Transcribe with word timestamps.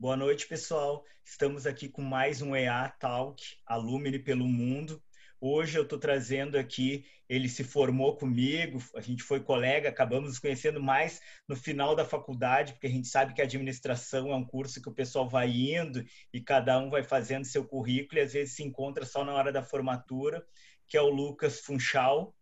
Boa 0.00 0.16
noite, 0.16 0.46
pessoal. 0.46 1.04
Estamos 1.22 1.66
aqui 1.66 1.86
com 1.86 2.00
mais 2.00 2.40
um 2.40 2.56
EA 2.56 2.88
Talk, 2.88 3.44
Alumni 3.66 4.18
pelo 4.18 4.48
Mundo. 4.48 5.02
Hoje 5.38 5.76
eu 5.76 5.82
estou 5.82 5.98
trazendo 5.98 6.56
aqui, 6.56 7.04
ele 7.28 7.50
se 7.50 7.62
formou 7.62 8.16
comigo, 8.16 8.82
a 8.96 9.02
gente 9.02 9.22
foi 9.22 9.40
colega, 9.40 9.90
acabamos 9.90 10.30
nos 10.30 10.38
conhecendo 10.38 10.82
mais 10.82 11.20
no 11.46 11.54
final 11.54 11.94
da 11.94 12.02
faculdade, 12.02 12.72
porque 12.72 12.86
a 12.86 12.90
gente 12.90 13.08
sabe 13.08 13.34
que 13.34 13.42
a 13.42 13.44
administração 13.44 14.32
é 14.32 14.34
um 14.34 14.44
curso 14.44 14.80
que 14.80 14.88
o 14.88 14.94
pessoal 14.94 15.28
vai 15.28 15.50
indo 15.50 16.02
e 16.32 16.40
cada 16.40 16.78
um 16.78 16.88
vai 16.88 17.02
fazendo 17.02 17.44
seu 17.44 17.66
currículo 17.66 18.18
e 18.18 18.24
às 18.24 18.32
vezes 18.32 18.56
se 18.56 18.62
encontra 18.62 19.04
só 19.04 19.22
na 19.22 19.34
hora 19.34 19.52
da 19.52 19.62
formatura, 19.62 20.42
que 20.88 20.96
é 20.96 21.02
o 21.02 21.10
Lucas 21.10 21.60
Funchal. 21.60 22.34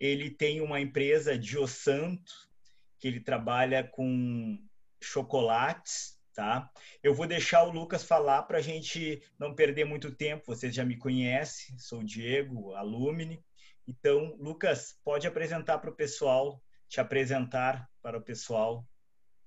Ele 0.00 0.30
tem 0.30 0.62
uma 0.62 0.80
empresa, 0.80 1.38
Santo, 1.68 2.32
que 2.98 3.06
ele 3.06 3.20
trabalha 3.20 3.84
com 3.84 4.58
chocolates, 4.98 6.21
tá? 6.34 6.70
Eu 7.02 7.14
vou 7.14 7.26
deixar 7.26 7.64
o 7.64 7.70
Lucas 7.70 8.04
falar 8.04 8.42
para 8.42 8.58
a 8.58 8.62
gente 8.62 9.22
não 9.38 9.54
perder 9.54 9.84
muito 9.84 10.14
tempo. 10.14 10.44
Vocês 10.46 10.74
já 10.74 10.84
me 10.84 10.96
conhecem, 10.96 11.78
sou 11.78 12.00
o 12.00 12.04
Diego, 12.04 12.74
alumni. 12.74 13.42
Então, 13.86 14.36
Lucas, 14.38 14.96
pode 15.04 15.26
apresentar 15.26 15.78
para 15.78 15.90
o 15.90 15.94
pessoal, 15.94 16.60
te 16.88 17.00
apresentar 17.00 17.88
para 18.02 18.18
o 18.18 18.22
pessoal. 18.22 18.86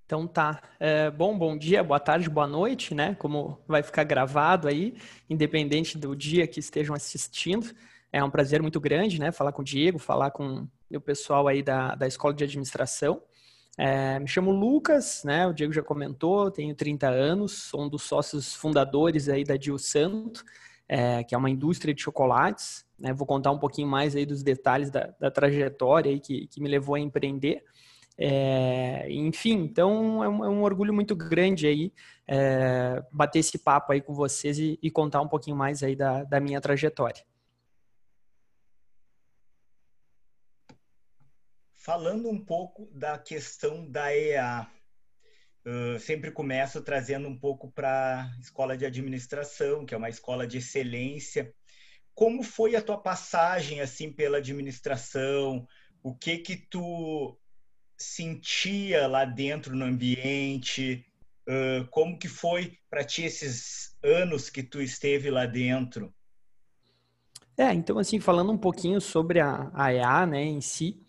Então 0.06 0.28
tá. 0.28 0.62
É, 0.80 1.10
bom, 1.10 1.38
bom 1.38 1.58
dia, 1.58 1.84
boa 1.84 2.00
tarde, 2.00 2.30
boa 2.30 2.46
noite, 2.46 2.94
né? 2.94 3.16
Como 3.16 3.60
vai 3.68 3.82
ficar 3.82 4.04
gravado 4.04 4.68
aí, 4.68 4.96
independente 5.28 5.98
do 5.98 6.16
dia 6.16 6.46
que 6.46 6.60
estejam 6.60 6.96
assistindo. 6.96 7.74
É 8.14 8.24
um 8.24 8.30
prazer 8.30 8.62
muito 8.62 8.80
grande, 8.80 9.20
né? 9.20 9.32
Falar 9.32 9.52
com 9.52 9.64
o 9.64 9.66
Diego, 9.66 9.98
falar 9.98 10.30
com 10.30 10.68
o 10.94 11.02
pessoal 11.02 11.48
aí 11.48 11.64
da, 11.64 11.96
da 11.96 12.06
Escola 12.08 12.36
de 12.36 12.44
Administração. 12.44 13.22
É, 13.78 14.20
me 14.20 14.28
chamo 14.28 14.52
Lucas, 14.52 15.24
né? 15.26 15.46
O 15.46 15.54
Diego 15.54 15.74
já 15.74 15.84
comentou, 15.84 16.50
tenho 16.50 16.74
30 16.74 17.08
anos, 17.08 17.52
sou 17.52 17.84
um 17.84 17.90
dos 17.90 18.04
sócios 18.04 18.54
fundadores 18.56 19.28
aí 19.28 19.44
da 19.44 19.58
Dio 19.58 19.78
Santo, 19.78 20.44
é, 20.88 21.24
que 21.24 21.36
é 21.36 21.38
uma 21.38 21.50
indústria 21.50 21.94
de 21.94 22.02
chocolates. 22.02 22.86
Né? 22.98 23.14
Vou 23.14 23.28
contar 23.28 23.52
um 23.52 23.60
pouquinho 23.60 23.88
mais 23.88 24.16
aí 24.16 24.26
dos 24.26 24.44
detalhes 24.44 24.90
da, 24.90 25.14
da 25.20 25.30
trajetória 25.30 26.12
aí 26.12 26.20
que, 26.20 26.48
que 26.48 26.62
me 26.62 26.70
levou 26.70 26.96
a 26.96 27.00
empreender. 27.00 27.64
É, 28.18 29.08
enfim, 29.12 29.64
então 29.64 30.24
é 30.24 30.30
um, 30.30 30.46
é 30.46 30.50
um, 30.50 30.64
orgulho 30.64 30.94
muito 30.94 31.14
grande 31.14 31.68
aí 31.68 31.92
é, 32.26 33.04
bater 33.12 33.40
esse 33.40 33.58
papo 33.58 33.92
aí 33.92 34.00
com 34.00 34.14
vocês 34.14 34.58
e, 34.58 34.80
e, 34.82 34.90
contar 34.90 35.20
um 35.20 35.28
pouquinho 35.28 35.58
mais 35.58 35.84
aí 35.84 35.98
da, 35.98 36.24
da 36.24 36.40
minha 36.40 36.62
trajetória. 36.62 37.22
Falando 41.86 42.28
um 42.32 42.44
pouco 42.44 42.90
da 42.92 43.16
questão 43.16 43.88
da 43.88 44.12
EA, 44.12 44.68
uh, 45.68 46.00
sempre 46.00 46.32
começo 46.32 46.82
trazendo 46.82 47.28
um 47.28 47.38
pouco 47.38 47.72
para 47.72 48.24
a 48.24 48.40
escola 48.40 48.76
de 48.76 48.88
administração, 48.88 49.86
que 49.86 49.94
é 49.94 49.98
uma 49.98 50.10
escola 50.10 50.48
de 50.48 50.58
excelência. 50.58 51.54
Como 52.16 52.42
foi 52.42 52.76
a 52.76 52.82
tua 52.82 52.98
passagem 52.98 53.82
assim 53.82 54.12
pela 54.12 54.40
administração? 54.40 55.68
O 56.02 56.16
que 56.16 56.40
que 56.40 56.56
tu 56.56 57.38
sentia 57.96 59.06
lá 59.06 59.24
dentro 59.24 59.76
no 59.76 59.86
ambiente? 59.86 61.06
Uh, 61.48 61.86
como 61.92 62.18
que 62.18 62.28
foi 62.28 62.80
para 62.90 63.04
ti 63.04 63.26
esses 63.26 63.96
anos 64.02 64.50
que 64.50 64.64
tu 64.64 64.82
esteve 64.82 65.30
lá 65.30 65.46
dentro? 65.46 66.12
É, 67.56 67.72
então 67.72 68.00
assim, 68.00 68.20
falando 68.20 68.52
um 68.52 68.58
pouquinho 68.58 69.00
sobre 69.00 69.40
a, 69.40 69.70
a 69.72 69.94
EA, 69.94 70.26
né, 70.26 70.44
em 70.44 70.62
si, 70.62 71.06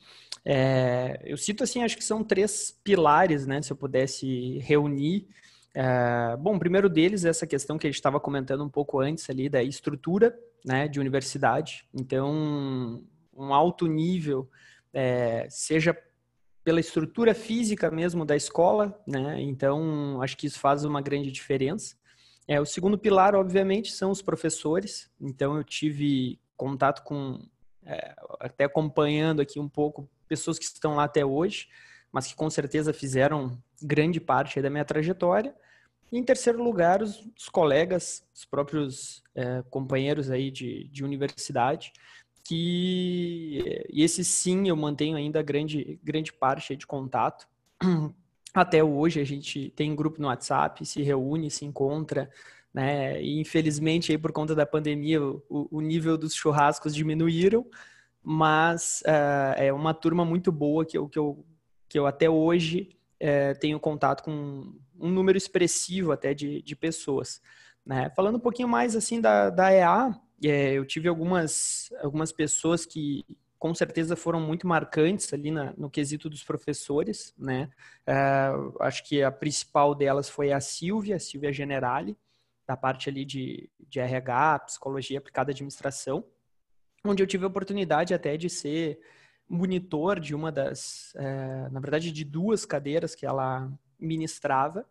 é, 0.49 1.21
eu 1.25 1.37
cito 1.37 1.65
assim, 1.65 1.83
acho 1.83 1.97
que 1.97 2.05
são 2.05 2.23
três 2.23 2.71
pilares, 2.85 3.49
né? 3.49 3.61
Se 3.61 3.73
eu 3.73 3.77
pudesse 3.77 4.59
reunir. 4.61 5.27
É, 5.75 6.37
bom, 6.37 6.55
o 6.55 6.59
primeiro 6.59 6.89
deles 6.89 7.25
é 7.25 7.31
essa 7.31 7.49
questão 7.49 7.77
que 7.77 7.85
a 7.85 7.91
gente 7.91 7.97
estava 7.97 8.21
comentando 8.21 8.63
um 8.63 8.69
pouco 8.69 9.01
antes 9.01 9.29
ali 9.29 9.49
da 9.49 9.61
estrutura, 9.61 10.39
né, 10.65 10.87
de 10.87 11.01
universidade. 11.01 11.85
Então, 11.93 13.03
um 13.37 13.53
alto 13.53 13.89
nível, 13.89 14.49
é, 14.95 15.49
seja 15.51 15.99
pela 16.63 16.79
estrutura 16.79 17.35
física 17.35 17.91
mesmo 17.91 18.25
da 18.25 18.37
escola, 18.37 18.97
né? 19.07 19.41
Então, 19.43 20.23
acho 20.23 20.37
que 20.37 20.47
isso 20.47 20.61
faz 20.61 20.85
uma 20.85 21.03
grande 21.03 21.33
diferença. 21.33 21.97
É, 22.47 22.61
o 22.61 22.65
segundo 22.65 22.97
pilar, 22.97 23.35
obviamente, 23.35 23.93
são 23.93 24.13
os 24.13 24.23
professores. 24.23 25.11
Então, 25.21 25.57
eu 25.57 25.65
tive 25.65 26.39
contato 26.57 27.03
com, 27.03 27.41
é, 27.85 28.15
até 28.39 28.65
acompanhando 28.65 29.43
aqui 29.43 29.59
um 29.59 29.69
pouco 29.69 30.09
pessoas 30.27 30.59
que 30.59 30.65
estão 30.65 30.95
lá 30.97 31.05
até 31.05 31.25
hoje, 31.25 31.69
mas 32.13 32.27
que 32.27 32.35
com 32.35 32.49
certeza 32.51 32.93
fizeram 32.93 33.59
grande 33.83 34.21
parte 34.21 34.61
da 34.61 34.71
minha 34.71 34.85
trajetória. 34.85 35.55
E 36.11 36.19
em 36.19 36.23
terceiro 36.23 36.63
lugar, 36.63 37.03
os, 37.03 37.27
os 37.39 37.49
colegas, 37.49 38.25
os 38.35 38.45
próprios 38.45 39.23
é, 39.35 39.63
companheiros 39.71 40.31
aí 40.31 40.51
de, 40.51 40.85
de 40.89 41.05
universidade, 41.05 41.93
que 42.45 43.85
e 43.91 44.03
esse 44.03 44.25
sim 44.25 44.69
eu 44.69 44.77
mantenho 44.77 45.17
ainda 45.17 45.43
grande, 45.43 45.99
grande 46.03 46.33
parte 46.33 46.77
de 46.77 46.87
contato. 46.87 47.49
Até 48.55 48.83
hoje 48.83 49.21
a 49.21 49.25
gente 49.25 49.71
tem 49.77 49.95
grupo 49.95 50.21
no 50.21 50.29
WhatsApp, 50.29 50.87
se 50.87 51.03
reúne, 51.03 51.51
se 51.51 51.65
encontra, 51.65 52.31
né? 52.73 53.21
E 53.21 53.41
infelizmente 53.41 54.13
aí 54.13 54.19
por 54.19 54.33
conta 54.33 54.55
da 54.55 54.65
pandemia 54.65 55.23
o, 55.23 55.43
o 55.49 55.81
nível 55.81 56.17
dos 56.17 56.35
churrascos 56.35 56.95
diminuíram, 56.95 57.67
mas 58.29 59.05
uh, 59.07 59.55
é 59.57 59.73
uma 59.73 59.95
turma 59.95 60.25
muito 60.25 60.51
boa 60.51 60.85
que 60.85 60.99
eu, 60.99 61.09
que 61.09 61.17
eu, 61.17 61.47
que 61.89 61.97
eu 61.97 62.09
até 62.09 62.29
hoje 62.29 62.99
uh, 63.23 63.57
tenho 63.61 63.79
contato 63.79 64.25
com 64.25 64.75
um 64.99 65.09
número 65.09 65.39
expressivo 65.39 66.11
até 66.11 66.35
de, 66.35 66.61
de 66.61 66.75
pessoas. 66.75 67.41
Né? 67.85 68.11
Falando 68.17 68.35
um 68.35 68.41
pouquinho 68.41 68.67
mais 68.67 68.97
assim 68.97 69.21
da, 69.21 69.49
da 69.49 69.73
EA, 69.73 70.13
é, 70.45 70.73
eu 70.73 70.85
tive 70.85 71.07
algumas, 71.07 71.89
algumas 72.03 72.33
pessoas 72.33 72.85
que 72.85 73.25
com 73.61 73.73
certeza 73.73 74.17
foram 74.17 74.41
muito 74.41 74.67
marcantes 74.67 75.33
ali 75.33 75.53
na, 75.53 75.73
no 75.79 75.89
quesito 75.89 76.29
dos 76.29 76.43
professores, 76.43 77.33
né? 77.39 77.71
Uh, 78.09 78.77
acho 78.83 79.05
que 79.05 79.23
a 79.23 79.31
principal 79.31 79.95
delas 79.95 80.29
foi 80.29 80.53
a 80.53 80.61
Silvia, 80.61 81.15
a 81.15 81.21
Silvia 81.21 81.53
Generali, 81.53 82.19
da 82.67 82.77
parte 82.77 83.09
ali 83.09 83.25
de, 83.25 83.71
de 83.89 84.01
RH, 84.01 84.59
Psicologia 84.67 85.19
Aplicada 85.19 85.53
à 85.53 85.53
Administração 85.53 86.25
onde 87.09 87.23
eu 87.23 87.27
tive 87.27 87.45
a 87.45 87.49
oportunidade 87.49 88.15
até 88.15 88.37
de 88.37 88.49
ser 88.49 89.01
monitor 89.49 90.19
de 90.19 90.35
uma 90.35 90.51
das, 90.51 91.15
é, 91.17 91.69
na 91.71 91.81
verdade, 91.81 92.11
de 92.11 92.25
duas 92.25 92.65
cadeiras 92.65 93.15
que 93.15 93.25
ela 93.25 93.71
ministrava, 93.99 94.85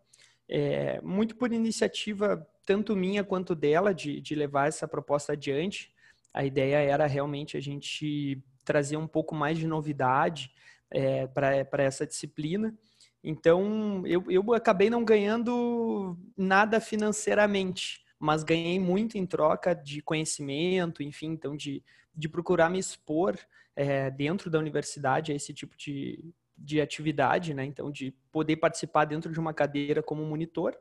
é, 0.47 1.01
muito 1.01 1.35
por 1.35 1.51
iniciativa 1.51 2.47
tanto 2.65 2.95
minha 2.95 3.23
quanto 3.23 3.53
dela 3.53 3.93
de, 3.93 4.19
de 4.21 4.35
levar 4.35 4.67
essa 4.67 4.87
proposta 4.87 5.33
adiante. 5.33 5.93
A 6.33 6.43
ideia 6.43 6.77
era 6.77 7.05
realmente 7.05 7.57
a 7.57 7.61
gente 7.61 8.41
trazer 8.63 8.97
um 8.97 9.07
pouco 9.07 9.35
mais 9.35 9.57
de 9.57 9.67
novidade 9.67 10.51
é, 10.89 11.27
para 11.27 11.83
essa 11.83 12.05
disciplina. 12.05 12.73
Então, 13.23 14.03
eu, 14.05 14.23
eu 14.29 14.53
acabei 14.53 14.89
não 14.89 15.03
ganhando 15.03 16.17
nada 16.37 16.79
financeiramente, 16.79 18.03
mas 18.19 18.43
ganhei 18.43 18.79
muito 18.79 19.17
em 19.17 19.25
troca 19.25 19.73
de 19.73 20.01
conhecimento, 20.01 21.01
enfim, 21.01 21.27
então 21.27 21.55
de 21.55 21.83
de 22.15 22.29
procurar 22.29 22.69
me 22.69 22.79
expor 22.79 23.37
é, 23.75 24.09
dentro 24.09 24.49
da 24.49 24.59
universidade 24.59 25.31
a 25.31 25.35
esse 25.35 25.53
tipo 25.53 25.75
de, 25.77 26.33
de 26.57 26.79
atividade, 26.79 27.53
né? 27.53 27.65
Então, 27.65 27.91
de 27.91 28.11
poder 28.31 28.57
participar 28.57 29.05
dentro 29.05 29.31
de 29.31 29.39
uma 29.39 29.53
cadeira 29.53 30.01
como 30.01 30.25
monitor. 30.25 30.77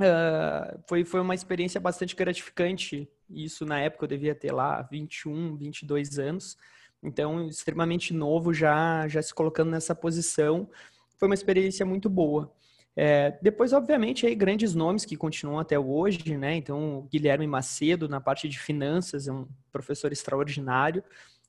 Uh, 0.00 0.82
foi, 0.88 1.04
foi 1.04 1.20
uma 1.20 1.34
experiência 1.34 1.80
bastante 1.80 2.16
gratificante. 2.16 3.08
Isso 3.28 3.64
na 3.64 3.80
época 3.80 4.04
eu 4.04 4.08
devia 4.08 4.34
ter 4.34 4.52
lá 4.52 4.82
21, 4.82 5.56
22 5.56 6.18
anos. 6.18 6.56
Então, 7.02 7.46
extremamente 7.48 8.14
novo, 8.14 8.52
já, 8.52 9.06
já 9.08 9.20
se 9.20 9.34
colocando 9.34 9.70
nessa 9.70 9.94
posição. 9.94 10.68
Foi 11.16 11.28
uma 11.28 11.34
experiência 11.34 11.84
muito 11.84 12.08
boa. 12.08 12.52
É, 12.96 13.36
depois, 13.42 13.72
obviamente, 13.72 14.24
aí 14.26 14.34
grandes 14.34 14.74
nomes 14.74 15.04
que 15.04 15.16
continuam 15.16 15.58
até 15.58 15.78
hoje, 15.78 16.36
né? 16.36 16.54
Então, 16.54 17.08
Guilherme 17.10 17.46
Macedo, 17.46 18.08
na 18.08 18.20
parte 18.20 18.48
de 18.48 18.58
finanças, 18.58 19.26
é 19.26 19.32
um 19.32 19.46
professor 19.72 20.12
extraordinário, 20.12 21.02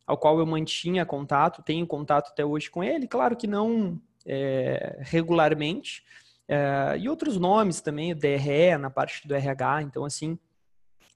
ao 0.07 0.17
qual 0.17 0.39
eu 0.39 0.45
mantinha 0.45 1.05
contato, 1.05 1.63
tenho 1.63 1.85
contato 1.85 2.31
até 2.31 2.43
hoje 2.43 2.69
com 2.69 2.83
ele, 2.83 3.07
claro 3.07 3.35
que 3.35 3.47
não 3.47 3.99
é, 4.25 4.97
regularmente, 5.01 6.03
é, 6.47 6.97
e 6.99 7.09
outros 7.09 7.37
nomes 7.37 7.81
também, 7.81 8.11
o 8.11 8.15
DRE, 8.15 8.77
na 8.79 8.89
parte 8.89 9.27
do 9.27 9.35
RH, 9.35 9.83
então, 9.83 10.05
assim, 10.05 10.37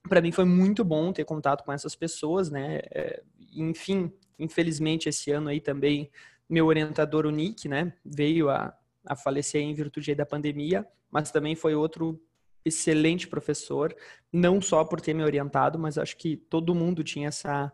para 0.08 0.20
mim 0.20 0.32
foi 0.32 0.44
muito 0.44 0.84
bom 0.84 1.12
ter 1.12 1.24
contato 1.24 1.64
com 1.64 1.72
essas 1.72 1.94
pessoas, 1.94 2.50
né? 2.50 2.80
É, 2.90 3.22
enfim, 3.52 4.12
infelizmente, 4.38 5.08
esse 5.08 5.30
ano 5.30 5.48
aí 5.48 5.60
também, 5.60 6.10
meu 6.48 6.66
orientador, 6.66 7.26
o 7.26 7.30
Nick, 7.30 7.68
né, 7.68 7.92
veio 8.04 8.48
a 8.48 8.74
a 9.06 9.16
falecer 9.16 9.60
em 9.60 9.74
virtude 9.74 10.14
da 10.14 10.26
pandemia, 10.26 10.86
mas 11.10 11.30
também 11.30 11.54
foi 11.54 11.74
outro 11.74 12.20
excelente 12.64 13.26
professor, 13.26 13.94
não 14.32 14.60
só 14.60 14.84
por 14.84 15.00
ter 15.00 15.14
me 15.14 15.24
orientado, 15.24 15.78
mas 15.78 15.96
acho 15.96 16.16
que 16.16 16.36
todo 16.36 16.74
mundo 16.74 17.02
tinha 17.02 17.28
essa, 17.28 17.72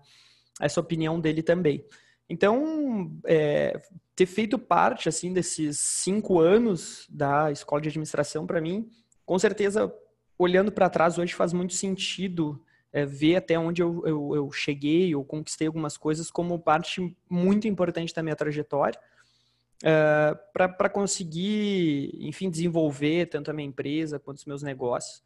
essa 0.61 0.81
opinião 0.81 1.21
dele 1.21 1.43
também. 1.43 1.85
Então, 2.29 3.13
é, 3.25 3.81
ter 4.15 4.27
feito 4.27 4.59
parte 4.59 5.09
assim 5.09 5.33
desses 5.33 5.79
cinco 5.79 6.39
anos 6.41 7.07
da 7.11 7.51
escola 7.51 7.81
de 7.83 7.89
administração 7.89 8.47
para 8.47 8.61
mim 8.61 8.89
com 9.27 9.39
certeza, 9.41 9.93
olhando 10.39 10.71
para 10.71 10.89
trás 10.89 11.19
hoje 11.19 11.35
faz 11.35 11.53
muito 11.53 11.75
sentido 11.75 12.63
é, 12.93 13.05
ver 13.05 13.37
até 13.37 13.59
onde 13.59 13.83
eu, 13.83 14.03
eu, 14.07 14.37
eu 14.37 14.53
cheguei 14.53 15.13
ou 15.15 15.25
conquistei 15.25 15.67
algumas 15.67 15.97
coisas 15.99 16.31
como 16.31 16.59
parte 16.61 17.15
muito 17.29 17.67
importante 17.67 18.15
da 18.15 18.23
minha 18.23 18.37
trajetória 18.37 18.99
é, 19.85 20.35
para 20.53 20.89
conseguir, 20.89 22.11
enfim, 22.21 22.49
desenvolver 22.49 23.27
tanto 23.27 23.51
a 23.51 23.55
minha 23.55 23.69
empresa 23.69 24.19
quanto 24.19 24.39
os 24.39 24.45
meus 24.45 24.63
negócios. 24.63 25.23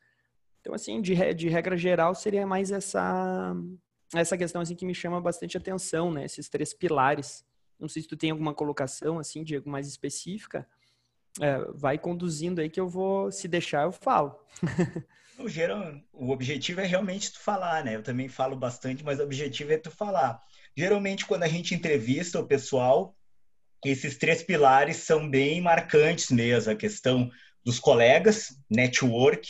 Então, 0.60 0.74
assim, 0.74 1.00
de, 1.00 1.14
de 1.34 1.48
regra 1.48 1.76
geral, 1.76 2.14
seria 2.14 2.46
mais 2.46 2.70
essa, 2.70 3.54
essa 4.14 4.36
questão 4.36 4.60
assim 4.60 4.74
que 4.74 4.84
me 4.84 4.94
chama 4.94 5.20
bastante 5.20 5.56
atenção, 5.56 6.12
né? 6.12 6.24
Esses 6.24 6.48
três 6.48 6.74
pilares. 6.74 7.44
Não 7.78 7.88
sei 7.88 8.02
se 8.02 8.08
tu 8.08 8.16
tem 8.16 8.30
alguma 8.30 8.52
colocação, 8.52 9.18
assim, 9.18 9.42
Diego, 9.42 9.70
mais 9.70 9.86
específica. 9.86 10.66
É, 11.40 11.58
vai 11.74 11.96
conduzindo 11.96 12.60
aí 12.60 12.68
que 12.68 12.80
eu 12.80 12.88
vou, 12.88 13.30
se 13.30 13.48
deixar, 13.48 13.84
eu 13.84 13.92
falo. 13.92 14.38
O, 15.38 15.48
geral, 15.48 15.98
o 16.12 16.30
objetivo 16.32 16.82
é 16.82 16.84
realmente 16.84 17.32
tu 17.32 17.40
falar, 17.40 17.82
né? 17.82 17.96
Eu 17.96 18.02
também 18.02 18.28
falo 18.28 18.54
bastante, 18.54 19.02
mas 19.02 19.18
o 19.18 19.22
objetivo 19.22 19.72
é 19.72 19.78
tu 19.78 19.90
falar. 19.90 20.38
Geralmente, 20.76 21.24
quando 21.24 21.44
a 21.44 21.48
gente 21.48 21.74
entrevista 21.74 22.38
o 22.38 22.46
pessoal, 22.46 23.16
esses 23.88 24.18
três 24.18 24.42
pilares 24.42 24.98
são 24.98 25.28
bem 25.28 25.60
marcantes 25.60 26.30
mesmo. 26.30 26.72
A 26.72 26.76
questão 26.76 27.30
dos 27.64 27.78
colegas, 27.78 28.58
network 28.68 29.48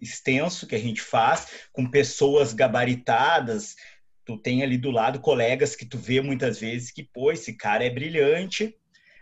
extenso 0.00 0.66
que 0.66 0.74
a 0.74 0.78
gente 0.78 1.00
faz, 1.00 1.68
com 1.72 1.90
pessoas 1.90 2.52
gabaritadas. 2.52 3.74
Tu 4.24 4.36
tem 4.38 4.62
ali 4.62 4.78
do 4.78 4.90
lado 4.90 5.20
colegas 5.20 5.74
que 5.74 5.86
tu 5.86 5.98
vê 5.98 6.20
muitas 6.20 6.58
vezes 6.58 6.90
que, 6.90 7.02
pô, 7.02 7.32
esse 7.32 7.54
cara 7.54 7.84
é 7.84 7.90
brilhante. 7.90 8.74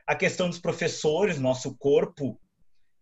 A 0.06 0.14
questão 0.14 0.48
dos 0.48 0.58
professores, 0.58 1.38
nosso 1.38 1.76
corpo 1.76 2.40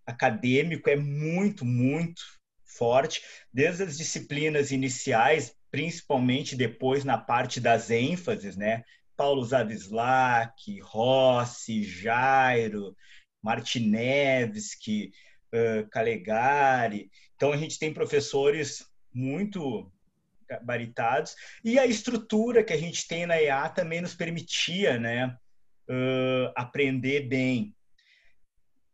acadêmico 0.07 0.89
é 0.89 0.97
muito, 0.97 1.65
muito 1.65 2.23
forte, 2.65 3.23
desde 3.53 3.85
as 3.85 3.97
disciplinas 3.97 4.71
iniciais, 4.71 5.55
principalmente 5.71 6.57
depois 6.57 7.05
na 7.05 7.17
parte 7.17 7.61
das 7.61 7.91
ênfases, 7.91 8.57
né? 8.57 8.83
Paulo 9.17 9.45
Zavislak, 9.45 10.81
Rossi, 10.81 11.83
Jairo, 11.83 12.97
Martinevski, 13.43 15.13
uh, 15.53 15.89
Calegari. 15.91 17.11
Então 17.37 17.53
a 17.53 17.57
gente 17.57 17.79
tem 17.79 17.93
professores 17.93 18.87
muito 19.13 19.91
gabaritados 20.49 21.35
e 21.65 21.79
a 21.79 21.87
estrutura 21.87 22.63
que 22.63 22.73
a 22.73 22.77
gente 22.77 23.07
tem 23.07 23.27
na 23.27 23.41
EA 23.41 23.69
também 23.69 24.01
nos 24.01 24.15
permitia, 24.15 24.99
né, 24.99 25.37
uh, 25.89 26.53
aprender 26.57 27.29
bem. 27.29 27.75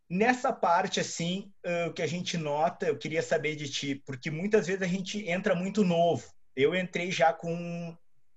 Nessa 0.08 0.52
parte, 0.52 0.98
assim, 0.98 1.52
o 1.86 1.92
que 1.92 2.02
a 2.02 2.06
gente 2.06 2.36
nota, 2.36 2.86
eu 2.86 2.98
queria 2.98 3.22
saber 3.22 3.54
de 3.54 3.70
ti, 3.70 3.94
porque 4.04 4.28
muitas 4.28 4.66
vezes 4.66 4.82
a 4.82 4.86
gente 4.86 5.24
entra 5.30 5.54
muito 5.54 5.84
novo. 5.84 6.28
Eu 6.56 6.74
entrei 6.74 7.12
já 7.12 7.32
com 7.32 7.96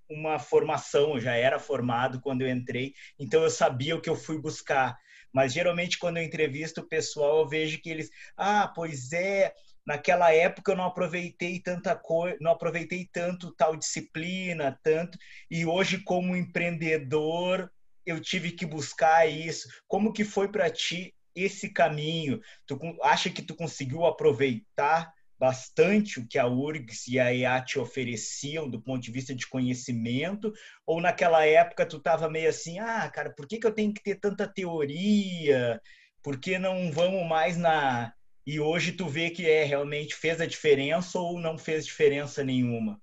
uma 0.09 0.39
formação, 0.39 1.15
eu 1.15 1.19
já 1.19 1.35
era 1.35 1.59
formado 1.59 2.21
quando 2.21 2.41
eu 2.41 2.49
entrei, 2.49 2.93
então 3.19 3.43
eu 3.43 3.49
sabia 3.49 3.95
o 3.95 4.01
que 4.01 4.09
eu 4.09 4.15
fui 4.15 4.39
buscar. 4.39 4.97
Mas 5.33 5.53
geralmente 5.53 5.97
quando 5.97 6.17
eu 6.17 6.23
entrevisto 6.23 6.81
o 6.81 6.87
pessoal, 6.87 7.39
eu 7.39 7.47
vejo 7.47 7.81
que 7.81 7.89
eles, 7.89 8.09
ah, 8.37 8.71
pois 8.73 9.11
é, 9.11 9.51
naquela 9.85 10.31
época 10.31 10.71
eu 10.71 10.75
não 10.75 10.85
aproveitei 10.85 11.59
tanta 11.59 11.95
coisa, 11.95 12.37
não 12.39 12.51
aproveitei 12.51 13.09
tanto 13.11 13.53
tal 13.55 13.75
disciplina, 13.75 14.79
tanto, 14.83 15.17
e 15.49 15.65
hoje 15.65 15.97
como 16.03 16.35
empreendedor 16.35 17.71
eu 18.05 18.19
tive 18.19 18.51
que 18.51 18.65
buscar 18.65 19.27
isso. 19.27 19.67
Como 19.87 20.13
que 20.13 20.23
foi 20.23 20.51
para 20.51 20.69
ti 20.69 21.15
esse 21.35 21.69
caminho? 21.69 22.39
Tu 22.67 22.77
acha 23.01 23.29
que 23.29 23.41
tu 23.41 23.55
conseguiu 23.55 24.05
aproveitar 24.05 25.11
bastante 25.43 26.21
o 26.21 26.25
que 26.25 26.39
a 26.39 26.47
URGS 26.47 27.09
e 27.09 27.19
a 27.19 27.35
EA 27.35 27.61
te 27.61 27.77
ofereciam 27.77 28.69
do 28.69 28.81
ponto 28.81 29.03
de 29.03 29.11
vista 29.11 29.35
de 29.35 29.45
conhecimento? 29.45 30.53
Ou 30.87 31.01
naquela 31.01 31.45
época 31.45 31.85
tu 31.85 31.97
estava 31.97 32.29
meio 32.29 32.47
assim, 32.47 32.79
ah, 32.79 33.09
cara, 33.09 33.29
por 33.29 33.45
que, 33.45 33.57
que 33.57 33.67
eu 33.67 33.73
tenho 33.73 33.93
que 33.93 34.01
ter 34.01 34.15
tanta 34.15 34.47
teoria? 34.47 35.81
Por 36.23 36.39
que 36.39 36.57
não 36.57 36.89
vamos 36.93 37.27
mais 37.27 37.57
na... 37.57 38.13
E 38.47 38.57
hoje 38.57 38.93
tu 38.93 39.05
vê 39.09 39.29
que 39.31 39.45
é 39.45 39.65
realmente 39.65 40.15
fez 40.15 40.39
a 40.39 40.45
diferença 40.45 41.19
ou 41.19 41.37
não 41.37 41.57
fez 41.57 41.85
diferença 41.85 42.41
nenhuma? 42.41 42.97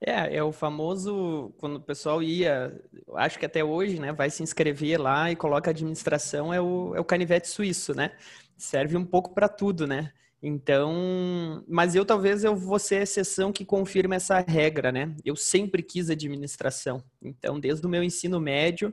É, 0.00 0.36
é 0.36 0.44
o 0.44 0.52
famoso, 0.52 1.52
quando 1.58 1.76
o 1.76 1.82
pessoal 1.82 2.22
ia, 2.22 2.72
acho 3.16 3.36
que 3.36 3.46
até 3.46 3.64
hoje, 3.64 3.98
né, 3.98 4.12
vai 4.12 4.30
se 4.30 4.44
inscrever 4.44 5.00
lá 5.00 5.28
e 5.28 5.34
coloca 5.34 5.70
administração, 5.70 6.54
é 6.54 6.60
o, 6.60 6.94
é 6.94 7.00
o 7.00 7.04
canivete 7.04 7.48
suíço, 7.48 7.94
né? 7.94 8.12
Serve 8.56 8.96
um 8.96 9.04
pouco 9.04 9.34
para 9.34 9.48
tudo, 9.48 9.88
né? 9.88 10.12
Então, 10.42 11.64
mas 11.68 11.94
eu 11.94 12.04
talvez 12.04 12.42
eu 12.42 12.56
vou 12.56 12.78
ser 12.78 12.96
a 12.96 13.02
exceção 13.02 13.52
que 13.52 13.64
confirma 13.64 14.16
essa 14.16 14.40
regra, 14.40 14.90
né? 14.90 15.14
Eu 15.24 15.36
sempre 15.36 15.84
quis 15.84 16.10
administração. 16.10 17.04
Então, 17.22 17.60
desde 17.60 17.86
o 17.86 17.88
meu 17.88 18.02
ensino 18.02 18.40
médio, 18.40 18.92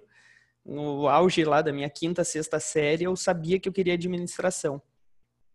no 0.64 1.08
auge 1.08 1.44
lá 1.44 1.64
da 1.64 1.74
minha 1.74 1.90
quinta, 1.90 2.24
sexta 2.24 2.60
série, 2.60 3.06
eu 3.06 3.16
sabia 3.16 3.60
que 3.60 3.68
eu 3.68 3.74
queria 3.74 3.96
administração. 3.96 4.80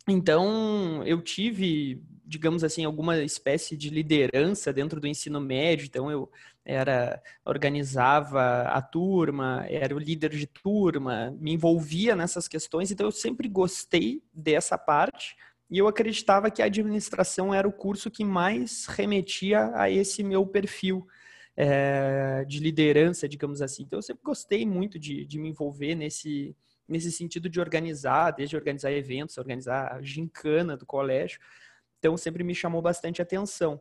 Então, 0.09 1.03
eu 1.07 1.23
tive, 1.23 2.03
digamos 2.27 2.65
assim, 2.65 2.85
alguma 2.85 3.23
espécie 3.23 3.77
de 3.77 3.89
liderança 3.89 4.73
dentro 4.73 5.01
do 5.01 5.07
ensino 5.07 5.41
médio. 5.41 5.87
Então, 5.87 6.11
eu 6.11 6.29
era 6.65 7.23
organizava 7.45 8.63
a 8.63 8.83
turma, 8.83 9.65
era 9.69 9.95
o 9.95 9.99
líder 9.99 10.31
de 10.31 10.47
turma, 10.47 11.35
me 11.39 11.53
envolvia 11.53 12.17
nessas 12.17 12.49
questões. 12.49 12.91
Então, 12.91 13.07
eu 13.07 13.13
sempre 13.13 13.49
gostei 13.49 14.23
dessa 14.35 14.77
parte 14.77 15.37
e 15.71 15.79
eu 15.79 15.89
acreditava 15.89 16.51
que 16.51 16.63
a 16.63 16.67
administração 16.67 17.55
era 17.55 17.67
o 17.67 17.73
curso 17.73 18.11
que 18.11 18.25
mais 18.25 18.87
remetia 18.87 19.71
a 19.75 19.91
esse 19.91 20.23
meu 20.23 20.47
perfil 20.47 21.07
é, 21.57 22.45
de 22.47 22.61
liderança, 22.61 23.29
digamos 23.29 23.63
assim. 23.63 23.83
Então, 23.83 23.99
eu 23.99 24.03
sempre 24.03 24.23
gostei 24.23 24.67
muito 24.67 24.99
de, 24.99 25.25
de 25.25 25.39
me 25.39 25.49
envolver 25.49 25.95
nesse 25.95 26.57
nesse 26.89 27.11
sentido 27.11 27.49
de 27.49 27.61
organizar, 27.61 28.31
desde 28.33 28.57
organizar 28.57 28.93
eventos, 28.93 29.39
organizar 29.39 29.93
a 29.93 30.03
gincana 30.03 30.77
do 30.77 30.87
colégio. 30.87 31.41
Então, 31.99 32.17
sempre 32.17 32.45
me 32.45 32.55
chamou 32.55 32.83
bastante 32.83 33.23
atenção. 33.23 33.81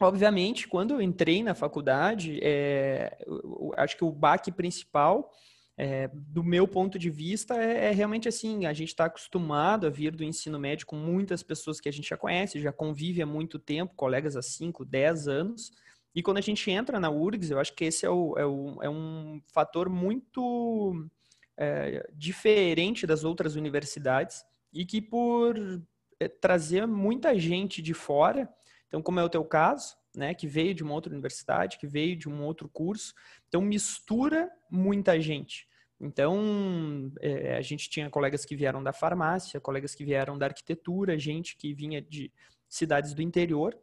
Obviamente, 0.00 0.68
quando 0.68 0.94
eu 0.94 1.02
entrei 1.02 1.42
na 1.42 1.54
faculdade, 1.54 2.38
é, 2.42 3.16
eu, 3.26 3.72
acho 3.76 3.96
que 3.96 4.04
o 4.04 4.10
baque 4.10 4.50
principal, 4.50 5.30
é, 5.76 6.10
do 6.12 6.44
meu 6.44 6.68
ponto 6.68 6.98
de 6.98 7.08
vista, 7.08 7.54
é, 7.54 7.86
é 7.86 7.90
realmente 7.90 8.28
assim: 8.28 8.66
a 8.66 8.72
gente 8.72 8.88
está 8.88 9.06
acostumado 9.06 9.86
a 9.86 9.90
vir 9.90 10.14
do 10.14 10.24
ensino 10.24 10.58
médio 10.58 10.86
com 10.86 10.96
muitas 10.96 11.42
pessoas 11.42 11.80
que 11.80 11.88
a 11.88 11.92
gente 11.92 12.08
já 12.08 12.16
conhece, 12.16 12.60
já 12.60 12.72
convive 12.72 13.22
há 13.22 13.26
muito 13.26 13.58
tempo, 13.58 13.94
colegas 13.94 14.36
há 14.36 14.42
5, 14.42 14.84
10 14.84 15.28
anos. 15.28 15.72
E 16.14 16.22
quando 16.22 16.38
a 16.38 16.42
gente 16.42 16.70
entra 16.70 17.00
na 17.00 17.10
URGS, 17.10 17.50
eu 17.50 17.58
acho 17.58 17.74
que 17.74 17.86
esse 17.86 18.04
é, 18.04 18.10
o, 18.10 18.36
é, 18.36 18.44
o, 18.44 18.82
é 18.82 18.90
um 18.90 19.40
fator 19.46 19.88
muito 19.88 21.08
é, 21.56 22.06
diferente 22.12 23.06
das 23.06 23.24
outras 23.24 23.56
universidades 23.56 24.44
e 24.72 24.84
que 24.84 25.00
por 25.00 25.56
é, 26.20 26.28
trazer 26.28 26.86
muita 26.86 27.38
gente 27.38 27.80
de 27.80 27.94
fora, 27.94 28.46
então 28.88 29.00
como 29.02 29.20
é 29.20 29.24
o 29.24 29.28
teu 29.28 29.44
caso, 29.44 29.96
né, 30.14 30.34
que 30.34 30.46
veio 30.46 30.74
de 30.74 30.82
uma 30.82 30.92
outra 30.92 31.10
universidade, 31.10 31.78
que 31.78 31.86
veio 31.86 32.14
de 32.14 32.28
um 32.28 32.42
outro 32.44 32.68
curso, 32.68 33.14
então 33.48 33.62
mistura 33.62 34.50
muita 34.70 35.18
gente. 35.18 35.66
Então, 36.02 37.10
é, 37.20 37.56
a 37.56 37.62
gente 37.62 37.88
tinha 37.88 38.10
colegas 38.10 38.44
que 38.44 38.56
vieram 38.56 38.82
da 38.82 38.92
farmácia, 38.92 39.60
colegas 39.60 39.94
que 39.94 40.04
vieram 40.04 40.36
da 40.36 40.46
arquitetura, 40.46 41.18
gente 41.18 41.56
que 41.56 41.72
vinha 41.72 42.02
de 42.02 42.30
cidades 42.68 43.14
do 43.14 43.22
interior. 43.22 43.78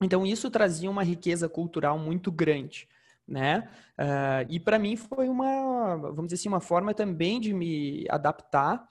Então, 0.00 0.26
isso 0.26 0.50
trazia 0.50 0.90
uma 0.90 1.04
riqueza 1.04 1.48
cultural 1.48 1.98
muito 1.98 2.32
grande 2.32 2.88
né? 3.26 3.68
Uh, 3.98 4.46
e 4.48 4.60
para 4.60 4.78
mim 4.78 4.96
foi 4.96 5.28
uma, 5.28 5.96
vamos 5.96 6.26
dizer 6.26 6.36
assim, 6.36 6.48
uma 6.48 6.60
forma 6.60 6.92
também 6.92 7.40
de 7.40 7.52
me 7.52 8.04
adaptar, 8.08 8.86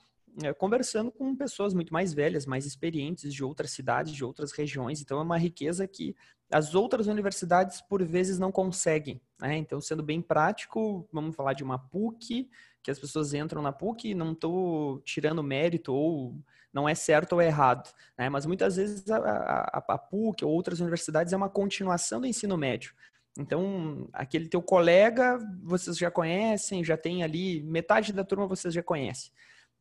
conversando 0.58 1.10
com 1.10 1.36
pessoas 1.36 1.74
muito 1.74 1.92
mais 1.92 2.12
velhas, 2.12 2.46
mais 2.46 2.64
experientes 2.64 3.32
de 3.32 3.44
outras 3.44 3.70
cidades, 3.70 4.12
de 4.12 4.24
outras 4.24 4.52
regiões. 4.52 5.00
Então 5.00 5.18
é 5.18 5.22
uma 5.22 5.38
riqueza 5.38 5.86
que 5.86 6.14
as 6.50 6.74
outras 6.74 7.06
universidades 7.06 7.80
por 7.80 8.04
vezes 8.04 8.38
não 8.38 8.52
conseguem. 8.52 9.20
Né? 9.40 9.56
Então, 9.56 9.80
sendo 9.80 10.02
bem 10.02 10.20
prático, 10.20 11.08
vamos 11.12 11.34
falar 11.34 11.54
de 11.54 11.64
uma 11.64 11.78
PUC, 11.78 12.48
que 12.82 12.90
as 12.90 12.98
pessoas 12.98 13.32
entram 13.32 13.62
na 13.62 13.72
PUC, 13.72 14.14
não 14.14 14.32
estou 14.32 15.00
tirando 15.00 15.42
mérito 15.42 15.94
ou 15.94 16.36
não 16.72 16.88
é 16.88 16.94
certo 16.94 17.34
ou 17.34 17.42
errado, 17.42 17.92
né? 18.16 18.30
mas 18.30 18.46
muitas 18.46 18.76
vezes 18.76 19.10
a, 19.10 19.18
a, 19.18 19.84
a 19.88 19.98
PUC 19.98 20.44
ou 20.44 20.50
outras 20.50 20.80
universidades 20.80 21.32
é 21.32 21.36
uma 21.36 21.50
continuação 21.50 22.20
do 22.20 22.26
ensino 22.26 22.56
médio. 22.56 22.94
Então, 23.38 24.08
aquele 24.12 24.46
teu 24.46 24.60
colega, 24.60 25.38
vocês 25.62 25.96
já 25.96 26.10
conhecem, 26.10 26.84
já 26.84 26.96
tem 26.96 27.22
ali, 27.22 27.62
metade 27.62 28.12
da 28.12 28.24
turma 28.24 28.46
vocês 28.46 28.74
já 28.74 28.82
conhecem, 28.82 29.32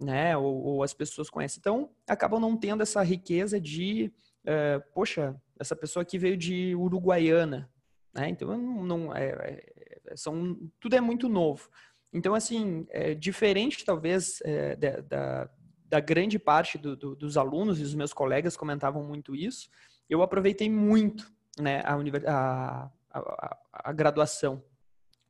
né? 0.02 0.36
Ou, 0.36 0.64
ou 0.64 0.84
as 0.84 0.94
pessoas 0.94 1.30
conhecem. 1.30 1.60
Então, 1.60 1.90
acabam 2.08 2.40
não 2.40 2.58
tendo 2.58 2.82
essa 2.82 3.02
riqueza 3.04 3.60
de, 3.60 4.12
uh, 4.44 4.82
poxa, 4.94 5.40
essa 5.60 5.76
pessoa 5.76 6.02
aqui 6.02 6.18
veio 6.18 6.36
de 6.36 6.76
Uruguaiana, 6.76 7.70
né? 8.14 8.30
Então, 8.30 8.58
não, 8.58 9.16
é, 9.16 9.30
é, 9.30 10.16
são, 10.16 10.58
tudo 10.80 10.96
é 10.96 11.02
muito 11.02 11.30
novo. 11.30 11.70
Então, 12.12 12.34
assim, 12.34 12.86
é 12.90 13.14
diferente 13.14 13.86
talvez 13.86 14.42
é, 14.44 14.76
da, 14.76 15.00
da, 15.02 15.50
da 15.86 16.00
grande 16.00 16.38
parte 16.38 16.78
do, 16.78 16.96
do, 16.96 17.16
dos 17.16 17.38
alunos 17.38 17.80
e 17.80 17.84
os 17.84 17.94
meus 17.94 18.12
colegas 18.12 18.58
comentavam 18.58 19.04
muito 19.04 19.36
isso, 19.36 19.70
eu 20.10 20.22
aproveitei 20.22 20.70
muito 20.70 21.32
né, 21.58 21.82
a, 21.86 21.96
a, 22.28 22.92
a, 23.14 23.58
a 23.72 23.94
graduação 23.94 24.62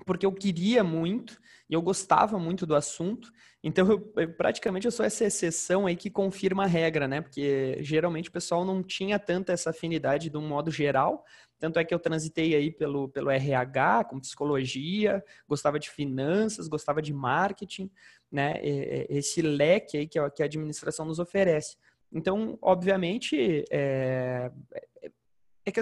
porque 0.05 0.25
eu 0.25 0.31
queria 0.31 0.84
muito 0.84 1.39
e 1.70 1.74
eu 1.74 1.81
gostava 1.81 2.38
muito 2.38 2.65
do 2.65 2.75
assunto. 2.75 3.31
Então, 3.63 3.89
eu, 3.89 4.13
eu, 4.17 4.34
praticamente 4.34 4.86
eu 4.86 4.91
sou 4.91 5.05
essa 5.05 5.25
exceção 5.25 5.86
aí 5.86 5.96
que 5.96 6.10
confirma 6.10 6.63
a 6.63 6.67
regra, 6.67 7.08
né? 7.08 7.22
Porque 7.22 7.77
geralmente 7.81 8.29
o 8.29 8.31
pessoal 8.31 8.65
não 8.65 8.81
tinha 8.81 9.20
tanta 9.20 9.53
essa 9.53 9.70
afinidade 9.70 10.29
de 10.29 10.38
um 10.38 10.48
modo 10.48 10.72
geral. 10.72 11.24
Tanto 11.60 11.77
é 11.79 11.86
que 11.86 11.93
eu 11.93 12.00
transitei 12.00 12.55
aí 12.55 12.72
pelo, 12.72 13.08
pelo 13.10 13.29
RH, 13.29 14.05
com 14.05 14.20
psicologia, 14.20 15.24
gostava 15.48 15.79
de 15.79 15.89
finanças, 15.89 16.67
gostava 16.67 17.01
de 17.01 17.13
marketing, 17.13 17.89
né? 18.31 18.55
Esse 18.63 19.41
leque 19.41 19.98
aí 19.98 20.08
que 20.08 20.17
a, 20.17 20.29
que 20.29 20.41
a 20.41 20.46
administração 20.46 21.05
nos 21.05 21.20
oferece. 21.20 21.77
Então, 22.12 22.58
obviamente, 22.62 23.63
é, 23.72 24.51
é, 25.01 25.12
é 25.65 25.72
que 25.72 25.79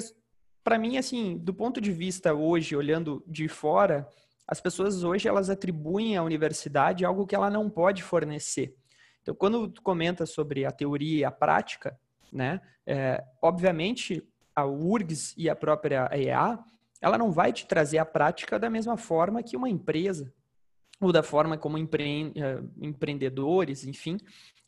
para 0.69 0.77
mim, 0.77 0.99
assim, 0.99 1.35
do 1.35 1.51
ponto 1.51 1.81
de 1.81 1.91
vista 1.91 2.31
hoje, 2.31 2.75
olhando 2.75 3.23
de 3.25 3.47
fora, 3.47 4.07
as 4.47 4.61
pessoas 4.61 5.03
hoje 5.03 5.27
elas 5.27 5.49
atribuem 5.49 6.15
à 6.15 6.21
universidade 6.21 7.03
algo 7.03 7.25
que 7.25 7.33
ela 7.33 7.49
não 7.49 7.67
pode 7.67 8.03
fornecer. 8.03 8.75
Então, 9.19 9.33
quando 9.33 9.67
tu 9.67 9.81
comenta 9.81 10.27
sobre 10.27 10.65
a 10.65 10.71
teoria 10.71 11.21
e 11.21 11.25
a 11.25 11.31
prática, 11.31 11.99
né, 12.31 12.61
é, 12.85 13.23
obviamente 13.41 14.23
a 14.55 14.63
URGS 14.63 15.33
e 15.35 15.49
a 15.49 15.55
própria 15.55 16.07
EA, 16.13 16.59
ela 17.01 17.17
não 17.17 17.31
vai 17.31 17.51
te 17.51 17.65
trazer 17.65 17.97
a 17.97 18.05
prática 18.05 18.59
da 18.59 18.69
mesma 18.69 18.95
forma 18.95 19.41
que 19.41 19.57
uma 19.57 19.71
empresa, 19.71 20.31
ou 21.01 21.11
da 21.11 21.23
forma 21.23 21.57
como 21.57 21.79
empre 21.79 22.31
é, 22.35 22.61
empreendedores, 22.79 23.87
enfim, 23.87 24.17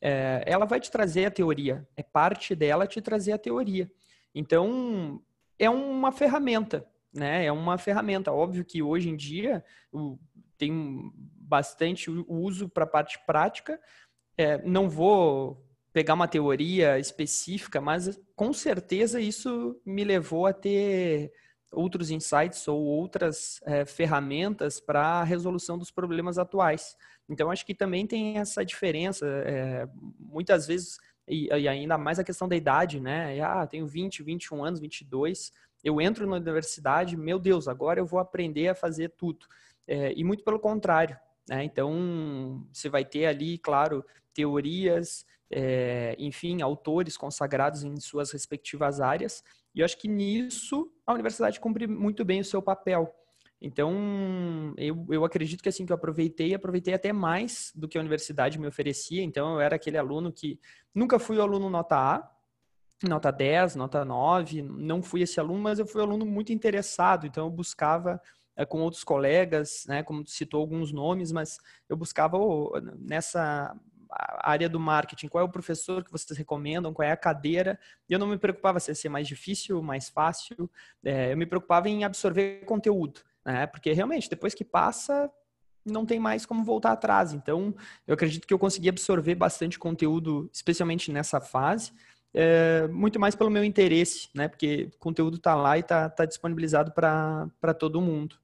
é, 0.01 0.43
ela 0.47 0.65
vai 0.65 0.79
te 0.79 0.89
trazer 0.89 1.25
a 1.25 1.31
teoria. 1.31 1.87
É 1.95 2.01
parte 2.01 2.55
dela 2.55 2.87
te 2.87 2.99
trazer 3.03 3.33
a 3.33 3.37
teoria. 3.37 3.87
Então, 4.33 5.21
é 5.61 5.69
uma 5.69 6.11
ferramenta, 6.11 6.87
né? 7.13 7.45
É 7.45 7.51
uma 7.51 7.77
ferramenta. 7.77 8.33
Óbvio 8.33 8.65
que 8.65 8.81
hoje 8.81 9.09
em 9.09 9.15
dia 9.15 9.63
tem 10.57 11.11
bastante 11.15 12.09
uso 12.09 12.67
para 12.67 12.83
a 12.83 12.87
parte 12.87 13.23
prática. 13.27 13.79
É, 14.35 14.57
não 14.63 14.89
vou 14.89 15.63
pegar 15.93 16.15
uma 16.15 16.27
teoria 16.27 16.97
específica, 16.97 17.79
mas 17.79 18.19
com 18.35 18.51
certeza 18.51 19.21
isso 19.21 19.79
me 19.85 20.03
levou 20.03 20.47
a 20.47 20.53
ter 20.53 21.31
outros 21.71 22.09
insights 22.09 22.67
ou 22.67 22.81
outras 22.81 23.59
é, 23.63 23.85
ferramentas 23.85 24.79
para 24.79 25.19
a 25.19 25.23
resolução 25.23 25.77
dos 25.77 25.91
problemas 25.91 26.39
atuais. 26.39 26.95
Então, 27.29 27.51
acho 27.51 27.65
que 27.65 27.75
também 27.75 28.07
tem 28.07 28.39
essa 28.39 28.65
diferença. 28.65 29.27
É, 29.45 29.87
muitas 30.19 30.65
vezes 30.65 30.97
e, 31.31 31.47
e, 31.47 31.67
ainda 31.67 31.97
mais 31.97 32.19
a 32.19 32.23
questão 32.25 32.45
da 32.45 32.57
idade, 32.57 32.99
né? 32.99 33.37
E, 33.37 33.41
ah, 33.41 33.65
tenho 33.65 33.87
20, 33.87 34.21
21 34.21 34.65
anos, 34.65 34.79
22, 34.81 35.53
eu 35.81 36.01
entro 36.01 36.27
na 36.27 36.35
universidade, 36.35 37.15
meu 37.15 37.39
Deus, 37.39 37.69
agora 37.69 38.01
eu 38.01 38.05
vou 38.05 38.19
aprender 38.19 38.67
a 38.67 38.75
fazer 38.75 39.13
tudo. 39.17 39.45
É, 39.87 40.13
e 40.13 40.23
muito 40.25 40.43
pelo 40.43 40.59
contrário, 40.59 41.17
né? 41.49 41.63
Então, 41.63 42.67
você 42.71 42.89
vai 42.89 43.05
ter 43.05 43.27
ali, 43.27 43.57
claro, 43.57 44.05
teorias, 44.33 45.25
é, 45.49 46.15
enfim, 46.19 46.61
autores 46.61 47.15
consagrados 47.15 47.83
em 47.83 47.97
suas 47.97 48.31
respectivas 48.31 48.99
áreas, 48.99 49.41
e 49.73 49.79
eu 49.79 49.85
acho 49.85 49.97
que 49.97 50.09
nisso 50.09 50.91
a 51.07 51.13
universidade 51.13 51.61
cumpre 51.61 51.87
muito 51.87 52.25
bem 52.25 52.41
o 52.41 52.45
seu 52.45 52.61
papel. 52.61 53.13
Então, 53.61 54.73
eu, 54.75 55.05
eu 55.11 55.23
acredito 55.23 55.61
que 55.61 55.69
assim 55.69 55.85
que 55.85 55.91
eu 55.91 55.95
aproveitei, 55.95 56.55
aproveitei 56.55 56.95
até 56.95 57.13
mais 57.13 57.71
do 57.75 57.87
que 57.87 57.95
a 57.95 58.01
universidade 58.01 58.57
me 58.57 58.67
oferecia. 58.67 59.21
Então, 59.21 59.53
eu 59.53 59.61
era 59.61 59.75
aquele 59.75 59.97
aluno 59.97 60.33
que 60.33 60.59
nunca 60.95 61.19
fui 61.19 61.37
o 61.37 61.41
aluno 61.43 61.69
nota 61.69 61.95
A, 61.95 62.31
nota 63.07 63.31
10, 63.31 63.75
nota 63.75 64.03
9, 64.03 64.63
não 64.63 65.03
fui 65.03 65.21
esse 65.21 65.39
aluno, 65.39 65.59
mas 65.59 65.77
eu 65.77 65.85
fui 65.85 66.01
aluno 66.01 66.25
muito 66.25 66.51
interessado, 66.51 67.25
então 67.27 67.45
eu 67.45 67.51
buscava 67.51 68.21
é, 68.55 68.65
com 68.65 68.79
outros 68.81 69.03
colegas, 69.03 69.85
né, 69.87 70.03
como 70.03 70.25
citou 70.27 70.61
alguns 70.61 70.91
nomes, 70.91 71.31
mas 71.31 71.57
eu 71.89 71.97
buscava 71.97 72.37
oh, 72.37 72.71
nessa 72.99 73.75
área 74.39 74.69
do 74.69 74.79
marketing, 74.79 75.29
qual 75.29 75.43
é 75.43 75.45
o 75.45 75.51
professor 75.51 76.03
que 76.03 76.11
vocês 76.11 76.37
recomendam, 76.37 76.93
qual 76.93 77.07
é 77.07 77.11
a 77.11 77.17
cadeira, 77.17 77.79
eu 78.09 78.19
não 78.19 78.27
me 78.27 78.37
preocupava 78.37 78.79
se 78.79 78.91
ia 78.91 78.95
ser 78.95 79.09
mais 79.09 79.27
difícil, 79.27 79.81
mais 79.81 80.09
fácil, 80.09 80.69
é, 81.03 81.31
eu 81.31 81.37
me 81.37 81.45
preocupava 81.45 81.89
em 81.89 82.03
absorver 82.03 82.65
conteúdo 82.65 83.21
né? 83.45 83.67
Porque 83.67 83.91
realmente, 83.93 84.29
depois 84.29 84.53
que 84.53 84.63
passa, 84.63 85.31
não 85.85 86.05
tem 86.05 86.19
mais 86.19 86.45
como 86.45 86.63
voltar 86.63 86.91
atrás. 86.91 87.33
Então, 87.33 87.75
eu 88.07 88.13
acredito 88.13 88.47
que 88.47 88.53
eu 88.53 88.59
consegui 88.59 88.89
absorver 88.89 89.35
bastante 89.35 89.79
conteúdo, 89.79 90.49
especialmente 90.53 91.11
nessa 91.11 91.41
fase, 91.41 91.91
é, 92.33 92.87
muito 92.87 93.19
mais 93.19 93.35
pelo 93.35 93.49
meu 93.49 93.63
interesse, 93.63 94.29
né? 94.33 94.47
Porque 94.47 94.89
o 94.93 94.97
conteúdo 94.99 95.37
está 95.37 95.55
lá 95.55 95.77
e 95.77 95.81
está 95.81 96.09
tá 96.09 96.25
disponibilizado 96.25 96.91
para 96.91 97.73
todo 97.77 98.01
mundo. 98.01 98.39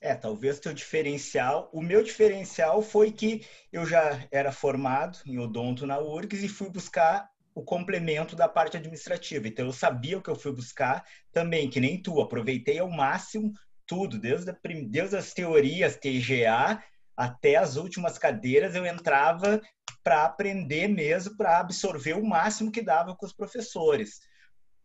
É, 0.00 0.14
talvez 0.14 0.58
teu 0.58 0.72
diferencial. 0.72 1.68
O 1.72 1.82
meu 1.82 2.02
diferencial 2.02 2.80
foi 2.80 3.12
que 3.12 3.44
eu 3.70 3.84
já 3.84 4.26
era 4.30 4.50
formado 4.50 5.18
em 5.26 5.38
odonto 5.38 5.86
na 5.86 5.98
URGS 5.98 6.42
e 6.42 6.48
fui 6.48 6.70
buscar 6.70 7.30
o 7.54 7.62
complemento 7.62 8.36
da 8.36 8.48
parte 8.48 8.76
administrativa. 8.76 9.48
Então, 9.48 9.66
eu 9.66 9.72
sabia 9.72 10.18
o 10.18 10.22
que 10.22 10.30
eu 10.30 10.36
fui 10.36 10.52
buscar 10.52 11.04
também, 11.32 11.68
que 11.68 11.80
nem 11.80 12.00
tu. 12.00 12.20
Aproveitei 12.20 12.78
ao 12.78 12.90
máximo 12.90 13.52
tudo, 13.86 14.18
desde, 14.18 14.50
a, 14.50 14.56
desde 14.88 15.16
as 15.16 15.32
teorias 15.32 15.96
TGA 15.96 16.82
até 17.16 17.56
as 17.56 17.76
últimas 17.76 18.16
cadeiras, 18.16 18.74
eu 18.74 18.86
entrava 18.86 19.60
para 20.02 20.24
aprender 20.24 20.88
mesmo, 20.88 21.36
para 21.36 21.58
absorver 21.58 22.14
o 22.14 22.24
máximo 22.24 22.72
que 22.72 22.80
dava 22.80 23.14
com 23.14 23.26
os 23.26 23.32
professores. 23.32 24.20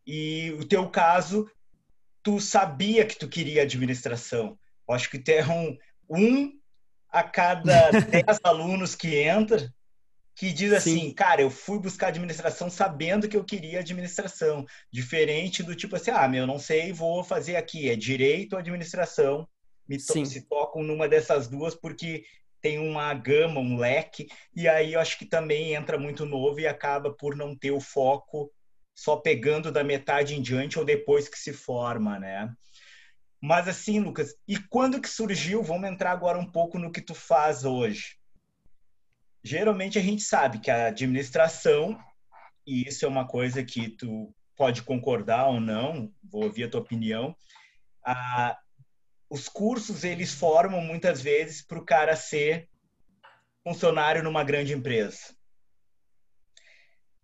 E 0.06 0.52
o 0.60 0.68
teu 0.68 0.90
caso, 0.90 1.50
tu 2.22 2.40
sabia 2.42 3.06
que 3.06 3.18
tu 3.18 3.30
queria 3.30 3.62
administração. 3.62 4.60
Eu 4.88 4.96
acho 4.96 5.10
que 5.10 5.18
tu 5.18 5.30
é 5.30 5.46
um, 5.48 5.78
um 6.10 6.60
a 7.10 7.24
cada 7.24 7.92
dez 8.12 8.40
alunos 8.44 8.96
que 8.96 9.16
entra, 9.16 9.74
que 10.36 10.52
diz 10.52 10.74
assim, 10.74 11.00
Sim. 11.00 11.14
cara, 11.14 11.42
eu 11.42 11.50
fui 11.50 11.80
buscar 11.80 12.08
administração 12.08 12.70
sabendo 12.70 13.28
que 13.28 13.38
eu 13.38 13.44
queria 13.44 13.80
administração, 13.80 14.66
diferente 14.92 15.64
do 15.64 15.74
tipo 15.74 15.96
assim, 15.96 16.12
ah, 16.12 16.28
meu, 16.28 16.46
não 16.46 16.60
sei, 16.60 16.92
vou 16.92 17.24
fazer 17.24 17.56
aqui, 17.56 17.90
é 17.90 17.96
direito 17.96 18.54
ou 18.54 18.60
administração, 18.60 19.48
me 19.88 19.98
to 19.98 20.26
se 20.26 20.42
tocam 20.42 20.84
numa 20.84 21.08
dessas 21.08 21.48
duas 21.48 21.74
porque 21.74 22.26
tem 22.62 22.80
uma 22.80 23.14
gama, 23.14 23.62
um 23.62 23.78
leque, 23.78 24.28
e 24.54 24.68
aí 24.68 24.94
eu 24.94 25.00
acho 25.00 25.18
que 25.18 25.26
também 25.26 25.74
entra 25.74 25.98
muito 25.98 26.26
novo 26.26 26.60
e 26.60 26.68
acaba 26.68 27.14
por 27.14 27.36
não 27.36 27.56
ter 27.56 27.72
o 27.72 27.80
foco 27.80 28.52
só 28.94 29.18
pegando 29.18 29.72
da 29.72 29.84
metade 29.84 30.36
em 30.36 30.42
diante 30.42 30.78
ou 30.78 30.84
depois 30.84 31.30
que 31.30 31.38
se 31.38 31.54
forma, 31.54 32.20
né? 32.20 32.52
Mas 33.42 33.68
assim, 33.68 34.00
Lucas, 34.00 34.34
e 34.48 34.58
quando 34.58 35.00
que 35.00 35.10
surgiu? 35.10 35.62
Vamos 35.62 35.90
entrar 35.90 36.12
agora 36.12 36.40
um 36.40 36.50
pouco 36.50 36.80
no 36.80 36.92
que 36.92 37.02
tu 37.02 37.14
faz 37.14 37.64
hoje 37.64 38.16
geralmente 39.46 40.00
a 40.00 40.02
gente 40.02 40.24
sabe 40.24 40.58
que 40.58 40.72
a 40.72 40.88
administração, 40.88 41.96
e 42.66 42.88
isso 42.88 43.06
é 43.06 43.08
uma 43.08 43.28
coisa 43.28 43.64
que 43.64 43.90
tu 43.90 44.34
pode 44.58 44.82
concordar 44.82 45.48
ou 45.48 45.60
não, 45.60 46.12
vou 46.24 46.46
ouvir 46.46 46.64
a 46.64 46.70
tua 46.70 46.82
opinião, 46.82 47.36
a, 48.04 48.58
os 49.30 49.48
cursos 49.48 50.04
eles 50.04 50.34
formam 50.34 50.82
muitas 50.82 51.22
vezes 51.22 51.62
para 51.62 51.78
o 51.78 51.86
cara 51.86 52.16
ser 52.16 52.68
funcionário 53.64 54.24
numa 54.24 54.44
grande 54.44 54.74
empresa. 54.74 55.36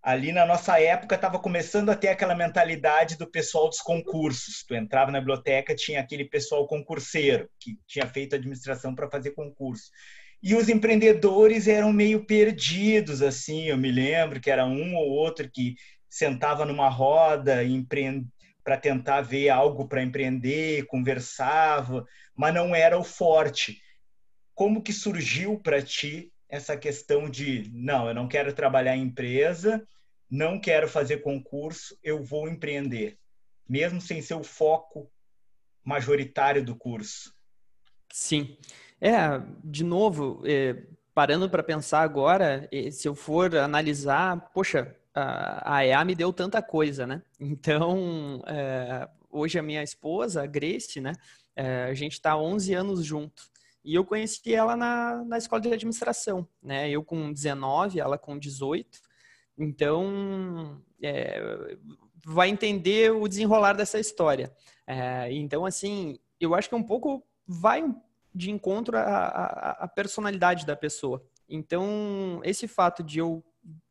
Ali 0.04 0.32
na 0.32 0.46
nossa 0.46 0.80
época 0.80 1.16
estava 1.16 1.40
começando 1.40 1.90
a 1.90 1.96
ter 1.96 2.10
aquela 2.10 2.36
mentalidade 2.36 3.18
do 3.18 3.30
pessoal 3.30 3.68
dos 3.68 3.82
concursos. 3.82 4.64
Tu 4.68 4.76
entrava 4.76 5.12
na 5.12 5.20
biblioteca, 5.20 5.76
tinha 5.76 6.00
aquele 6.00 6.26
pessoal 6.26 6.68
concurseiro 6.68 7.50
que 7.60 7.80
tinha 7.88 8.08
feito 8.08 8.36
administração 8.36 8.94
para 8.94 9.10
fazer 9.10 9.32
concurso. 9.32 9.92
E 10.42 10.56
os 10.56 10.70
empreendedores 10.70 11.68
eram 11.68 11.94
meio 11.94 12.26
perdidos, 12.26 13.22
assim. 13.22 13.66
Eu 13.66 13.78
me 13.78 13.92
lembro 13.92 14.42
que 14.42 14.50
era 14.50 14.66
um 14.66 14.96
ou 14.96 15.08
outro 15.10 15.50
que 15.52 15.76
sentava 16.10 16.66
numa 16.66 16.90
roda 16.90 17.60
para 18.64 18.78
tentar 18.78 19.22
ver 19.22 19.50
algo 19.50 19.88
para 19.88 20.04
empreender, 20.04 20.86
conversava, 20.88 22.06
mas 22.36 22.54
não 22.54 22.76
era 22.76 22.98
o 22.98 23.04
forte. 23.04 23.82
Como 24.54 24.82
que 24.82 24.92
surgiu 24.92 25.60
para 25.60 25.82
ti 25.82 26.32
essa 26.50 26.76
questão 26.76 27.30
de 27.30 27.70
não, 27.72 28.08
eu 28.08 28.14
não 28.14 28.28
quero 28.28 28.54
trabalhar 28.54 28.96
em 28.98 29.04
empresa, 29.04 29.82
não 30.30 30.60
quero 30.60 30.88
fazer 30.88 31.18
concurso, 31.18 31.98
eu 32.04 32.24
vou 32.24 32.50
empreender, 32.50 33.18
mesmo 33.68 34.02
sem 34.02 34.22
ser 34.22 34.34
o 34.34 34.44
foco 34.44 35.10
majoritário 35.84 36.64
do 36.64 36.76
curso? 36.76 37.34
Sim. 38.12 38.58
É, 39.04 39.42
de 39.64 39.84
novo, 39.84 40.44
é, 40.46 40.84
parando 41.12 41.50
para 41.50 41.64
pensar 41.64 42.02
agora, 42.02 42.70
se 42.92 43.08
eu 43.08 43.16
for 43.16 43.56
analisar, 43.56 44.52
poxa, 44.54 44.96
a, 45.16 45.84
EA 45.84 46.06
me 46.06 46.14
deu 46.14 46.32
tanta 46.32 46.62
coisa, 46.62 47.08
né? 47.08 47.24
Então, 47.40 48.44
é, 48.46 49.10
hoje 49.32 49.58
a 49.58 49.64
minha 49.64 49.82
esposa, 49.82 50.44
a 50.44 50.46
Grace, 50.46 51.02
né? 51.02 51.14
É, 51.56 51.86
a 51.86 51.94
gente 51.96 52.14
está 52.14 52.38
11 52.38 52.74
anos 52.76 53.04
junto. 53.04 53.50
E 53.84 53.96
eu 53.96 54.06
conheci 54.06 54.54
ela 54.54 54.76
na, 54.78 55.24
na 55.26 55.40
escola 55.40 55.60
de 55.60 55.74
administração, 55.74 56.48
né? 56.62 56.88
Eu 56.88 57.04
com 57.04 57.34
19, 57.34 58.00
ela 58.00 58.20
com 58.20 58.38
18. 58.38 59.02
Então, 59.58 60.80
vai 62.24 62.50
entender 62.50 63.12
o 63.12 63.28
desenrolar 63.28 63.74
dessa 63.74 64.00
história. 64.00 64.52
Então, 65.32 65.66
assim, 65.66 66.20
eu 66.40 66.54
acho 66.56 66.70
que 66.70 66.76
um 66.76 66.84
pouco 66.84 67.24
vai 67.48 67.84
de 68.34 68.52
encontro 68.52 68.98
à, 68.98 69.78
à, 69.80 69.88
personalidade 69.88 70.66
da 70.66 70.76
pessoa. 70.76 71.26
Então, 71.48 72.42
esse 72.44 72.68
fato 72.68 73.04
de 73.04 73.20
eu 73.20 73.44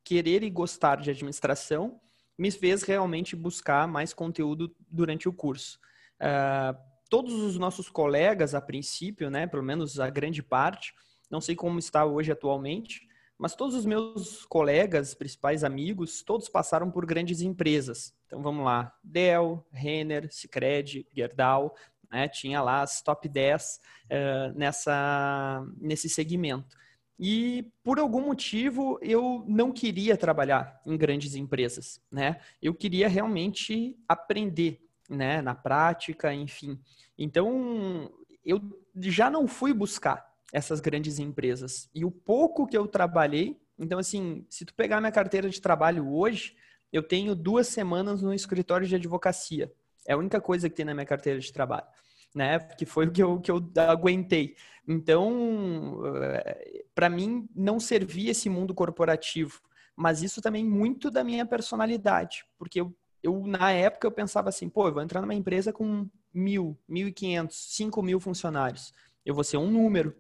querer 0.03 0.43
e 0.43 0.51
gostar 0.51 0.97
de 0.97 1.11
administração 1.11 2.01
me 2.39 2.51
fez 2.51 2.83
realmente 2.83 3.37
buscar 3.37 3.87
mais 3.87 4.15
conteúdo 4.15 4.75
durante 4.91 5.29
o 5.29 5.33
curso. 5.33 5.79
Uh, 6.21 6.77
todos 7.11 7.35
os 7.35 7.59
nossos 7.59 7.91
colegas, 7.91 8.55
a 8.55 8.61
princípio, 8.61 9.29
né, 9.29 9.47
pelo 9.47 9.63
menos 9.63 10.01
a 10.01 10.09
grande 10.09 10.43
parte, 10.43 10.95
não 11.31 11.41
sei 11.41 11.55
como 11.55 11.79
está 11.79 12.05
hoje 12.05 12.33
atualmente, 12.33 13.09
mas 13.41 13.55
todos 13.55 13.75
os 13.75 13.87
meus 13.87 14.45
colegas, 14.45 15.15
principais 15.15 15.65
amigos, 15.65 16.23
todos 16.23 16.49
passaram 16.49 16.91
por 16.91 17.07
grandes 17.07 17.41
empresas. 17.41 18.15
Então 18.27 18.43
vamos 18.43 18.65
lá, 18.65 18.95
Dell, 19.03 19.67
Renner, 19.73 20.31
Sicredi, 20.31 21.07
Gerdau, 21.11 21.75
né? 22.11 22.29
Tinha 22.29 22.61
lá 22.63 22.83
as 22.83 23.01
top 23.03 23.29
10 23.29 23.63
uh, 23.65 23.79
eh, 24.11 24.53
nessa, 24.55 25.65
nesse 25.79 26.09
segmento. 26.09 26.77
E 27.23 27.71
por 27.85 27.99
algum 27.99 28.23
motivo 28.23 28.99
eu 29.03 29.45
não 29.47 29.71
queria 29.71 30.17
trabalhar 30.17 30.81
em 30.87 30.97
grandes 30.97 31.35
empresas, 31.35 32.01
né? 32.11 32.41
Eu 32.63 32.75
queria 32.75 33.09
realmente 33.09 33.95
aprender, 34.09 34.81
né? 35.09 35.43
Na 35.43 35.55
prática, 35.55 36.33
enfim. 36.33 36.81
Então 37.19 38.11
eu 38.45 38.61
já 38.97 39.29
não 39.29 39.47
fui 39.47 39.75
buscar 39.75 40.35
essas 40.51 40.81
grandes 40.81 41.19
empresas. 41.19 41.91
E 41.95 42.05
o 42.05 42.11
pouco 42.11 42.67
que 42.67 42.77
eu 42.77 42.87
trabalhei, 42.87 43.61
então 43.79 43.99
assim, 43.99 44.45
se 44.49 44.65
tu 44.65 44.75
pegar 44.75 44.99
minha 45.01 45.13
carteira 45.13 45.49
de 45.49 45.61
trabalho 45.61 46.11
hoje, 46.11 46.57
eu 46.93 47.03
tenho 47.03 47.35
duas 47.35 47.69
semanas 47.69 48.23
no 48.23 48.35
escritório 48.35 48.87
de 48.87 48.97
advocacia. 48.97 49.71
É 50.07 50.13
a 50.13 50.17
única 50.17 50.41
coisa 50.41 50.69
que 50.69 50.77
tem 50.77 50.85
na 50.85 50.95
minha 50.95 51.07
carteira 51.07 51.39
de 51.39 51.53
trabalho, 51.53 51.87
né? 52.35 52.59
Que 52.59 52.87
foi 52.87 53.07
o 53.07 53.13
que 53.13 53.23
eu, 53.23 53.41
que 53.41 53.51
eu 53.51 53.63
aguentei. 53.77 54.57
Então, 54.87 56.03
eh, 56.17 56.85
para 56.95 57.09
mim, 57.09 57.49
não 57.55 57.79
servia 57.79 58.31
esse 58.31 58.49
mundo 58.49 58.75
corporativo. 58.75 59.61
Mas 59.95 60.23
isso 60.23 60.41
também 60.41 60.65
muito 60.65 61.11
da 61.11 61.23
minha 61.23 61.45
personalidade. 61.45 62.45
Porque 62.59 62.81
eu, 62.81 62.95
eu 63.23 63.47
na 63.47 63.71
época, 63.71 64.07
eu 64.07 64.11
pensava 64.11 64.49
assim, 64.49 64.69
pô, 64.69 64.89
eu 64.89 64.95
vou 64.95 65.03
entrar 65.03 65.21
numa 65.21 65.35
empresa 65.35 65.73
com 65.73 66.09
mil, 66.33 66.79
mil 66.89 67.09
e 67.09 67.13
quinhentos, 67.13 67.75
cinco 67.75 68.03
mil 68.03 68.19
funcionários. 68.19 68.93
Eu 69.25 69.35
vou 69.35 69.45
ser 69.45 69.59
um 69.59 69.71
número. 69.71 70.17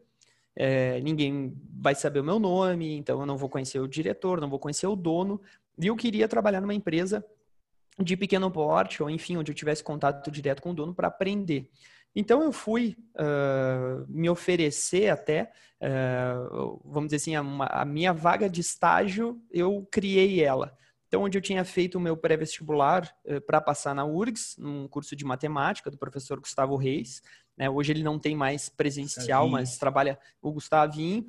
É, 0.54 1.00
ninguém 1.00 1.56
vai 1.72 1.94
saber 1.94 2.20
o 2.20 2.24
meu 2.24 2.38
nome, 2.38 2.94
então 2.96 3.20
eu 3.20 3.26
não 3.26 3.38
vou 3.38 3.48
conhecer 3.48 3.78
o 3.80 3.88
diretor, 3.88 4.40
não 4.40 4.50
vou 4.50 4.58
conhecer 4.58 4.86
o 4.86 4.96
dono. 4.96 5.40
E 5.78 5.86
eu 5.86 5.96
queria 5.96 6.28
trabalhar 6.28 6.60
numa 6.60 6.74
empresa 6.74 7.24
de 8.02 8.16
pequeno 8.16 8.50
porte, 8.50 9.02
ou 9.02 9.10
enfim, 9.10 9.36
onde 9.36 9.50
eu 9.50 9.54
tivesse 9.54 9.82
contato 9.82 10.30
direto 10.30 10.62
com 10.62 10.70
o 10.70 10.74
dono 10.74 10.94
para 10.94 11.08
aprender. 11.08 11.70
Então 12.14 12.42
eu 12.42 12.52
fui 12.52 12.96
uh, 13.14 14.04
me 14.08 14.28
oferecer 14.28 15.10
até, 15.10 15.52
uh, 15.80 16.80
vamos 16.84 17.08
dizer 17.08 17.16
assim, 17.16 17.34
a, 17.36 17.40
uma, 17.40 17.66
a, 17.66 17.84
minha 17.84 18.12
vaga 18.12 18.48
de 18.48 18.60
estágio, 18.60 19.40
eu 19.50 19.86
criei 19.90 20.42
ela. 20.42 20.76
Então, 21.06 21.22
onde 21.22 21.36
eu 21.36 21.42
tinha 21.42 21.64
feito 21.64 21.96
o 21.96 22.00
meu 22.00 22.16
pré-vestibular 22.16 23.12
uh, 23.24 23.40
para 23.40 23.60
passar 23.60 23.94
na 23.94 24.04
URGS, 24.04 24.56
num 24.58 24.88
curso 24.88 25.14
de 25.14 25.24
matemática 25.24 25.90
do 25.90 25.98
professor 25.98 26.40
Gustavo 26.40 26.76
Reis. 26.76 27.22
Né? 27.56 27.70
Hoje 27.70 27.92
ele 27.92 28.02
não 28.02 28.18
tem 28.18 28.36
mais 28.36 28.68
presencial, 28.68 29.42
Gustavinho. 29.42 29.52
mas 29.52 29.78
trabalha 29.78 30.18
o 30.42 30.52
Gustavinho. 30.52 31.26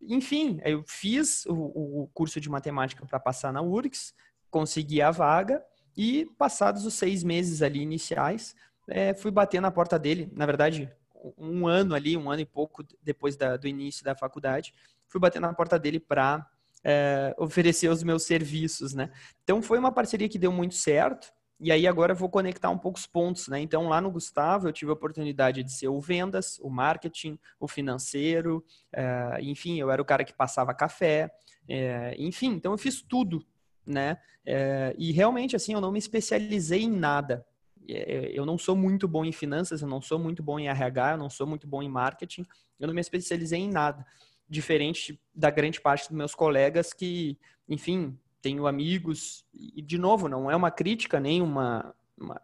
enfim, 0.00 0.58
eu 0.64 0.84
fiz 0.86 1.44
o, 1.46 2.02
o 2.02 2.10
curso 2.14 2.40
de 2.40 2.48
matemática 2.48 3.04
para 3.04 3.20
passar 3.20 3.52
na 3.52 3.60
URGS, 3.60 4.14
consegui 4.56 5.02
a 5.02 5.10
vaga 5.10 5.62
e 5.94 6.24
passados 6.38 6.86
os 6.86 6.94
seis 6.94 7.22
meses 7.22 7.60
ali 7.60 7.78
iniciais, 7.82 8.56
é, 8.88 9.12
fui 9.12 9.30
bater 9.30 9.60
na 9.60 9.70
porta 9.70 9.98
dele. 9.98 10.32
Na 10.34 10.46
verdade, 10.46 10.90
um 11.36 11.66
ano 11.66 11.94
ali, 11.94 12.16
um 12.16 12.30
ano 12.30 12.40
e 12.40 12.46
pouco 12.46 12.82
depois 13.02 13.36
da, 13.36 13.58
do 13.58 13.68
início 13.68 14.02
da 14.02 14.14
faculdade, 14.14 14.72
fui 15.08 15.20
bater 15.20 15.42
na 15.42 15.52
porta 15.52 15.78
dele 15.78 16.00
para 16.00 16.46
é, 16.82 17.34
oferecer 17.36 17.90
os 17.90 18.02
meus 18.02 18.22
serviços, 18.22 18.94
né? 18.94 19.12
Então 19.44 19.60
foi 19.60 19.78
uma 19.78 19.92
parceria 19.92 20.26
que 20.26 20.38
deu 20.38 20.50
muito 20.50 20.74
certo. 20.74 21.30
E 21.60 21.70
aí 21.70 21.86
agora 21.86 22.12
eu 22.12 22.16
vou 22.16 22.30
conectar 22.30 22.70
um 22.70 22.78
pouco 22.78 22.98
os 22.98 23.06
pontos, 23.06 23.48
né? 23.48 23.60
Então 23.60 23.88
lá 23.88 24.00
no 24.00 24.10
Gustavo 24.10 24.68
eu 24.68 24.72
tive 24.72 24.90
a 24.90 24.94
oportunidade 24.94 25.62
de 25.62 25.70
ser 25.70 25.88
o 25.88 26.00
vendas, 26.00 26.58
o 26.62 26.70
marketing, 26.70 27.38
o 27.60 27.68
financeiro, 27.68 28.64
é, 28.90 29.36
enfim, 29.42 29.78
eu 29.78 29.90
era 29.90 30.00
o 30.00 30.04
cara 30.04 30.24
que 30.24 30.32
passava 30.32 30.72
café, 30.72 31.30
é, 31.68 32.14
enfim, 32.18 32.52
então 32.52 32.72
eu 32.72 32.78
fiz 32.78 33.02
tudo 33.02 33.44
né? 33.86 34.18
É, 34.44 34.94
e 34.98 35.12
realmente, 35.12 35.56
assim, 35.56 35.72
eu 35.72 35.80
não 35.80 35.92
me 35.92 35.98
especializei 35.98 36.82
em 36.82 36.90
nada. 36.90 37.44
É, 37.88 38.30
eu 38.32 38.44
não 38.44 38.58
sou 38.58 38.74
muito 38.74 39.06
bom 39.06 39.24
em 39.24 39.32
finanças, 39.32 39.82
eu 39.82 39.88
não 39.88 40.00
sou 40.00 40.18
muito 40.18 40.42
bom 40.42 40.58
em 40.58 40.68
RH, 40.68 41.12
eu 41.12 41.18
não 41.18 41.30
sou 41.30 41.46
muito 41.46 41.66
bom 41.66 41.82
em 41.82 41.88
marketing, 41.88 42.44
eu 42.78 42.86
não 42.86 42.94
me 42.94 43.00
especializei 43.00 43.60
em 43.60 43.70
nada. 43.70 44.04
Diferente 44.48 45.20
da 45.34 45.50
grande 45.50 45.80
parte 45.80 46.08
dos 46.08 46.16
meus 46.16 46.34
colegas 46.34 46.92
que, 46.92 47.38
enfim, 47.68 48.18
tenho 48.40 48.66
amigos, 48.66 49.44
e 49.54 49.82
de 49.82 49.98
novo, 49.98 50.28
não 50.28 50.50
é 50.50 50.56
uma 50.56 50.70
crítica 50.70 51.18
nem 51.18 51.42
uma, 51.42 51.94
uma 52.16 52.40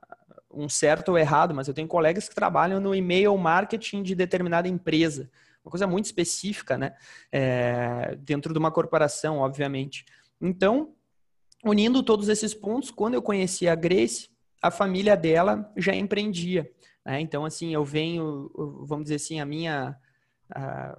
um 0.52 0.68
certo 0.68 1.10
ou 1.10 1.18
errado, 1.18 1.54
mas 1.54 1.66
eu 1.66 1.74
tenho 1.74 1.88
colegas 1.88 2.28
que 2.28 2.34
trabalham 2.34 2.80
no 2.80 2.94
e-mail 2.94 3.36
marketing 3.36 4.02
de 4.02 4.14
determinada 4.14 4.68
empresa, 4.68 5.30
uma 5.64 5.70
coisa 5.70 5.86
muito 5.86 6.06
específica, 6.06 6.76
né? 6.76 6.94
É, 7.30 8.16
dentro 8.18 8.52
de 8.52 8.58
uma 8.58 8.70
corporação, 8.70 9.38
obviamente. 9.38 10.04
Então, 10.40 10.92
unindo 11.62 12.02
todos 12.02 12.28
esses 12.28 12.54
pontos, 12.54 12.90
quando 12.90 13.14
eu 13.14 13.22
conheci 13.22 13.68
a 13.68 13.74
Grace, 13.74 14.28
a 14.60 14.70
família 14.70 15.16
dela 15.16 15.72
já 15.76 15.94
empreendia. 15.94 16.70
Né? 17.04 17.20
Então, 17.20 17.44
assim, 17.44 17.72
eu 17.72 17.84
venho, 17.84 18.50
vamos 18.84 19.04
dizer 19.04 19.16
assim, 19.16 19.40
a 19.40 19.46
minha 19.46 19.96
a 20.54 20.94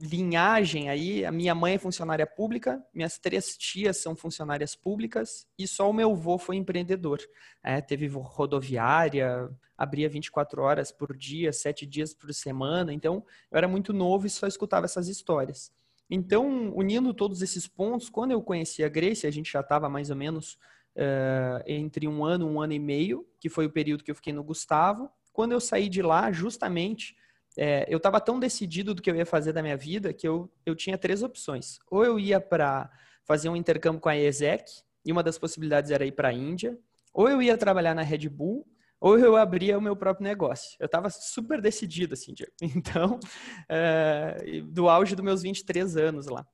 linhagem 0.00 0.88
aí, 0.88 1.26
a 1.26 1.30
minha 1.32 1.54
mãe 1.54 1.74
é 1.74 1.78
funcionária 1.78 2.26
pública, 2.26 2.82
minhas 2.94 3.18
três 3.18 3.56
tias 3.56 3.98
são 3.98 4.16
funcionárias 4.16 4.74
públicas 4.74 5.46
e 5.58 5.68
só 5.68 5.90
o 5.90 5.92
meu 5.92 6.12
avô 6.12 6.38
foi 6.38 6.56
empreendedor. 6.56 7.20
É, 7.62 7.80
teve 7.80 8.06
rodoviária, 8.06 9.50
abria 9.76 10.08
24 10.08 10.62
horas 10.62 10.90
por 10.90 11.14
dia, 11.14 11.52
sete 11.52 11.84
dias 11.84 12.14
por 12.14 12.32
semana. 12.32 12.94
Então, 12.94 13.24
eu 13.50 13.58
era 13.58 13.68
muito 13.68 13.92
novo 13.92 14.26
e 14.26 14.30
só 14.30 14.46
escutava 14.46 14.86
essas 14.86 15.08
histórias. 15.08 15.70
Então, 16.10 16.72
unindo 16.74 17.14
todos 17.14 17.40
esses 17.40 17.68
pontos, 17.68 18.10
quando 18.10 18.32
eu 18.32 18.42
conheci 18.42 18.82
a 18.82 18.88
Grace, 18.88 19.26
a 19.26 19.30
gente 19.30 19.52
já 19.52 19.60
estava 19.60 19.88
mais 19.88 20.10
ou 20.10 20.16
menos 20.16 20.54
uh, 20.96 21.62
entre 21.66 22.08
um 22.08 22.24
ano, 22.24 22.48
um 22.48 22.60
ano 22.60 22.72
e 22.72 22.78
meio, 22.78 23.24
que 23.38 23.48
foi 23.48 23.66
o 23.66 23.70
período 23.70 24.02
que 24.02 24.10
eu 24.10 24.14
fiquei 24.14 24.32
no 24.32 24.42
Gustavo. 24.42 25.08
Quando 25.32 25.52
eu 25.52 25.60
saí 25.60 25.88
de 25.88 26.02
lá, 26.02 26.32
justamente, 26.32 27.14
é, 27.56 27.86
eu 27.88 27.98
estava 27.98 28.20
tão 28.20 28.40
decidido 28.40 28.94
do 28.94 29.00
que 29.00 29.10
eu 29.10 29.14
ia 29.14 29.26
fazer 29.26 29.52
da 29.52 29.62
minha 29.62 29.76
vida 29.76 30.12
que 30.12 30.26
eu, 30.26 30.50
eu 30.66 30.74
tinha 30.74 30.98
três 30.98 31.22
opções. 31.22 31.78
Ou 31.88 32.04
eu 32.04 32.18
ia 32.18 32.40
para 32.40 32.90
fazer 33.24 33.48
um 33.48 33.56
intercâmbio 33.56 34.00
com 34.00 34.08
a 34.08 34.16
ESEC, 34.16 34.64
e 35.04 35.12
uma 35.12 35.22
das 35.22 35.38
possibilidades 35.38 35.90
era 35.90 36.04
ir 36.04 36.12
para 36.12 36.28
a 36.28 36.32
Índia, 36.32 36.76
ou 37.14 37.28
eu 37.28 37.40
ia 37.40 37.56
trabalhar 37.56 37.94
na 37.94 38.02
Red 38.02 38.28
Bull, 38.28 38.66
ou 39.00 39.18
eu 39.18 39.36
abria 39.36 39.78
o 39.78 39.80
meu 39.80 39.96
próprio 39.96 40.24
negócio. 40.24 40.76
Eu 40.78 40.86
estava 40.86 41.08
super 41.08 41.60
decidido, 41.60 42.14
assim, 42.14 42.34
Diego. 42.34 42.52
Então, 42.62 43.18
é, 43.68 44.60
do 44.64 44.88
auge 44.88 45.16
dos 45.16 45.24
meus 45.24 45.42
23 45.42 45.96
anos 45.96 46.26
lá. 46.26 46.46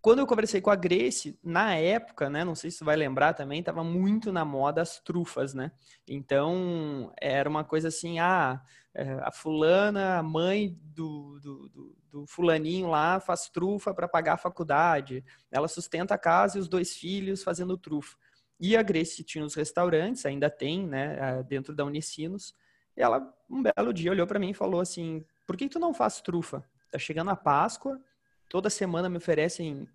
Quando 0.00 0.20
eu 0.20 0.26
conversei 0.26 0.60
com 0.60 0.70
a 0.70 0.76
Grace, 0.76 1.38
na 1.42 1.74
época, 1.74 2.30
né, 2.30 2.44
não 2.44 2.54
sei 2.54 2.70
se 2.70 2.78
você 2.78 2.84
vai 2.84 2.96
lembrar 2.96 3.34
também, 3.34 3.60
estava 3.60 3.82
muito 3.82 4.32
na 4.32 4.44
moda 4.44 4.80
as 4.80 5.00
trufas, 5.00 5.54
né? 5.54 5.72
Então, 6.06 7.12
era 7.20 7.48
uma 7.48 7.64
coisa 7.64 7.88
assim, 7.88 8.20
ah, 8.20 8.62
é, 8.94 9.18
a 9.22 9.32
fulana, 9.32 10.18
a 10.18 10.22
mãe 10.22 10.78
do, 10.82 11.40
do, 11.40 11.68
do, 11.68 11.96
do 12.10 12.26
fulaninho 12.26 12.88
lá 12.88 13.18
faz 13.18 13.48
trufa 13.48 13.92
para 13.92 14.06
pagar 14.06 14.34
a 14.34 14.38
faculdade, 14.38 15.24
ela 15.50 15.66
sustenta 15.66 16.14
a 16.14 16.18
casa 16.18 16.58
e 16.58 16.60
os 16.60 16.68
dois 16.68 16.96
filhos 16.96 17.42
fazendo 17.42 17.76
trufa. 17.76 18.16
E 18.60 18.76
a 18.76 18.82
Grace 18.82 19.22
tinha 19.22 19.44
os 19.44 19.54
restaurantes, 19.54 20.26
ainda 20.26 20.50
tem, 20.50 20.86
né, 20.86 21.42
dentro 21.44 21.74
da 21.74 21.84
Unicinos. 21.84 22.54
E 22.96 23.02
ela, 23.02 23.32
um 23.48 23.62
belo 23.62 23.92
dia, 23.92 24.10
olhou 24.10 24.26
para 24.26 24.38
mim 24.38 24.50
e 24.50 24.54
falou 24.54 24.80
assim: 24.80 25.24
por 25.46 25.56
que 25.56 25.68
tu 25.68 25.78
não 25.78 25.94
faz 25.94 26.20
trufa? 26.20 26.64
Tá 26.90 26.98
chegando 26.98 27.30
a 27.30 27.36
Páscoa, 27.36 28.00
toda 28.48 28.70
semana 28.70 29.08
me 29.08 29.18
oferecem, 29.18 29.86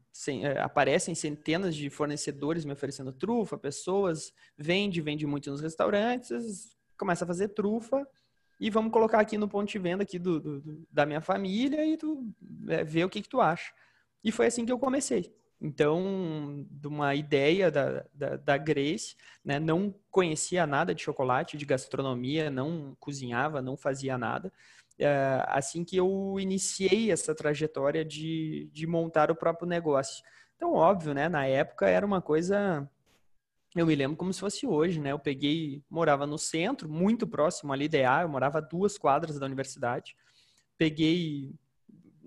é, 0.44 0.60
aparecem 0.62 1.16
centenas 1.16 1.76
de 1.76 1.90
fornecedores 1.90 2.64
me 2.64 2.72
oferecendo 2.72 3.12
trufa, 3.12 3.58
pessoas, 3.58 4.34
vende, 4.58 5.02
vende 5.02 5.26
muito 5.26 5.50
nos 5.50 5.60
restaurantes, 5.60 6.78
começa 6.98 7.26
a 7.26 7.28
fazer 7.28 7.50
trufa 7.50 8.08
e 8.60 8.70
vamos 8.70 8.92
colocar 8.92 9.20
aqui 9.20 9.38
no 9.38 9.50
ponto 9.50 9.70
de 9.70 9.80
venda 9.80 10.04
aqui 10.04 10.20
do, 10.20 10.40
do 10.40 10.88
da 10.92 11.06
minha 11.06 11.20
família 11.20 11.86
e 11.86 11.98
tu 11.98 12.32
é, 12.70 12.84
vê 12.84 13.04
o 13.04 13.10
que, 13.10 13.22
que 13.22 13.30
tu 13.30 13.42
acha. 13.42 13.74
E 14.24 14.32
foi 14.32 14.46
assim 14.46 14.66
que 14.66 14.72
eu 14.72 14.80
comecei. 14.80 15.36
Então, 15.62 16.66
de 16.70 16.88
uma 16.88 17.16
ideia 17.16 17.72
da, 17.72 18.06
da, 18.14 18.36
da 18.36 18.58
Grace, 18.58 19.16
né? 19.44 19.60
não 19.60 19.96
conhecia 20.12 20.68
nada 20.68 20.94
de 20.94 21.02
chocolate, 21.02 21.58
de 21.58 21.66
gastronomia, 21.66 22.50
não 22.50 22.96
cozinhava, 23.00 23.62
não 23.62 23.78
fazia 23.78 24.18
nada. 24.18 24.52
É, 25.00 25.44
assim 25.48 25.84
que 25.84 25.96
eu 25.96 26.36
iniciei 26.40 27.12
essa 27.12 27.34
trajetória 27.34 28.04
de, 28.04 28.70
de 28.74 28.86
montar 28.86 29.32
o 29.32 29.36
próprio 29.36 29.68
negócio. 29.68 30.24
Então, 30.56 30.74
óbvio, 30.74 31.14
né? 31.14 31.30
Na 31.30 31.46
época 31.46 31.88
era 31.88 32.06
uma 32.06 32.22
coisa 32.22 32.88
eu 33.76 33.88
me 33.88 33.96
lembro 33.96 34.16
como 34.16 34.32
se 34.32 34.40
fosse 34.40 34.68
hoje, 34.68 35.00
né? 35.00 35.12
Eu 35.12 35.20
peguei, 35.20 35.84
morava 35.90 36.28
no 36.28 36.38
centro, 36.38 36.88
muito 36.88 37.26
próximo 37.26 37.74
ali 37.74 37.88
da 37.90 37.98
EA, 37.98 38.22
eu 38.22 38.30
morava 38.30 38.60
a 38.60 38.62
duas 38.62 38.98
quadras 39.00 39.40
da 39.40 39.46
universidade. 39.48 40.16
Peguei 40.78 41.56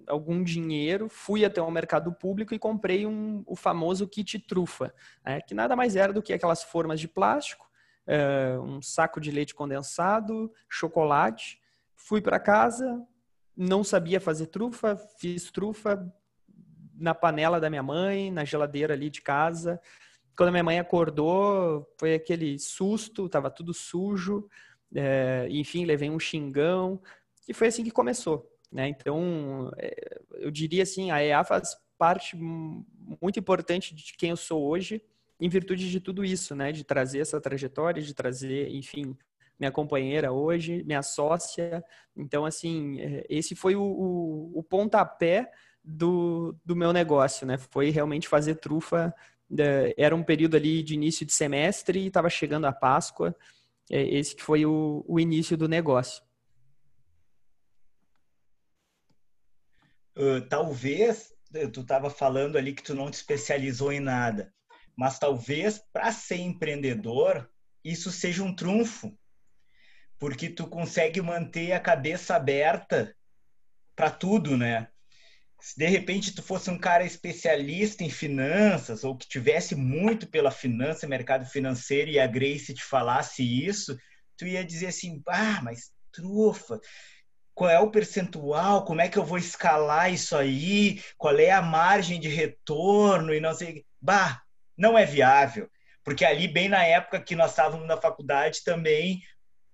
algum 0.07 0.43
dinheiro, 0.43 1.09
fui 1.09 1.45
até 1.45 1.61
o 1.61 1.71
mercado 1.71 2.13
público 2.13 2.55
e 2.55 2.59
comprei 2.59 3.07
um, 3.07 3.43
o 3.47 3.57
famoso 3.57 4.07
kit 4.09 4.39
trufa, 4.39 4.95
né? 5.25 5.41
que 5.41 5.55
nada 5.55 5.75
mais 5.75 5.97
era 5.97 6.13
do 6.13 6.23
que 6.23 6.33
aquelas 6.33 6.63
formas 6.63 7.01
de 7.01 7.09
plástico, 7.09 7.67
uh, 8.07 8.61
um 8.61 8.81
saco 8.81 9.21
de 9.21 9.31
leite 9.31 9.55
condensado, 9.55 10.53
chocolate. 10.69 11.61
Fui 11.95 12.21
para 12.21 12.39
casa, 12.39 13.03
não 13.57 13.83
sabia 13.83 14.21
fazer 14.21 14.47
trufa, 14.47 14.97
fiz 15.19 15.51
trufa 15.51 16.07
na 16.95 17.15
panela 17.15 17.61
da 17.61 17.69
minha 17.69 17.83
mãe, 17.83 18.31
na 18.31 18.45
geladeira 18.45 18.95
ali 18.95 19.11
de 19.11 19.21
casa 19.21 19.81
quando 20.37 20.53
minha 20.53 20.63
mãe 20.63 20.79
acordou, 20.79 21.91
foi 21.99 22.15
aquele 22.15 22.59
susto, 22.59 23.29
tava 23.29 23.51
tudo 23.51 23.73
sujo, 23.73 24.47
é, 24.95 25.49
enfim, 25.51 25.87
levei 25.87 26.11
um 26.11 26.21
xingão, 26.21 27.01
e 27.49 27.55
foi 27.55 27.69
assim 27.69 27.83
que 27.83 27.91
começou. 27.91 28.47
Né? 28.71 28.89
Então, 28.89 29.71
é, 29.79 30.21
eu 30.35 30.51
diria 30.51 30.83
assim, 30.83 31.11
a 31.11 31.23
EA 31.23 31.45
faz 31.45 31.77
parte 31.99 32.37
muito 32.37 33.39
importante 33.39 33.95
de 33.95 34.15
quem 34.17 34.31
eu 34.31 34.37
sou 34.37 34.67
hoje, 34.67 35.03
em 35.41 35.49
virtude 35.49 35.91
de 35.91 36.01
tudo 36.01 36.25
isso, 36.25 36.55
né? 36.55 36.73
De 36.73 36.83
trazer 36.85 37.21
essa 37.21 37.41
trajetória, 37.41 38.03
de 38.03 38.15
trazer, 38.15 38.71
enfim, 38.75 39.17
minha 39.59 39.71
companheira 39.71 40.33
hoje, 40.33 40.83
minha 40.85 41.03
sócia. 41.03 41.85
Então, 42.17 42.45
assim, 42.45 43.01
é, 43.01 43.27
esse 43.29 43.55
foi 43.55 43.77
o, 43.77 43.83
o, 43.83 44.59
o 44.59 44.63
pontapé 44.63 45.51
do, 45.85 46.57
do 46.65 46.75
meu 46.75 46.93
negócio, 46.93 47.47
né? 47.47 47.59
Foi 47.59 47.91
realmente 47.91 48.29
fazer 48.29 48.57
trufa 48.57 49.15
era 49.97 50.15
um 50.15 50.23
período 50.23 50.57
ali 50.57 50.83
de 50.83 50.95
início 50.95 51.25
de 51.25 51.33
semestre 51.33 52.07
estava 52.07 52.29
chegando 52.29 52.67
a 52.67 52.73
Páscoa. 52.73 53.35
É, 53.91 54.03
esse 54.03 54.35
que 54.35 54.43
foi 54.43 54.67
o, 54.67 55.05
o 55.07 55.21
início 55.21 55.57
do 55.57 55.69
negócio. 55.69 56.23
Talvez, 60.49 61.33
tu 61.73 61.81
estava 61.81 62.11
falando 62.11 62.57
ali 62.57 62.75
que 62.75 62.83
tu 62.83 62.95
não 62.95 63.11
te 63.11 63.15
especializou 63.15 63.93
em 63.93 64.01
nada, 64.01 64.53
mas 64.97 65.19
talvez 65.19 65.81
para 65.93 66.11
ser 66.13 66.37
empreendedor 66.37 67.51
isso 67.85 68.11
seja 68.11 68.43
um 68.43 68.55
trunfo, 68.55 69.17
porque 70.19 70.49
tu 70.49 70.67
consegue 70.67 71.21
manter 71.21 71.73
a 71.73 71.81
cabeça 71.81 72.35
aberta 72.35 73.15
para 73.95 74.11
tudo, 74.11 74.57
né? 74.57 74.89
se 75.61 75.79
de 75.79 75.87
repente 75.87 76.35
tu 76.35 76.43
fosse 76.43 76.71
um 76.71 76.79
cara 76.79 77.05
especialista 77.05 78.05
em 78.05 78.11
finanças 78.11 79.05
ou 79.05 79.17
que 79.17 79.29
tivesse 79.29 79.75
muito 79.75 80.27
pela 80.27 80.51
finança, 80.51 81.07
mercado 81.07 81.47
financeiro 81.47 82.11
e 82.11 82.19
a 82.19 82.27
Grace 82.27 82.75
te 82.75 82.85
falasse 82.85 83.43
isso, 83.43 83.97
tu 84.37 84.47
ia 84.47 84.65
dizer 84.65 84.89
assim, 84.89 85.23
ah, 85.29 85.61
mas 85.63 85.91
trufa, 86.13 86.79
qual 87.57 87.71
é 87.71 87.81
o 87.81 87.91
percentual, 87.91 88.85
como 88.85 89.01
é 89.01 89.09
que 89.09 89.19
eu 89.19 89.25
vou 89.25 89.39
escalar 89.39 90.13
isso 90.13 90.37
aí, 90.37 91.03
qual 91.17 91.39
é 91.39 91.51
a 91.51 91.63
margem 91.63 92.21
de 92.21 92.29
retorno 92.29 93.33
e 93.33 93.41
não 93.41 93.55
sei, 93.55 93.83
bah, 93.99 94.43
não 94.77 94.97
é 94.99 95.07
viável. 95.07 95.67
Porque 96.05 96.23
ali, 96.23 96.47
bem 96.47 96.69
na 96.69 96.85
época 96.85 97.19
que 97.19 97.35
nós 97.35 97.53
estávamos 97.53 97.89
na 97.89 97.97
faculdade, 97.97 98.63
também 98.63 99.23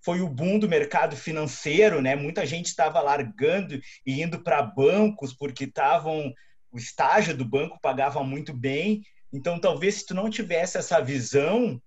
foi 0.01 0.21
o 0.21 0.29
boom 0.29 0.61
do 0.61 0.68
mercado 0.68 1.16
financeiro, 1.16 2.01
né? 2.01 2.14
Muita 2.14 2.47
gente 2.47 2.66
estava 2.66 3.01
largando 3.01 3.81
e 4.07 4.23
indo 4.23 4.40
para 4.45 4.62
bancos 4.62 5.35
porque 5.35 5.64
estavam 5.64 6.33
o 6.71 6.79
estágio 6.79 7.37
do 7.37 7.45
banco 7.45 7.81
pagava 7.83 8.23
muito 8.23 8.55
bem. 8.55 9.03
Então, 9.33 9.61
talvez 9.61 9.97
se 9.97 10.07
tu 10.07 10.14
não 10.14 10.31
tivesse 10.31 10.79
essa 10.79 11.01
visão 11.01 11.83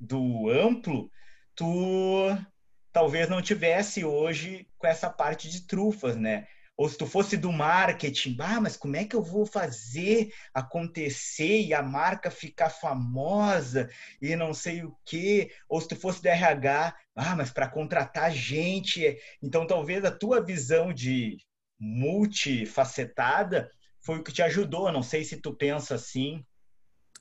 do 0.00 0.50
amplo, 0.50 1.08
tu 1.54 2.36
talvez 2.92 3.28
não 3.28 3.42
tivesse 3.42 4.04
hoje 4.04 4.68
com 4.78 4.86
essa 4.86 5.08
parte 5.10 5.48
de 5.48 5.66
trufas, 5.66 6.16
né? 6.16 6.46
Ou 6.76 6.88
se 6.88 6.96
tu 6.96 7.06
fosse 7.06 7.36
do 7.36 7.52
marketing, 7.52 8.36
ah, 8.40 8.60
mas 8.60 8.76
como 8.76 8.96
é 8.96 9.04
que 9.04 9.14
eu 9.14 9.22
vou 9.22 9.44
fazer 9.44 10.32
acontecer 10.54 11.60
e 11.60 11.74
a 11.74 11.82
marca 11.82 12.30
ficar 12.30 12.70
famosa 12.70 13.88
e 14.20 14.34
não 14.34 14.54
sei 14.54 14.82
o 14.82 14.96
quê? 15.04 15.52
Ou 15.68 15.80
se 15.80 15.88
tu 15.88 15.96
fosse 15.96 16.22
do 16.22 16.26
RH, 16.26 16.96
ah, 17.14 17.36
mas 17.36 17.50
para 17.50 17.68
contratar 17.68 18.32
gente. 18.32 19.06
É, 19.06 19.18
então 19.42 19.66
talvez 19.66 20.04
a 20.04 20.10
tua 20.10 20.42
visão 20.42 20.92
de 20.92 21.36
multifacetada 21.78 23.70
foi 24.00 24.18
o 24.18 24.24
que 24.24 24.32
te 24.32 24.42
ajudou. 24.42 24.90
Não 24.90 25.02
sei 25.02 25.24
se 25.24 25.36
tu 25.36 25.54
pensa 25.54 25.94
assim. 25.94 26.44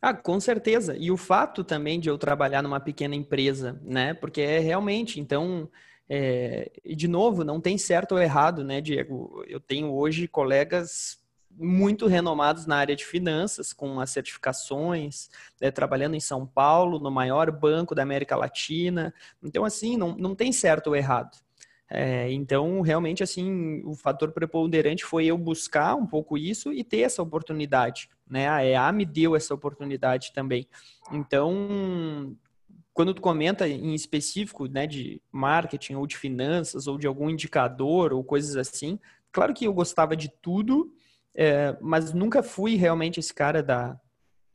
Ah, 0.01 0.13
com 0.13 0.39
certeza. 0.39 0.95
E 0.97 1.11
o 1.11 1.17
fato 1.17 1.63
também 1.63 1.99
de 1.99 2.09
eu 2.09 2.17
trabalhar 2.17 2.63
numa 2.63 2.79
pequena 2.79 3.15
empresa, 3.15 3.79
né? 3.83 4.13
Porque 4.15 4.41
é 4.41 4.57
realmente, 4.59 5.19
então, 5.19 5.69
é, 6.09 6.71
e 6.83 6.95
de 6.95 7.07
novo, 7.07 7.43
não 7.43 7.61
tem 7.61 7.77
certo 7.77 8.13
ou 8.13 8.19
errado, 8.19 8.63
né, 8.63 8.81
Diego? 8.81 9.43
Eu 9.47 9.59
tenho 9.59 9.93
hoje 9.93 10.27
colegas 10.27 11.21
muito 11.51 12.07
renomados 12.07 12.65
na 12.65 12.77
área 12.77 12.95
de 12.95 13.05
finanças, 13.05 13.73
com 13.73 13.99
as 13.99 14.09
certificações, 14.09 15.29
né, 15.59 15.69
trabalhando 15.69 16.15
em 16.15 16.19
São 16.19 16.47
Paulo, 16.47 16.97
no 16.97 17.11
maior 17.11 17.51
banco 17.51 17.93
da 17.93 18.01
América 18.01 18.35
Latina. 18.35 19.13
Então, 19.43 19.63
assim, 19.63 19.97
não, 19.97 20.15
não 20.17 20.33
tem 20.33 20.51
certo 20.51 20.87
ou 20.87 20.95
errado. 20.95 21.37
É, 21.93 22.31
então, 22.31 22.79
realmente, 22.79 23.21
assim, 23.21 23.81
o 23.83 23.93
fator 23.93 24.31
preponderante 24.31 25.03
foi 25.03 25.25
eu 25.25 25.37
buscar 25.37 25.93
um 25.95 26.07
pouco 26.07 26.37
isso 26.37 26.71
e 26.71 26.85
ter 26.85 27.01
essa 27.01 27.21
oportunidade. 27.21 28.09
Né? 28.25 28.47
A 28.47 28.65
EA 28.65 28.89
me 28.93 29.05
deu 29.05 29.35
essa 29.35 29.53
oportunidade 29.53 30.31
também. 30.31 30.65
Então, 31.11 32.33
quando 32.93 33.13
tu 33.13 33.21
comenta 33.21 33.67
em 33.67 33.93
específico, 33.93 34.67
né, 34.67 34.87
de 34.87 35.21
marketing 35.33 35.95
ou 35.95 36.07
de 36.07 36.15
finanças 36.15 36.87
ou 36.87 36.97
de 36.97 37.05
algum 37.05 37.29
indicador 37.29 38.13
ou 38.13 38.23
coisas 38.23 38.55
assim, 38.55 38.97
claro 39.29 39.53
que 39.53 39.65
eu 39.65 39.73
gostava 39.73 40.15
de 40.15 40.29
tudo, 40.41 40.93
é, 41.35 41.75
mas 41.81 42.13
nunca 42.13 42.41
fui 42.41 42.75
realmente 42.75 43.19
esse 43.19 43.33
cara 43.33 43.61
da 43.61 43.99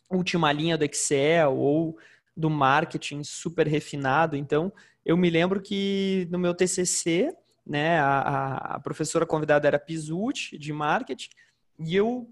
última 0.08 0.50
linha 0.52 0.78
do 0.78 0.84
Excel 0.84 1.54
ou 1.54 1.98
do 2.34 2.48
marketing 2.48 3.22
super 3.24 3.66
refinado. 3.66 4.36
Então, 4.36 4.72
eu 5.06 5.16
me 5.16 5.30
lembro 5.30 5.62
que 5.62 6.26
no 6.32 6.38
meu 6.38 6.52
TCC, 6.52 7.32
né, 7.64 8.00
a, 8.00 8.74
a 8.74 8.80
professora 8.80 9.24
convidada 9.24 9.68
era 9.68 9.78
Pizzuti, 9.78 10.58
de 10.58 10.72
marketing, 10.72 11.30
e 11.78 11.94
eu, 11.94 12.28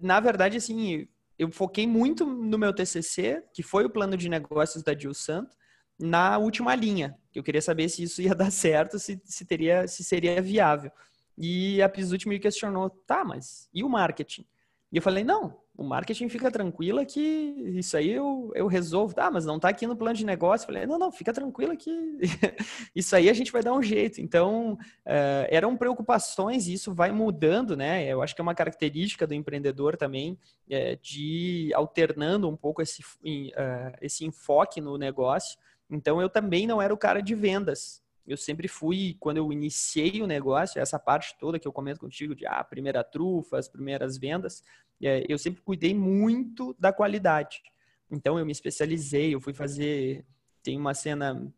na 0.00 0.20
verdade, 0.20 0.56
assim, 0.56 1.06
eu 1.38 1.52
foquei 1.52 1.86
muito 1.86 2.24
no 2.24 2.56
meu 2.56 2.72
TCC, 2.72 3.44
que 3.52 3.62
foi 3.62 3.84
o 3.84 3.90
plano 3.90 4.16
de 4.16 4.30
negócios 4.30 4.82
da 4.82 4.94
Dil 4.94 5.12
Santo, 5.12 5.54
na 6.00 6.38
última 6.38 6.74
linha. 6.74 7.14
Eu 7.34 7.42
queria 7.42 7.60
saber 7.60 7.90
se 7.90 8.02
isso 8.02 8.22
ia 8.22 8.32
dar 8.34 8.50
certo, 8.50 8.98
se, 8.98 9.20
se 9.22 9.44
teria, 9.44 9.86
se 9.86 10.02
seria 10.02 10.40
viável. 10.40 10.90
E 11.36 11.82
a 11.82 11.90
Pizut 11.90 12.26
me 12.26 12.38
questionou, 12.38 12.88
tá, 12.88 13.22
mas 13.22 13.68
e 13.74 13.84
o 13.84 13.88
marketing? 13.88 14.46
E 14.90 14.96
eu 14.96 15.02
falei, 15.02 15.24
não, 15.24 15.60
o 15.76 15.82
marketing 15.82 16.28
fica 16.28 16.50
tranquila 16.52 17.04
que 17.04 17.20
isso 17.20 17.96
aí 17.96 18.12
eu, 18.12 18.52
eu 18.54 18.68
resolvo. 18.68 19.12
Ah, 19.16 19.30
mas 19.30 19.44
não 19.44 19.56
está 19.56 19.68
aqui 19.68 19.86
no 19.86 19.96
plano 19.96 20.16
de 20.16 20.24
negócio. 20.24 20.66
Falei, 20.66 20.86
não, 20.86 20.98
não, 20.98 21.10
fica 21.10 21.32
tranquila 21.32 21.74
que 21.74 21.90
isso 22.94 23.16
aí 23.16 23.28
a 23.28 23.32
gente 23.32 23.50
vai 23.50 23.60
dar 23.60 23.72
um 23.72 23.82
jeito. 23.82 24.20
Então, 24.20 24.74
uh, 24.74 25.46
eram 25.48 25.76
preocupações 25.76 26.68
e 26.68 26.74
isso 26.74 26.94
vai 26.94 27.10
mudando, 27.10 27.76
né? 27.76 28.06
Eu 28.06 28.22
acho 28.22 28.36
que 28.36 28.40
é 28.40 28.44
uma 28.44 28.54
característica 28.54 29.26
do 29.26 29.34
empreendedor 29.34 29.96
também, 29.96 30.38
é, 30.70 30.96
de 30.96 31.72
alternando 31.74 32.48
um 32.48 32.56
pouco 32.56 32.80
esse, 32.80 33.02
uh, 33.02 33.96
esse 34.00 34.24
enfoque 34.24 34.80
no 34.80 34.96
negócio. 34.96 35.58
Então, 35.90 36.20
eu 36.20 36.28
também 36.28 36.68
não 36.68 36.80
era 36.80 36.94
o 36.94 36.98
cara 36.98 37.20
de 37.20 37.34
vendas 37.34 38.03
eu 38.26 38.36
sempre 38.36 38.68
fui, 38.68 39.16
quando 39.20 39.36
eu 39.36 39.52
iniciei 39.52 40.22
o 40.22 40.26
negócio, 40.26 40.80
essa 40.80 40.98
parte 40.98 41.36
toda 41.38 41.58
que 41.58 41.68
eu 41.68 41.72
comento 41.72 42.00
contigo 42.00 42.34
de 42.34 42.46
ah, 42.46 42.64
primeira 42.64 43.04
trufa, 43.04 43.58
as 43.58 43.68
primeiras 43.68 44.16
vendas, 44.16 44.62
é, 45.02 45.24
eu 45.28 45.38
sempre 45.38 45.60
cuidei 45.62 45.94
muito 45.94 46.74
da 46.78 46.92
qualidade. 46.92 47.62
Então 48.10 48.38
eu 48.38 48.46
me 48.46 48.52
especializei, 48.52 49.34
eu 49.34 49.40
fui 49.40 49.52
fazer, 49.52 50.24
tem 50.62 50.78
uma 50.78 50.94
cena 50.94 51.52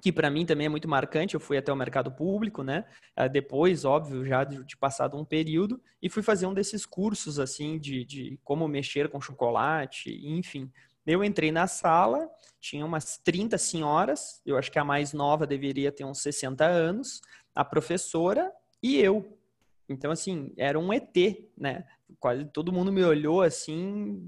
que 0.00 0.12
para 0.12 0.30
mim 0.30 0.46
também 0.46 0.66
é 0.66 0.68
muito 0.68 0.88
marcante, 0.88 1.34
eu 1.34 1.40
fui 1.40 1.56
até 1.56 1.72
o 1.72 1.76
mercado 1.76 2.10
público, 2.10 2.62
né? 2.62 2.84
Ah, 3.16 3.26
depois, 3.26 3.84
óbvio, 3.84 4.24
já 4.24 4.44
de, 4.44 4.76
passado 4.76 5.16
um 5.16 5.24
período, 5.24 5.80
e 6.00 6.08
fui 6.08 6.22
fazer 6.22 6.46
um 6.46 6.54
desses 6.54 6.86
cursos, 6.86 7.38
assim, 7.38 7.78
de, 7.78 8.04
de 8.04 8.38
como 8.44 8.68
mexer 8.68 9.08
com 9.08 9.20
chocolate, 9.20 10.10
enfim. 10.24 10.70
Eu 11.08 11.24
entrei 11.24 11.50
na 11.50 11.66
sala, 11.66 12.30
tinha 12.60 12.84
umas 12.84 13.16
30 13.16 13.56
senhoras, 13.56 14.42
eu 14.44 14.58
acho 14.58 14.70
que 14.70 14.78
a 14.78 14.84
mais 14.84 15.14
nova 15.14 15.46
deveria 15.46 15.90
ter 15.90 16.04
uns 16.04 16.20
60 16.20 16.66
anos, 16.66 17.22
a 17.54 17.64
professora 17.64 18.52
e 18.82 18.98
eu. 18.98 19.38
Então, 19.88 20.10
assim, 20.10 20.52
era 20.54 20.78
um 20.78 20.92
ET, 20.92 21.16
né? 21.56 21.86
Quase 22.20 22.44
todo 22.44 22.70
mundo 22.70 22.92
me 22.92 23.02
olhou 23.02 23.40
assim, 23.40 24.22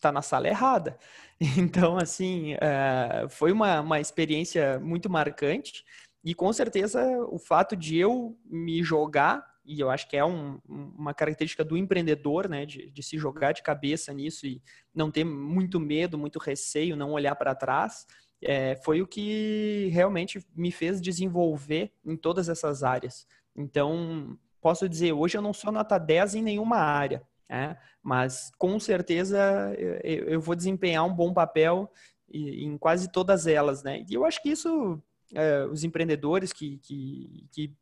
tá 0.00 0.12
na 0.12 0.22
sala 0.22 0.46
errada. 0.46 0.96
Então, 1.58 1.98
assim, 1.98 2.54
é, 2.60 3.26
foi 3.28 3.50
uma, 3.50 3.80
uma 3.80 4.00
experiência 4.00 4.78
muito 4.78 5.10
marcante. 5.10 5.84
E 6.24 6.32
com 6.32 6.52
certeza 6.52 7.02
o 7.28 7.40
fato 7.40 7.76
de 7.76 7.98
eu 7.98 8.38
me 8.46 8.84
jogar, 8.84 9.44
e 9.64 9.80
eu 9.80 9.90
acho 9.90 10.08
que 10.08 10.16
é 10.16 10.24
um, 10.24 10.60
uma 10.68 11.14
característica 11.14 11.64
do 11.64 11.76
empreendedor, 11.76 12.48
né, 12.48 12.66
de, 12.66 12.90
de, 12.90 13.02
se 13.02 13.16
jogar 13.16 13.52
de 13.52 13.62
cabeça 13.62 14.12
nisso 14.12 14.46
e 14.46 14.60
não 14.94 15.10
ter 15.10 15.24
muito 15.24 15.80
medo, 15.80 16.18
muito 16.18 16.38
receio, 16.38 16.96
não 16.96 17.12
olhar 17.12 17.34
para 17.34 17.54
trás, 17.54 18.06
é, 18.42 18.76
foi 18.84 19.00
o 19.00 19.06
que 19.06 19.88
realmente 19.92 20.44
me 20.54 20.70
fez 20.70 21.00
desenvolver 21.00 21.92
em 22.04 22.16
todas 22.16 22.48
essas 22.48 22.82
áreas. 22.82 23.26
Então, 23.56 24.38
posso 24.60 24.88
dizer, 24.88 25.12
hoje 25.12 25.38
eu 25.38 25.42
não 25.42 25.52
sou 25.52 25.72
nota 25.72 25.98
10 25.98 26.34
em 26.36 26.42
nenhuma 26.42 26.76
área, 26.76 27.22
né? 27.48 27.78
mas 28.02 28.50
com 28.58 28.78
certeza 28.78 29.74
eu, 29.78 30.26
eu 30.26 30.40
vou 30.40 30.54
desempenhar 30.54 31.04
um 31.04 31.14
bom 31.14 31.32
papel 31.32 31.90
em 32.30 32.76
quase 32.76 33.10
todas 33.10 33.46
elas. 33.46 33.82
Né? 33.82 34.04
E 34.08 34.14
eu 34.14 34.24
acho 34.24 34.42
que 34.42 34.50
isso, 34.50 35.02
é, 35.34 35.64
os 35.64 35.84
empreendedores 35.84 36.52
que, 36.52 36.78
que, 36.78 37.46
que 37.50 37.74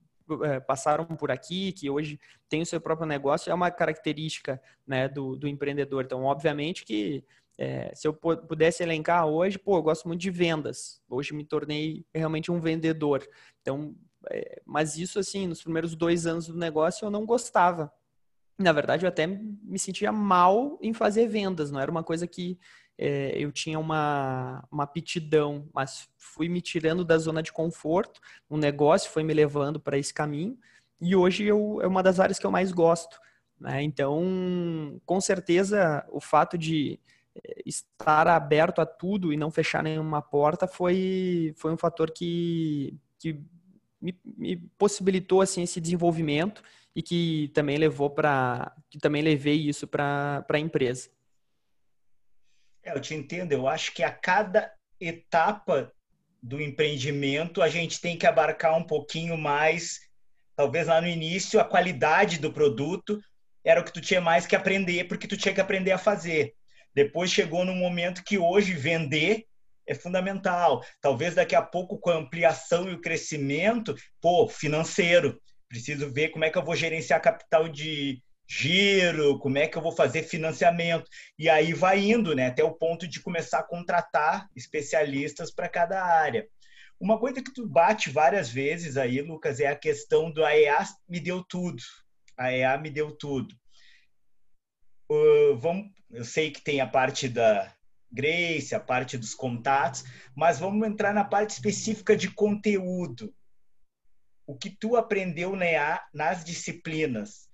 passaram 0.66 1.04
por 1.04 1.30
aqui, 1.30 1.72
que 1.72 1.88
hoje 1.90 2.18
têm 2.48 2.62
o 2.62 2.66
seu 2.66 2.80
próprio 2.80 3.06
negócio, 3.06 3.50
é 3.50 3.54
uma 3.54 3.70
característica 3.70 4.60
né, 4.86 5.08
do, 5.08 5.36
do 5.36 5.48
empreendedor. 5.48 6.04
Então, 6.04 6.24
obviamente 6.24 6.84
que 6.84 7.24
é, 7.58 7.92
se 7.94 8.08
eu 8.08 8.14
pudesse 8.14 8.82
elencar 8.82 9.26
hoje, 9.26 9.58
pô, 9.58 9.76
eu 9.76 9.82
gosto 9.82 10.08
muito 10.08 10.20
de 10.20 10.30
vendas. 10.30 11.00
Hoje 11.08 11.34
me 11.34 11.44
tornei 11.44 12.04
realmente 12.14 12.50
um 12.50 12.58
vendedor. 12.58 13.26
Então, 13.60 13.94
é, 14.30 14.60
mas 14.64 14.96
isso, 14.96 15.18
assim, 15.18 15.46
nos 15.46 15.62
primeiros 15.62 15.94
dois 15.94 16.26
anos 16.26 16.46
do 16.46 16.56
negócio 16.56 17.04
eu 17.04 17.10
não 17.10 17.26
gostava. 17.26 17.92
Na 18.58 18.72
verdade, 18.72 19.04
eu 19.04 19.08
até 19.08 19.26
me 19.26 19.78
sentia 19.78 20.12
mal 20.12 20.78
em 20.80 20.92
fazer 20.92 21.26
vendas. 21.26 21.70
Não 21.70 21.80
era 21.80 21.90
uma 21.90 22.02
coisa 22.02 22.26
que 22.26 22.58
é, 23.04 23.32
eu 23.36 23.50
tinha 23.50 23.80
uma, 23.80 24.62
uma 24.70 24.84
aptidão, 24.84 25.68
mas 25.74 26.08
fui 26.16 26.48
me 26.48 26.60
tirando 26.60 27.04
da 27.04 27.18
zona 27.18 27.42
de 27.42 27.52
conforto. 27.52 28.20
O 28.48 28.56
negócio 28.56 29.10
foi 29.10 29.24
me 29.24 29.34
levando 29.34 29.80
para 29.80 29.98
esse 29.98 30.14
caminho. 30.14 30.56
E 31.00 31.16
hoje 31.16 31.42
eu, 31.42 31.80
é 31.82 31.86
uma 31.88 32.00
das 32.00 32.20
áreas 32.20 32.38
que 32.38 32.46
eu 32.46 32.50
mais 32.52 32.70
gosto. 32.70 33.18
Né? 33.58 33.82
Então, 33.82 35.00
com 35.04 35.20
certeza, 35.20 36.06
o 36.12 36.20
fato 36.20 36.56
de 36.56 37.00
estar 37.66 38.28
aberto 38.28 38.80
a 38.80 38.86
tudo 38.86 39.32
e 39.32 39.36
não 39.36 39.50
fechar 39.50 39.82
nenhuma 39.82 40.22
porta 40.22 40.68
foi, 40.68 41.52
foi 41.56 41.72
um 41.72 41.76
fator 41.76 42.12
que, 42.12 42.96
que 43.18 43.40
me, 44.00 44.16
me 44.24 44.56
possibilitou 44.78 45.40
assim 45.40 45.62
esse 45.62 45.80
desenvolvimento 45.80 46.62
e 46.94 47.02
que 47.02 47.50
também 47.52 47.78
levou 47.78 48.10
para 48.10 48.76
que 48.88 48.98
também 48.98 49.22
levei 49.22 49.56
isso 49.56 49.88
para 49.88 50.46
a 50.48 50.58
empresa. 50.58 51.10
É, 52.82 52.94
eu 52.94 53.00
te 53.00 53.14
entendo. 53.14 53.52
Eu 53.52 53.68
acho 53.68 53.92
que 53.92 54.02
a 54.02 54.10
cada 54.10 54.72
etapa 55.00 55.92
do 56.42 56.60
empreendimento 56.60 57.62
a 57.62 57.68
gente 57.68 58.00
tem 58.00 58.16
que 58.16 58.26
abarcar 58.26 58.76
um 58.76 58.84
pouquinho 58.84 59.36
mais. 59.36 60.00
Talvez 60.56 60.86
lá 60.86 61.00
no 61.00 61.06
início 61.06 61.60
a 61.60 61.64
qualidade 61.64 62.38
do 62.38 62.52
produto 62.52 63.22
era 63.64 63.80
o 63.80 63.84
que 63.84 63.92
tu 63.92 64.00
tinha 64.00 64.20
mais 64.20 64.46
que 64.46 64.56
aprender, 64.56 65.04
porque 65.04 65.28
tu 65.28 65.36
tinha 65.36 65.54
que 65.54 65.60
aprender 65.60 65.92
a 65.92 65.98
fazer. 65.98 66.54
Depois 66.94 67.30
chegou 67.30 67.64
num 67.64 67.76
momento 67.76 68.24
que 68.24 68.36
hoje 68.36 68.74
vender 68.74 69.46
é 69.86 69.94
fundamental. 69.94 70.84
Talvez 71.00 71.34
daqui 71.34 71.54
a 71.54 71.62
pouco, 71.62 71.98
com 71.98 72.10
a 72.10 72.16
ampliação 72.16 72.88
e 72.88 72.94
o 72.94 73.00
crescimento, 73.00 73.94
pô, 74.20 74.48
financeiro. 74.48 75.40
Preciso 75.68 76.12
ver 76.12 76.30
como 76.30 76.44
é 76.44 76.50
que 76.50 76.58
eu 76.58 76.64
vou 76.64 76.76
gerenciar 76.76 77.22
capital 77.22 77.68
de 77.68 78.22
giro, 78.48 79.38
como 79.38 79.58
é 79.58 79.66
que 79.66 79.76
eu 79.76 79.82
vou 79.82 79.92
fazer 79.92 80.22
financiamento. 80.22 81.08
E 81.38 81.48
aí 81.48 81.72
vai 81.72 82.00
indo, 82.00 82.34
né, 82.34 82.46
até 82.46 82.62
o 82.62 82.74
ponto 82.74 83.06
de 83.06 83.20
começar 83.20 83.60
a 83.60 83.66
contratar 83.66 84.48
especialistas 84.54 85.50
para 85.50 85.68
cada 85.68 86.02
área. 86.04 86.46
Uma 87.00 87.18
coisa 87.18 87.42
que 87.42 87.52
tu 87.52 87.66
bate 87.66 88.10
várias 88.10 88.48
vezes 88.48 88.96
aí, 88.96 89.20
Lucas, 89.20 89.58
é 89.58 89.66
a 89.66 89.76
questão 89.76 90.30
do 90.30 90.44
AEA 90.44 90.84
me 91.08 91.18
deu 91.18 91.42
tudo. 91.42 91.82
A 92.36 92.52
EA 92.52 92.78
me 92.78 92.90
deu 92.90 93.10
tudo. 93.16 93.54
Uh, 95.10 95.56
vamos 95.56 95.90
eu 96.12 96.24
sei 96.24 96.50
que 96.50 96.62
tem 96.62 96.80
a 96.80 96.86
parte 96.86 97.26
da 97.26 97.74
Grace, 98.10 98.74
a 98.74 98.80
parte 98.80 99.16
dos 99.16 99.34
contatos, 99.34 100.04
mas 100.36 100.58
vamos 100.58 100.86
entrar 100.86 101.14
na 101.14 101.24
parte 101.24 101.50
específica 101.50 102.14
de 102.14 102.30
conteúdo. 102.30 103.34
O 104.46 104.54
que 104.54 104.68
tu 104.68 104.94
aprendeu 104.94 105.56
na 105.56 105.64
EA, 105.64 106.04
nas 106.12 106.44
disciplinas, 106.44 107.48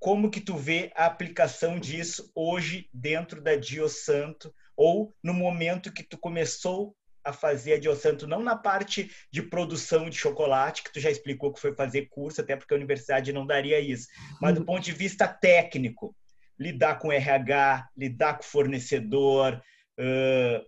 como 0.00 0.30
que 0.30 0.40
tu 0.40 0.56
vê 0.56 0.90
a 0.96 1.04
aplicação 1.04 1.78
disso 1.78 2.32
hoje 2.34 2.88
dentro 2.92 3.40
da 3.42 3.54
Diosanto 3.54 4.52
ou 4.74 5.14
no 5.22 5.34
momento 5.34 5.92
que 5.92 6.02
tu 6.02 6.16
começou 6.16 6.96
a 7.22 7.34
fazer 7.34 7.74
a 7.74 7.78
Diosanto, 7.78 8.26
não 8.26 8.42
na 8.42 8.56
parte 8.56 9.10
de 9.30 9.42
produção 9.42 10.08
de 10.08 10.16
chocolate, 10.16 10.82
que 10.82 10.90
tu 10.90 10.98
já 10.98 11.10
explicou 11.10 11.52
que 11.52 11.60
foi 11.60 11.74
fazer 11.74 12.08
curso, 12.08 12.40
até 12.40 12.56
porque 12.56 12.72
a 12.72 12.76
universidade 12.78 13.30
não 13.30 13.46
daria 13.46 13.78
isso, 13.78 14.08
mas 14.40 14.54
do 14.54 14.60
uhum. 14.60 14.66
ponto 14.66 14.82
de 14.82 14.92
vista 14.92 15.28
técnico, 15.28 16.16
lidar 16.58 16.98
com 16.98 17.12
RH, 17.12 17.90
lidar 17.94 18.38
com 18.38 18.42
fornecedor, 18.42 19.62
uh, 19.98 20.66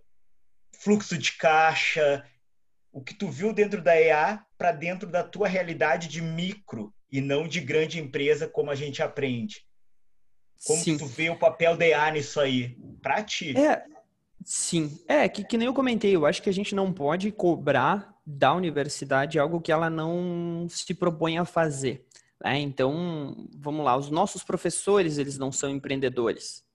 fluxo 0.79 1.17
de 1.17 1.33
caixa, 1.33 2.23
o 2.91 3.03
que 3.03 3.15
tu 3.15 3.31
viu 3.31 3.51
dentro 3.51 3.81
da 3.81 3.99
EA 3.99 4.45
para 4.59 4.71
dentro 4.71 5.09
da 5.09 5.23
tua 5.23 5.47
realidade 5.47 6.07
de 6.07 6.21
micro 6.21 6.93
e 7.13 7.21
não 7.21 7.47
de 7.47 7.61
grande 7.61 7.99
empresa 7.99 8.47
como 8.47 8.71
a 8.71 8.75
gente 8.75 9.03
aprende. 9.03 9.63
Como 10.65 10.81
sim. 10.81 10.97
tu 10.97 11.05
vê 11.05 11.29
o 11.29 11.37
papel 11.37 11.77
da 11.77 11.85
EA 11.85 12.09
nisso 12.09 12.39
aí? 12.39 12.75
Para 13.03 13.23
ti. 13.23 13.55
É, 13.55 13.83
sim. 14.43 14.99
É, 15.07 15.29
que, 15.29 15.43
que 15.43 15.55
nem 15.55 15.67
eu 15.67 15.75
comentei, 15.75 16.15
eu 16.15 16.25
acho 16.25 16.41
que 16.41 16.49
a 16.49 16.53
gente 16.53 16.73
não 16.73 16.91
pode 16.91 17.31
cobrar 17.31 18.11
da 18.25 18.51
universidade 18.51 19.37
algo 19.37 19.61
que 19.61 19.71
ela 19.71 19.91
não 19.91 20.65
se 20.67 20.95
propõe 20.95 21.37
a 21.37 21.45
fazer. 21.45 22.03
Né? 22.43 22.59
Então, 22.61 23.47
vamos 23.59 23.85
lá, 23.85 23.95
os 23.95 24.09
nossos 24.09 24.43
professores, 24.43 25.19
eles 25.19 25.37
não 25.37 25.51
são 25.51 25.69
empreendedores. 25.69 26.65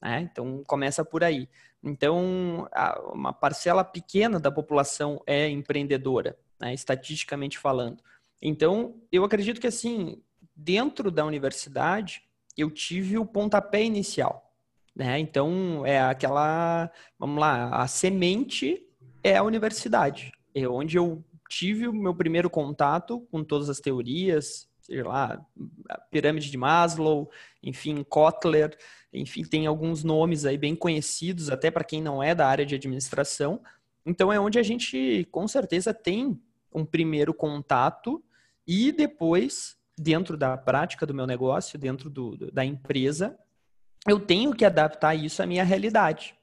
Né? 0.00 0.28
Então, 0.30 0.62
começa 0.64 1.04
por 1.04 1.24
aí. 1.24 1.48
Então, 1.82 2.68
uma 3.12 3.32
parcela 3.32 3.82
pequena 3.82 4.38
da 4.38 4.52
população 4.52 5.20
é 5.26 5.48
empreendedora, 5.48 6.38
né? 6.60 6.72
estatisticamente 6.72 7.58
falando. 7.58 8.00
Então, 8.40 9.00
eu 9.10 9.24
acredito 9.24 9.60
que, 9.60 9.66
assim, 9.66 10.22
dentro 10.54 11.10
da 11.10 11.24
universidade, 11.24 12.22
eu 12.56 12.70
tive 12.70 13.18
o 13.18 13.26
pontapé 13.26 13.82
inicial. 13.82 14.52
Né? 14.94 15.18
Então, 15.18 15.84
é 15.86 16.00
aquela, 16.00 16.90
vamos 17.18 17.40
lá, 17.40 17.70
a 17.70 17.86
semente 17.86 18.84
é 19.22 19.36
a 19.36 19.42
universidade. 19.42 20.32
É 20.54 20.68
onde 20.68 20.96
eu 20.96 21.24
tive 21.48 21.88
o 21.88 21.92
meu 21.92 22.14
primeiro 22.14 22.50
contato 22.50 23.20
com 23.30 23.42
todas 23.42 23.70
as 23.70 23.80
teorias, 23.80 24.68
seja 24.80 25.06
lá, 25.06 25.40
pirâmide 26.10 26.50
de 26.50 26.56
Maslow, 26.56 27.30
enfim, 27.62 28.02
Kotler, 28.02 28.76
enfim, 29.12 29.42
tem 29.42 29.66
alguns 29.66 30.02
nomes 30.02 30.44
aí 30.44 30.58
bem 30.58 30.74
conhecidos, 30.74 31.50
até 31.50 31.70
para 31.70 31.84
quem 31.84 32.02
não 32.02 32.22
é 32.22 32.34
da 32.34 32.46
área 32.46 32.66
de 32.66 32.74
administração. 32.74 33.62
Então 34.04 34.32
é 34.32 34.40
onde 34.40 34.58
a 34.58 34.62
gente, 34.62 35.26
com 35.30 35.46
certeza, 35.46 35.94
tem 35.94 36.40
um 36.72 36.84
primeiro 36.84 37.32
contato 37.32 38.22
e 38.68 38.92
depois, 38.92 39.76
dentro 39.98 40.36
da 40.36 40.56
prática 40.56 41.04
do 41.04 41.14
meu 41.14 41.26
negócio, 41.26 41.78
dentro 41.78 42.10
do, 42.10 42.36
da 42.52 42.64
empresa, 42.64 43.36
eu 44.06 44.20
tenho 44.20 44.54
que 44.54 44.64
adaptar 44.64 45.14
isso 45.14 45.42
à 45.42 45.46
minha 45.46 45.64
realidade. 45.64 46.36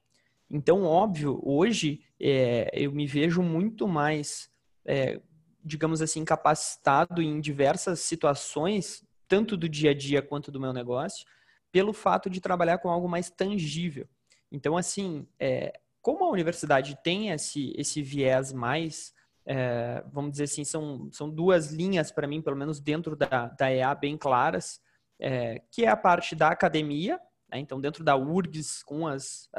Então, 0.50 0.84
óbvio, 0.84 1.40
hoje 1.44 2.02
é, 2.20 2.70
eu 2.74 2.92
me 2.92 3.08
vejo 3.08 3.42
muito 3.42 3.88
mais 3.88 4.50
é, 4.86 5.22
digamos 5.66 6.02
assim, 6.02 6.24
capacitado 6.24 7.22
em 7.22 7.42
diversas 7.42 8.00
situações, 8.02 9.04
tanto 9.28 9.58
do 9.58 9.68
dia 9.68 9.90
a 9.90 9.94
dia 9.96 10.22
quanto 10.22 10.52
do 10.52 10.60
meu 10.60 10.72
negócio, 10.72 11.26
pelo 11.72 11.92
fato 11.92 12.30
de 12.30 12.40
trabalhar 12.40 12.78
com 12.78 12.90
algo 12.90 13.10
mais 13.10 13.32
tangível. 13.32 14.08
Então, 14.52 14.78
assim, 14.78 15.28
é, 15.40 15.74
como 16.02 16.24
a 16.24 16.30
universidade 16.30 16.96
tem 17.04 17.30
esse, 17.30 17.74
esse 17.76 18.02
viés 18.04 18.54
mais, 18.54 19.12
é, 19.45 20.03
vamos 20.12 20.31
dizer 20.31 20.45
assim, 20.45 20.63
são, 20.63 21.10
são 21.12 21.29
duas 21.29 21.71
linhas 21.71 22.12
para 22.12 22.27
mim, 22.27 22.41
pelo 22.41 22.55
menos 22.55 22.79
dentro 22.79 23.15
da, 23.15 23.47
da 23.47 23.71
EA, 23.71 23.93
bem 23.93 24.17
claras, 24.17 24.81
é, 25.19 25.62
que 25.71 25.86
é 25.86 25.88
a 25.88 25.97
parte 25.97 26.36
da 26.36 26.49
academia, 26.49 27.19
né? 27.49 27.60
então 27.60 27.79
dentro 27.79 28.03
da 28.03 28.15
URGS, 28.15 28.84
com 28.84 29.08
as, 29.08 29.49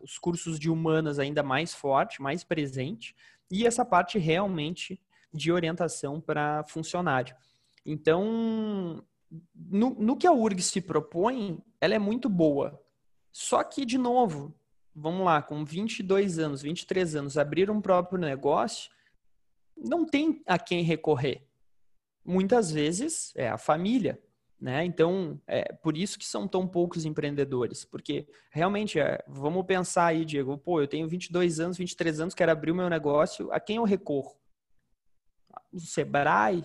os 0.00 0.18
cursos 0.18 0.58
de 0.58 0.70
humanas 0.70 1.18
ainda 1.18 1.42
mais 1.42 1.74
forte, 1.74 2.22
mais 2.22 2.44
presente, 2.44 3.14
e 3.50 3.66
essa 3.66 3.84
parte 3.84 4.18
realmente 4.18 5.00
de 5.32 5.50
orientação 5.50 6.20
para 6.20 6.64
funcionário. 6.64 7.34
Então, 7.84 9.02
no, 9.54 9.90
no, 9.90 10.16
que 10.16 10.26
a 10.26 10.32
URG 10.32 10.62
se 10.62 10.80
propõe, 10.80 11.62
ela 11.80 11.94
é 11.94 11.98
muito 11.98 12.28
boa. 12.28 12.80
Só 13.32 13.62
que, 13.62 13.84
de 13.84 13.98
novo, 13.98 14.54
vamos 14.94 15.24
lá, 15.24 15.40
com 15.42 15.64
22 15.64 16.38
anos, 16.38 16.62
23 16.62 17.16
anos, 17.16 17.38
abrir 17.38 17.70
um 17.70 17.80
próprio 17.80 18.18
negócio, 18.18 18.90
não 19.84 20.04
tem 20.04 20.42
a 20.46 20.58
quem 20.58 20.82
recorrer. 20.82 21.46
Muitas 22.24 22.70
vezes 22.70 23.32
é 23.36 23.48
a 23.48 23.58
família. 23.58 24.20
Né? 24.60 24.84
Então, 24.84 25.40
é 25.46 25.72
por 25.72 25.96
isso 25.96 26.18
que 26.18 26.26
são 26.26 26.48
tão 26.48 26.66
poucos 26.66 27.04
empreendedores, 27.04 27.84
porque 27.84 28.26
realmente, 28.50 28.98
é, 28.98 29.22
vamos 29.28 29.64
pensar 29.64 30.06
aí, 30.06 30.24
Diego, 30.24 30.58
pô, 30.58 30.80
eu 30.80 30.88
tenho 30.88 31.06
22 31.06 31.60
anos, 31.60 31.78
23 31.78 32.20
anos, 32.20 32.34
quero 32.34 32.50
abrir 32.50 32.72
o 32.72 32.74
meu 32.74 32.90
negócio, 32.90 33.52
a 33.52 33.60
quem 33.60 33.76
eu 33.76 33.84
recorro? 33.84 34.36
O 35.72 35.78
Sebrae, 35.78 36.64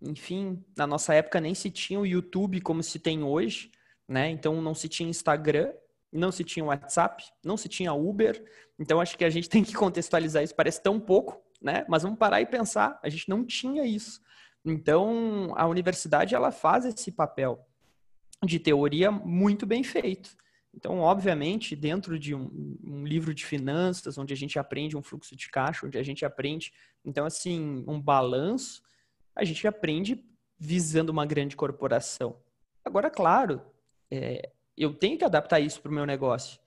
enfim, 0.00 0.64
na 0.76 0.86
nossa 0.86 1.14
época 1.14 1.40
nem 1.40 1.52
se 1.52 1.68
tinha 1.68 1.98
o 1.98 2.06
YouTube 2.06 2.60
como 2.60 2.80
se 2.82 2.98
tem 3.00 3.24
hoje, 3.24 3.72
né? 4.08 4.30
Então 4.30 4.60
não 4.62 4.74
se 4.74 4.88
tinha 4.88 5.08
Instagram, 5.08 5.72
não 6.12 6.30
se 6.30 6.44
tinha 6.44 6.64
WhatsApp, 6.64 7.24
não 7.44 7.56
se 7.56 7.68
tinha 7.68 7.92
Uber. 7.92 8.42
Então 8.78 9.00
acho 9.00 9.16
que 9.18 9.24
a 9.24 9.30
gente 9.30 9.48
tem 9.50 9.64
que 9.64 9.74
contextualizar 9.74 10.42
isso, 10.42 10.54
parece 10.54 10.82
tão 10.82 11.00
pouco, 11.00 11.42
né? 11.60 11.84
Mas 11.88 12.02
vamos 12.02 12.18
parar 12.18 12.40
e 12.40 12.46
pensar, 12.46 12.98
a 13.02 13.08
gente 13.08 13.28
não 13.28 13.44
tinha 13.44 13.84
isso. 13.84 14.20
Então, 14.64 15.52
a 15.56 15.66
universidade 15.66 16.34
ela 16.34 16.50
faz 16.50 16.84
esse 16.84 17.12
papel 17.12 17.64
de 18.44 18.58
teoria 18.58 19.10
muito 19.10 19.64
bem 19.64 19.82
feito. 19.82 20.36
Então, 20.74 20.98
obviamente, 20.98 21.74
dentro 21.74 22.18
de 22.18 22.34
um, 22.34 22.76
um, 22.84 23.04
livro 23.06 23.32
de 23.32 23.46
finanças, 23.46 24.18
onde 24.18 24.34
a 24.34 24.36
gente 24.36 24.58
aprende 24.58 24.96
um 24.96 25.02
fluxo 25.02 25.34
de 25.34 25.48
caixa, 25.48 25.86
onde 25.86 25.96
a 25.96 26.02
gente 26.02 26.24
aprende, 26.24 26.72
então, 27.04 27.24
assim, 27.24 27.82
um 27.88 27.98
balanço, 27.98 28.82
a 29.34 29.42
gente 29.42 29.66
aprende 29.66 30.22
visando 30.58 31.10
uma 31.10 31.24
grande 31.24 31.56
corporação. 31.56 32.38
Agora, 32.84 33.08
claro, 33.08 33.62
é, 34.10 34.50
eu 34.76 34.92
tenho 34.92 35.16
que 35.16 35.24
adaptar 35.24 35.60
isso 35.60 35.80
para 35.80 35.90
o 35.90 35.94
meu 35.94 36.04
negócio. 36.04 36.60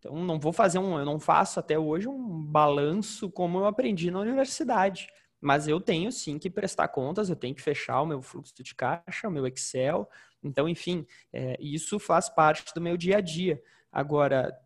Então, 0.00 0.16
não 0.16 0.40
vou 0.40 0.52
fazer 0.52 0.78
um, 0.78 0.98
eu 0.98 1.04
não 1.04 1.20
faço 1.20 1.60
até 1.60 1.78
hoje 1.78 2.08
um 2.08 2.42
balanço 2.42 3.30
como 3.30 3.58
eu 3.58 3.66
aprendi 3.66 4.10
na 4.10 4.18
universidade. 4.18 5.06
Mas 5.38 5.68
eu 5.68 5.78
tenho 5.78 6.10
sim 6.10 6.38
que 6.38 6.50
prestar 6.50 6.88
contas, 6.88 7.28
eu 7.28 7.36
tenho 7.36 7.54
que 7.54 7.62
fechar 7.62 8.00
o 8.00 8.06
meu 8.06 8.20
fluxo 8.22 8.54
de 8.62 8.74
caixa, 8.74 9.28
o 9.28 9.30
meu 9.30 9.46
Excel. 9.46 10.08
Então, 10.42 10.68
enfim, 10.68 11.06
é, 11.32 11.56
isso 11.60 11.98
faz 11.98 12.28
parte 12.30 12.74
do 12.74 12.80
meu 12.80 12.96
dia 12.96 13.18
a 13.18 13.20
dia. 13.20 13.62
Agora, 13.92 14.58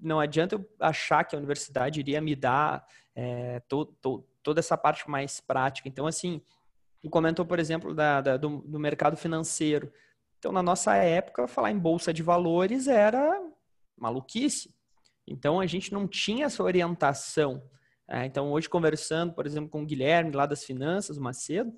não 0.00 0.18
adianta 0.18 0.54
eu 0.54 0.66
achar 0.80 1.24
que 1.24 1.36
a 1.36 1.38
universidade 1.38 2.00
iria 2.00 2.20
me 2.20 2.34
dar 2.34 2.86
é, 3.14 3.60
to, 3.60 3.84
to, 4.00 4.26
toda 4.42 4.60
essa 4.60 4.78
parte 4.78 5.08
mais 5.10 5.40
prática. 5.40 5.88
Então, 5.88 6.06
assim, 6.06 6.40
tu 7.02 7.10
comentou, 7.10 7.44
por 7.44 7.58
exemplo, 7.58 7.94
da, 7.94 8.22
da 8.22 8.36
do, 8.38 8.58
do 8.58 8.80
mercado 8.80 9.16
financeiro. 9.16 9.92
Então, 10.38 10.52
na 10.52 10.62
nossa 10.62 10.96
época, 10.96 11.46
falar 11.46 11.70
em 11.70 11.78
bolsa 11.78 12.14
de 12.14 12.22
valores 12.22 12.88
era 12.88 13.38
maluquice. 14.00 14.74
Então, 15.26 15.60
a 15.60 15.66
gente 15.66 15.92
não 15.92 16.08
tinha 16.08 16.46
essa 16.46 16.62
orientação. 16.62 17.62
É, 18.08 18.26
então, 18.26 18.50
hoje, 18.50 18.68
conversando, 18.68 19.32
por 19.32 19.46
exemplo, 19.46 19.70
com 19.70 19.82
o 19.82 19.86
Guilherme, 19.86 20.32
lá 20.32 20.46
das 20.46 20.64
finanças, 20.64 21.16
o 21.16 21.22
Macedo, 21.22 21.72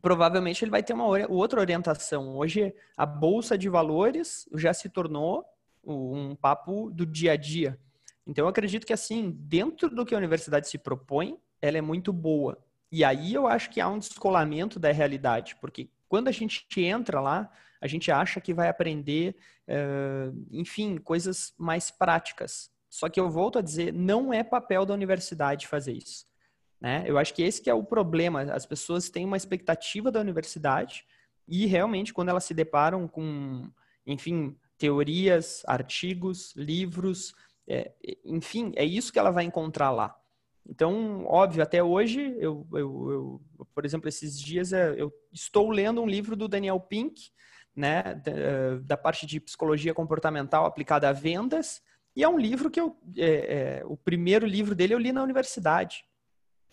provavelmente 0.00 0.64
ele 0.64 0.70
vai 0.70 0.82
ter 0.82 0.94
uma 0.94 1.06
outra 1.28 1.60
orientação. 1.60 2.36
Hoje, 2.36 2.74
a 2.96 3.04
bolsa 3.04 3.58
de 3.58 3.68
valores 3.68 4.48
já 4.54 4.72
se 4.72 4.88
tornou 4.88 5.44
um 5.86 6.34
papo 6.34 6.90
do 6.90 7.04
dia 7.04 7.32
a 7.32 7.36
dia. 7.36 7.78
Então, 8.26 8.46
eu 8.46 8.48
acredito 8.48 8.86
que, 8.86 8.92
assim, 8.92 9.30
dentro 9.38 9.90
do 9.90 10.06
que 10.06 10.14
a 10.14 10.18
universidade 10.18 10.68
se 10.68 10.78
propõe, 10.78 11.36
ela 11.60 11.76
é 11.76 11.82
muito 11.82 12.12
boa. 12.12 12.58
E 12.90 13.04
aí 13.04 13.34
eu 13.34 13.46
acho 13.46 13.70
que 13.70 13.80
há 13.80 13.88
um 13.88 13.98
descolamento 13.98 14.78
da 14.78 14.92
realidade, 14.92 15.56
porque 15.60 15.90
quando 16.14 16.28
a 16.28 16.30
gente 16.30 16.64
entra 16.80 17.20
lá, 17.20 17.50
a 17.80 17.88
gente 17.88 18.12
acha 18.12 18.40
que 18.40 18.54
vai 18.54 18.68
aprender, 18.68 19.34
uh, 19.68 20.46
enfim, 20.52 20.96
coisas 20.96 21.52
mais 21.58 21.90
práticas. 21.90 22.70
Só 22.88 23.08
que 23.08 23.18
eu 23.18 23.28
volto 23.28 23.58
a 23.58 23.60
dizer, 23.60 23.92
não 23.92 24.32
é 24.32 24.44
papel 24.44 24.86
da 24.86 24.94
universidade 24.94 25.66
fazer 25.66 25.90
isso. 25.90 26.24
Né? 26.80 27.02
Eu 27.04 27.18
acho 27.18 27.34
que 27.34 27.42
esse 27.42 27.60
que 27.60 27.68
é 27.68 27.74
o 27.74 27.82
problema. 27.82 28.42
As 28.42 28.64
pessoas 28.64 29.10
têm 29.10 29.24
uma 29.24 29.36
expectativa 29.36 30.08
da 30.08 30.20
universidade 30.20 31.04
e 31.48 31.66
realmente 31.66 32.14
quando 32.14 32.28
elas 32.28 32.44
se 32.44 32.54
deparam 32.54 33.08
com, 33.08 33.68
enfim, 34.06 34.56
teorias, 34.78 35.64
artigos, 35.66 36.54
livros, 36.54 37.34
é, 37.66 37.90
enfim, 38.24 38.72
é 38.76 38.84
isso 38.84 39.12
que 39.12 39.18
ela 39.18 39.32
vai 39.32 39.42
encontrar 39.42 39.90
lá. 39.90 40.16
Então, 40.68 41.24
óbvio, 41.26 41.62
até 41.62 41.82
hoje, 41.82 42.34
eu, 42.38 42.66
eu, 42.72 43.10
eu, 43.10 43.66
por 43.74 43.84
exemplo, 43.84 44.08
esses 44.08 44.40
dias 44.40 44.72
é, 44.72 44.94
eu 44.96 45.12
estou 45.32 45.70
lendo 45.70 46.02
um 46.02 46.06
livro 46.06 46.34
do 46.34 46.48
Daniel 46.48 46.80
Pink, 46.80 47.30
né, 47.76 48.14
da, 48.14 48.78
da 48.82 48.96
parte 48.96 49.26
de 49.26 49.40
psicologia 49.40 49.92
comportamental 49.92 50.64
aplicada 50.64 51.08
a 51.08 51.12
vendas, 51.12 51.82
e 52.16 52.22
é 52.22 52.28
um 52.28 52.38
livro 52.38 52.70
que 52.70 52.80
eu. 52.80 52.96
É, 53.16 53.80
é, 53.80 53.82
o 53.84 53.96
primeiro 53.96 54.46
livro 54.46 54.74
dele 54.74 54.94
eu 54.94 54.98
li 54.98 55.12
na 55.12 55.22
universidade, 55.22 56.04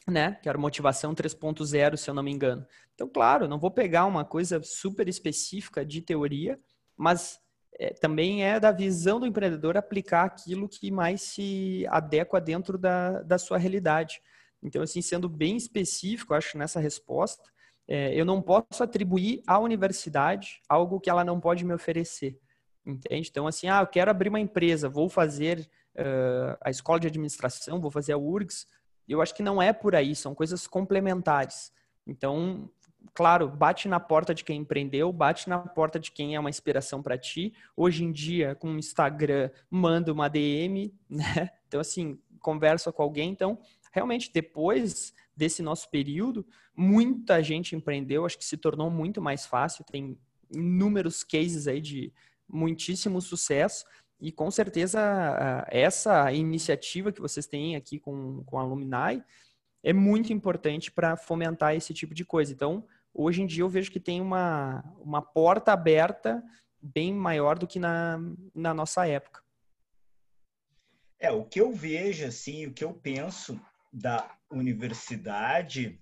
né? 0.07 0.35
Que 0.35 0.47
era 0.47 0.57
Motivação 0.57 1.15
3.0, 1.15 1.97
se 1.97 2.09
eu 2.09 2.13
não 2.13 2.23
me 2.23 2.31
engano. 2.31 2.65
Então, 2.93 3.09
claro, 3.09 3.47
não 3.47 3.59
vou 3.59 3.71
pegar 3.71 4.05
uma 4.05 4.23
coisa 4.23 4.61
super 4.63 5.07
específica 5.07 5.83
de 5.83 6.01
teoria, 6.01 6.59
mas 6.95 7.39
é, 7.79 7.93
também 7.93 8.43
é 8.43 8.59
da 8.59 8.71
visão 8.71 9.19
do 9.19 9.25
empreendedor 9.25 9.77
aplicar 9.77 10.25
aquilo 10.25 10.67
que 10.67 10.91
mais 10.91 11.21
se 11.21 11.85
adequa 11.89 12.39
dentro 12.39 12.77
da, 12.77 13.21
da 13.23 13.37
sua 13.37 13.57
realidade. 13.57 14.21
Então, 14.61 14.81
assim, 14.81 15.01
sendo 15.01 15.27
bem 15.27 15.57
específico, 15.57 16.33
acho, 16.33 16.57
nessa 16.57 16.79
resposta, 16.79 17.43
é, 17.87 18.13
eu 18.13 18.25
não 18.25 18.41
posso 18.41 18.83
atribuir 18.83 19.41
à 19.47 19.59
universidade 19.59 20.61
algo 20.69 20.99
que 20.99 21.09
ela 21.09 21.23
não 21.23 21.39
pode 21.39 21.65
me 21.65 21.73
oferecer. 21.73 22.37
Entende? 22.85 23.29
Então, 23.29 23.47
assim, 23.47 23.67
ah, 23.67 23.81
eu 23.81 23.87
quero 23.87 24.09
abrir 24.09 24.29
uma 24.29 24.39
empresa, 24.39 24.89
vou 24.89 25.09
fazer 25.09 25.69
uh, 25.95 26.57
a 26.61 26.69
escola 26.69 26.99
de 26.99 27.07
administração, 27.07 27.79
vou 27.79 27.91
fazer 27.91 28.13
a 28.13 28.17
URGS. 28.17 28.65
Eu 29.07 29.21
acho 29.21 29.35
que 29.35 29.43
não 29.43 29.61
é 29.61 29.71
por 29.73 29.95
aí, 29.95 30.15
são 30.15 30.33
coisas 30.33 30.65
complementares. 30.65 31.71
Então, 32.07 32.69
claro, 33.13 33.49
bate 33.49 33.87
na 33.87 33.99
porta 33.99 34.33
de 34.33 34.43
quem 34.43 34.61
empreendeu, 34.61 35.11
bate 35.11 35.49
na 35.49 35.59
porta 35.59 35.99
de 35.99 36.11
quem 36.11 36.35
é 36.35 36.39
uma 36.39 36.49
inspiração 36.49 37.01
para 37.01 37.17
ti. 37.17 37.53
Hoje 37.75 38.03
em 38.03 38.11
dia, 38.11 38.55
com 38.55 38.69
o 38.73 38.77
Instagram, 38.77 39.49
manda 39.69 40.11
uma 40.13 40.29
DM, 40.29 40.93
né? 41.09 41.49
Então, 41.67 41.79
assim, 41.79 42.19
conversa 42.39 42.91
com 42.91 43.03
alguém. 43.03 43.31
Então, 43.31 43.59
realmente, 43.91 44.31
depois 44.33 45.13
desse 45.35 45.61
nosso 45.61 45.89
período, 45.89 46.45
muita 46.75 47.41
gente 47.41 47.75
empreendeu, 47.75 48.25
acho 48.25 48.37
que 48.37 48.45
se 48.45 48.57
tornou 48.57 48.89
muito 48.89 49.21
mais 49.21 49.45
fácil. 49.45 49.85
Tem 49.85 50.17
inúmeros 50.53 51.23
cases 51.23 51.67
aí 51.67 51.81
de 51.81 52.13
muitíssimo 52.47 53.21
sucesso 53.21 53.85
e 54.19 54.31
com 54.31 54.51
certeza 54.51 55.65
essa 55.69 56.31
iniciativa 56.31 57.11
que 57.11 57.21
vocês 57.21 57.47
têm 57.47 57.75
aqui 57.75 57.99
com, 57.99 58.43
com 58.45 58.59
a 58.59 58.61
Alumni 58.61 59.23
é 59.83 59.93
muito 59.93 60.31
importante 60.31 60.91
para 60.91 61.17
fomentar 61.17 61.75
esse 61.75 61.93
tipo 61.93 62.13
de 62.13 62.23
coisa. 62.23 62.51
Então, 62.51 62.85
hoje 63.13 63.41
em 63.41 63.45
dia 63.45 63.63
eu 63.63 63.69
vejo 63.69 63.91
que 63.91 63.99
tem 63.99 64.21
uma, 64.21 64.83
uma 64.99 65.21
porta 65.21 65.73
aberta 65.73 66.43
bem 66.81 67.13
maior 67.13 67.57
do 67.57 67.67
que 67.67 67.79
na, 67.79 68.19
na 68.53 68.73
nossa 68.73 69.07
época. 69.07 69.41
É, 71.19 71.31
o 71.31 71.45
que 71.45 71.61
eu 71.61 71.71
vejo, 71.71 72.25
assim, 72.25 72.65
o 72.65 72.73
que 72.73 72.83
eu 72.83 72.93
penso 72.93 73.59
da 73.93 74.35
universidade 74.49 75.99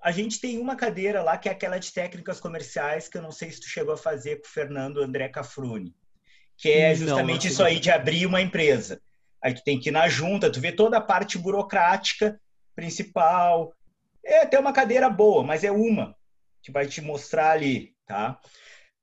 a 0.00 0.10
gente 0.10 0.40
tem 0.40 0.58
uma 0.58 0.76
cadeira 0.76 1.22
lá 1.22 1.36
que 1.36 1.48
é 1.48 1.52
aquela 1.52 1.78
de 1.78 1.92
técnicas 1.92 2.40
comerciais 2.40 3.08
que 3.08 3.18
eu 3.18 3.22
não 3.22 3.32
sei 3.32 3.50
se 3.50 3.60
tu 3.60 3.68
chegou 3.68 3.94
a 3.94 3.98
fazer 3.98 4.36
com 4.36 4.46
o 4.46 4.50
Fernando 4.50 5.02
André 5.02 5.28
Cafrune, 5.28 5.94
que 6.56 6.70
é 6.70 6.94
justamente 6.94 7.44
não, 7.44 7.44
não 7.44 7.50
isso 7.50 7.62
aí 7.62 7.80
de 7.80 7.90
abrir 7.90 8.26
uma 8.26 8.40
empresa. 8.40 9.00
Aí 9.42 9.54
tu 9.54 9.62
tem 9.62 9.78
que 9.78 9.88
ir 9.88 9.92
na 9.92 10.08
junta, 10.08 10.50
tu 10.50 10.60
vê 10.60 10.72
toda 10.72 10.98
a 10.98 11.00
parte 11.00 11.38
burocrática 11.38 12.40
principal. 12.78 13.74
É 14.24 14.42
até 14.42 14.56
uma 14.56 14.72
cadeira 14.72 15.10
boa, 15.10 15.42
mas 15.42 15.64
é 15.64 15.72
uma 15.72 16.14
que 16.62 16.70
vai 16.70 16.86
te 16.86 17.00
mostrar 17.00 17.50
ali, 17.50 17.92
tá? 18.06 18.38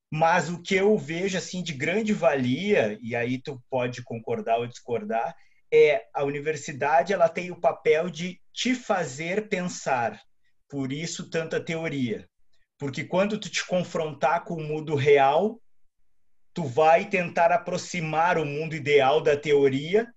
Mas 0.09 0.49
o 0.49 0.61
que 0.61 0.75
eu 0.75 0.97
vejo 0.97 1.37
assim 1.37 1.61
de 1.61 1.73
grande 1.73 2.13
valia, 2.13 2.97
e 3.01 3.13
aí 3.13 3.37
tu 3.37 3.61
pode 3.69 4.01
concordar 4.01 4.59
ou 4.59 4.67
discordar, 4.67 5.35
é 5.69 6.05
a 6.13 6.23
universidade 6.23 7.11
ela 7.11 7.27
tem 7.27 7.51
o 7.51 7.59
papel 7.59 8.09
de 8.09 8.39
te 8.53 8.73
fazer 8.73 9.49
pensar, 9.49 10.21
por 10.69 10.93
isso 10.93 11.29
tanta 11.29 11.59
teoria. 11.59 12.29
Porque 12.77 13.03
quando 13.03 13.37
tu 13.37 13.49
te 13.49 13.65
confrontar 13.65 14.45
com 14.45 14.53
o 14.53 14.63
mundo 14.63 14.95
real, 14.95 15.59
tu 16.53 16.63
vai 16.63 17.09
tentar 17.09 17.51
aproximar 17.51 18.37
o 18.37 18.45
mundo 18.45 18.73
ideal 18.73 19.19
da 19.19 19.35
teoria 19.35 20.07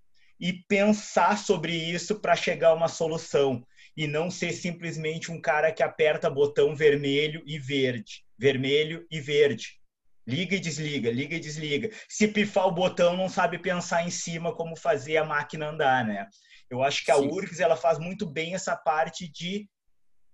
e 0.41 0.53
pensar 0.69 1.39
sobre 1.39 1.73
isso 1.73 2.21
para 2.21 2.37
chegar 2.37 2.69
a 2.69 2.75
uma 2.75 2.89
solução 2.89 3.65
e 3.97 4.07
não 4.07 4.31
ser 4.31 4.53
simplesmente 4.53 5.33
um 5.33 5.41
cara 5.41 5.73
que 5.73 5.83
aperta 5.83 6.31
botão 6.31 6.75
vermelho 6.75 7.43
e 7.47 7.59
verde, 7.59 8.23
vermelho 8.39 9.07
e 9.11 9.21
verde. 9.21 9.79
Liga 10.27 10.57
e 10.57 10.61
desliga, 10.61 11.11
liga 11.11 11.37
e 11.37 11.41
desliga. 11.41 11.91
Se 12.09 12.29
pifar 12.29 12.67
o 12.67 12.73
botão, 12.73 13.17
não 13.17 13.29
sabe 13.29 13.59
pensar 13.59 14.07
em 14.07 14.11
cima 14.11 14.55
como 14.55 14.77
fazer 14.77 15.17
a 15.17 15.25
máquina 15.25 15.71
andar, 15.71 16.05
né? 16.05 16.27
Eu 16.71 16.83
acho 16.83 17.05
que 17.05 17.11
a 17.11 17.17
Sim. 17.17 17.29
URGS 17.29 17.61
ela 17.61 17.77
faz 17.77 17.99
muito 17.99 18.27
bem 18.27 18.55
essa 18.55 18.77
parte 18.77 19.27
de 19.27 19.67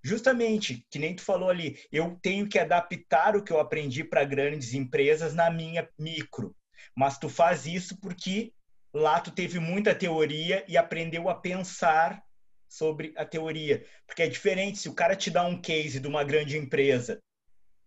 justamente, 0.02 0.86
que 0.90 0.98
nem 0.98 1.16
tu 1.16 1.22
falou 1.22 1.48
ali, 1.48 1.78
eu 1.90 2.18
tenho 2.20 2.46
que 2.46 2.58
adaptar 2.58 3.34
o 3.34 3.42
que 3.42 3.50
eu 3.50 3.58
aprendi 3.58 4.04
para 4.04 4.24
grandes 4.24 4.74
empresas 4.74 5.32
na 5.34 5.50
minha 5.50 5.88
micro. 5.98 6.54
Mas 6.94 7.16
tu 7.16 7.28
faz 7.28 7.64
isso 7.64 7.98
porque 8.00 8.52
lá 8.94 9.20
tu 9.20 9.30
teve 9.30 9.58
muita 9.58 9.94
teoria 9.94 10.64
e 10.68 10.76
aprendeu 10.78 11.28
a 11.28 11.34
pensar 11.34 12.22
sobre 12.68 13.12
a 13.16 13.24
teoria. 13.24 13.84
Porque 14.06 14.22
é 14.22 14.28
diferente, 14.28 14.78
se 14.78 14.88
o 14.88 14.94
cara 14.94 15.14
te 15.14 15.30
dá 15.30 15.44
um 15.44 15.60
case 15.60 16.00
de 16.00 16.08
uma 16.08 16.24
grande 16.24 16.56
empresa 16.56 17.20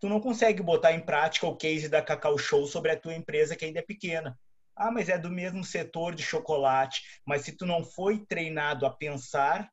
tu 0.00 0.08
não 0.08 0.20
consegue 0.20 0.62
botar 0.62 0.92
em 0.92 1.00
prática 1.00 1.46
o 1.46 1.56
case 1.56 1.88
da 1.88 2.02
Cacau 2.02 2.38
Show 2.38 2.66
sobre 2.66 2.92
a 2.92 2.98
tua 2.98 3.14
empresa 3.14 3.56
que 3.56 3.64
ainda 3.64 3.80
é 3.80 3.82
pequena. 3.82 4.38
Ah, 4.76 4.90
mas 4.90 5.08
é 5.08 5.18
do 5.18 5.30
mesmo 5.30 5.64
setor 5.64 6.14
de 6.14 6.22
chocolate. 6.22 7.02
Mas 7.26 7.42
se 7.42 7.52
tu 7.52 7.66
não 7.66 7.82
foi 7.82 8.24
treinado 8.26 8.86
a 8.86 8.90
pensar, 8.90 9.68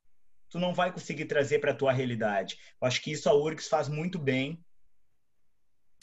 tu 0.49 0.59
não 0.59 0.73
vai 0.73 0.91
conseguir 0.91 1.25
trazer 1.25 1.59
para 1.59 1.71
a 1.71 1.75
tua 1.75 1.93
realidade. 1.93 2.57
Eu 2.81 2.87
acho 2.87 3.01
que 3.01 3.11
isso 3.11 3.29
a 3.29 3.35
URGS 3.35 3.67
faz 3.67 3.87
muito 3.87 4.17
bem. 4.17 4.59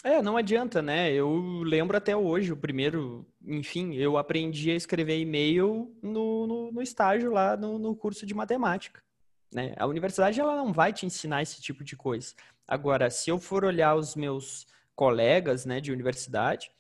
É, 0.05 0.21
não 0.21 0.37
adianta, 0.37 0.83
né? 0.83 1.13
Eu 1.13 1.63
lembro 1.63 1.97
até 1.97 2.17
hoje, 2.17 2.53
o 2.53 2.57
primeiro, 2.57 3.25
enfim, 3.47 3.95
eu 3.95 4.19
aprendi 4.19 4.71
a 4.73 4.75
escrever 4.75 5.21
e-mail 5.21 5.97
no, 6.03 6.47
no, 6.47 6.73
no 6.73 6.83
estágio 6.83 7.31
lá 7.31 7.57
no, 7.57 7.79
no, 7.79 7.95
curso 7.95 8.27
de 8.27 8.35
matemática. 8.35 9.01
Né? 9.53 9.75
A 9.77 9.87
universidade 9.87 10.41
ela 10.41 10.57
não 10.57 10.73
vai 10.73 10.93
te 10.93 11.07
ensinar 11.07 11.43
esse 11.43 11.61
tipo 11.61 11.85
de 11.85 11.97
coisa. 11.97 12.35
Agora, 12.67 13.11
se 13.11 13.31
eu 13.31 13.39
for 13.39 13.65
olhar 13.65 13.95
os 13.95 14.17
meus 14.17 14.67
colegas 14.97 15.65
né, 15.65 15.81
de 15.81 15.93
universidade, 15.93 16.73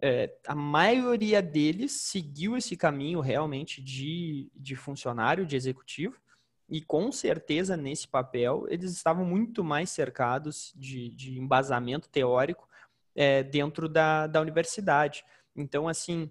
é, 0.00 0.34
a 0.46 0.54
maioria 0.54 1.42
deles 1.42 1.92
seguiu 1.92 2.56
esse 2.56 2.74
caminho 2.74 3.20
realmente 3.20 3.82
de, 3.82 4.50
de 4.54 4.76
funcionário, 4.76 5.44
de 5.44 5.56
executivo, 5.56 6.16
e 6.72 6.80
com 6.80 7.12
certeza, 7.12 7.76
nesse 7.76 8.08
papel, 8.08 8.64
eles 8.70 8.92
estavam 8.92 9.26
muito 9.26 9.62
mais 9.62 9.90
cercados 9.90 10.72
de, 10.74 11.10
de 11.10 11.38
embasamento 11.38 12.08
teórico 12.08 12.66
é, 13.14 13.42
dentro 13.42 13.90
da, 13.90 14.26
da 14.26 14.40
universidade. 14.40 15.22
Então, 15.54 15.86
assim, 15.86 16.30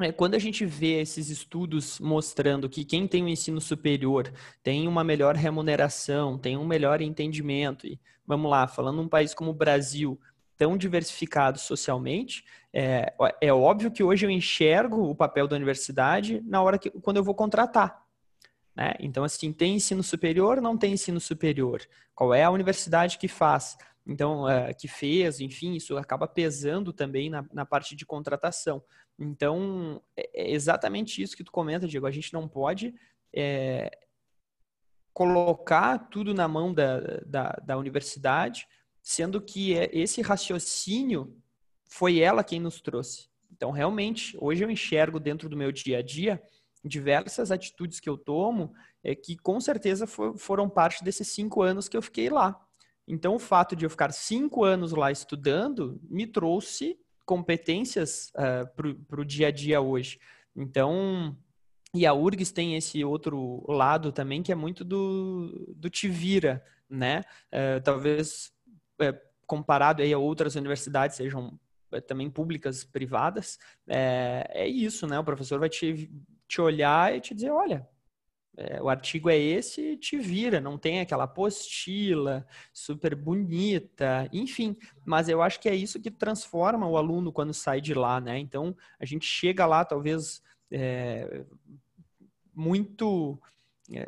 é, 0.00 0.10
quando 0.10 0.34
a 0.34 0.40
gente 0.40 0.66
vê 0.66 1.00
esses 1.00 1.30
estudos 1.30 2.00
mostrando 2.00 2.68
que 2.68 2.84
quem 2.84 3.06
tem 3.06 3.22
o 3.22 3.26
um 3.26 3.28
ensino 3.28 3.60
superior 3.60 4.32
tem 4.60 4.88
uma 4.88 5.04
melhor 5.04 5.36
remuneração, 5.36 6.36
tem 6.36 6.56
um 6.56 6.66
melhor 6.66 7.00
entendimento, 7.00 7.86
e 7.86 8.00
vamos 8.26 8.50
lá, 8.50 8.66
falando 8.66 9.00
um 9.00 9.08
país 9.08 9.32
como 9.34 9.52
o 9.52 9.54
Brasil, 9.54 10.20
tão 10.56 10.76
diversificado 10.76 11.60
socialmente, 11.60 12.44
é, 12.72 13.14
é 13.40 13.52
óbvio 13.52 13.92
que 13.92 14.02
hoje 14.02 14.26
eu 14.26 14.30
enxergo 14.30 15.08
o 15.08 15.14
papel 15.14 15.46
da 15.46 15.54
universidade 15.54 16.42
na 16.44 16.60
hora 16.60 16.76
que 16.76 16.90
quando 16.90 17.18
eu 17.18 17.24
vou 17.24 17.36
contratar. 17.36 18.09
Né? 18.74 18.94
Então, 19.00 19.24
assim, 19.24 19.52
tem 19.52 19.76
ensino 19.76 20.02
superior, 20.02 20.60
não 20.60 20.76
tem 20.76 20.92
ensino 20.92 21.20
superior? 21.20 21.82
Qual 22.14 22.34
é 22.34 22.44
a 22.44 22.50
universidade 22.50 23.18
que 23.18 23.28
faz? 23.28 23.76
Então, 24.06 24.48
é, 24.48 24.72
que 24.72 24.88
fez, 24.88 25.40
enfim, 25.40 25.74
isso 25.74 25.96
acaba 25.96 26.26
pesando 26.26 26.92
também 26.92 27.30
na, 27.30 27.44
na 27.52 27.66
parte 27.66 27.94
de 27.94 28.06
contratação. 28.06 28.82
Então, 29.18 30.02
é, 30.16 30.48
é 30.48 30.50
exatamente 30.52 31.22
isso 31.22 31.36
que 31.36 31.44
tu 31.44 31.52
comenta, 31.52 31.86
Diego. 31.86 32.06
A 32.06 32.10
gente 32.10 32.32
não 32.32 32.48
pode 32.48 32.94
é, 33.32 33.90
colocar 35.12 35.98
tudo 36.10 36.32
na 36.32 36.48
mão 36.48 36.72
da, 36.72 37.00
da, 37.26 37.50
da 37.62 37.78
universidade, 37.78 38.66
sendo 39.02 39.40
que 39.40 39.76
é, 39.76 39.90
esse 39.92 40.22
raciocínio 40.22 41.36
foi 41.84 42.20
ela 42.20 42.44
quem 42.44 42.60
nos 42.60 42.80
trouxe. 42.80 43.28
Então, 43.52 43.70
realmente, 43.70 44.36
hoje 44.40 44.64
eu 44.64 44.70
enxergo 44.70 45.20
dentro 45.20 45.48
do 45.48 45.56
meu 45.56 45.70
dia 45.70 45.98
a 45.98 46.02
dia 46.02 46.42
diversas 46.84 47.50
atitudes 47.50 48.00
que 48.00 48.08
eu 48.08 48.16
tomo 48.16 48.72
é 49.02 49.14
que 49.14 49.36
com 49.36 49.60
certeza 49.60 50.06
for, 50.06 50.36
foram 50.36 50.68
parte 50.68 51.04
desses 51.04 51.28
cinco 51.28 51.62
anos 51.62 51.88
que 51.88 51.96
eu 51.96 52.02
fiquei 52.02 52.28
lá. 52.28 52.58
Então, 53.06 53.34
o 53.34 53.38
fato 53.38 53.74
de 53.74 53.84
eu 53.84 53.90
ficar 53.90 54.12
cinco 54.12 54.64
anos 54.64 54.92
lá 54.92 55.10
estudando 55.10 56.00
me 56.08 56.26
trouxe 56.26 56.98
competências 57.24 58.30
uh, 58.36 59.02
para 59.08 59.20
o 59.20 59.24
dia 59.24 59.48
a 59.48 59.50
dia 59.50 59.80
hoje. 59.80 60.18
Então, 60.54 61.36
e 61.92 62.06
a 62.06 62.14
URGS 62.14 62.52
tem 62.52 62.76
esse 62.76 63.04
outro 63.04 63.64
lado 63.68 64.12
também 64.12 64.42
que 64.42 64.52
é 64.52 64.54
muito 64.54 64.84
do, 64.84 65.74
do 65.76 65.90
te 65.90 66.08
vira, 66.08 66.64
né? 66.88 67.22
Uh, 67.52 67.80
talvez 67.82 68.52
uh, 69.00 69.18
comparado 69.46 70.02
aí 70.02 70.12
a 70.12 70.18
outras 70.18 70.54
universidades, 70.54 71.16
sejam 71.16 71.58
também 72.06 72.30
públicas, 72.30 72.84
privadas, 72.84 73.58
é, 73.88 74.46
é 74.50 74.68
isso, 74.68 75.06
né? 75.06 75.18
O 75.18 75.24
professor 75.24 75.58
vai 75.58 75.68
te 75.68 76.10
te 76.50 76.60
olhar 76.60 77.14
e 77.14 77.20
te 77.20 77.32
dizer, 77.32 77.50
olha, 77.50 77.88
é, 78.56 78.82
o 78.82 78.88
artigo 78.88 79.30
é 79.30 79.38
esse, 79.38 79.96
te 79.96 80.18
vira, 80.18 80.60
não 80.60 80.76
tem 80.76 81.00
aquela 81.00 81.24
apostila 81.24 82.44
super 82.72 83.14
bonita, 83.14 84.28
enfim. 84.32 84.76
Mas 85.06 85.28
eu 85.28 85.40
acho 85.40 85.60
que 85.60 85.68
é 85.68 85.74
isso 85.74 86.00
que 86.00 86.10
transforma 86.10 86.88
o 86.88 86.96
aluno 86.96 87.32
quando 87.32 87.54
sai 87.54 87.80
de 87.80 87.94
lá, 87.94 88.20
né? 88.20 88.36
Então 88.38 88.76
a 88.98 89.04
gente 89.04 89.24
chega 89.24 89.64
lá, 89.64 89.84
talvez 89.84 90.42
é, 90.72 91.44
muito 92.52 93.40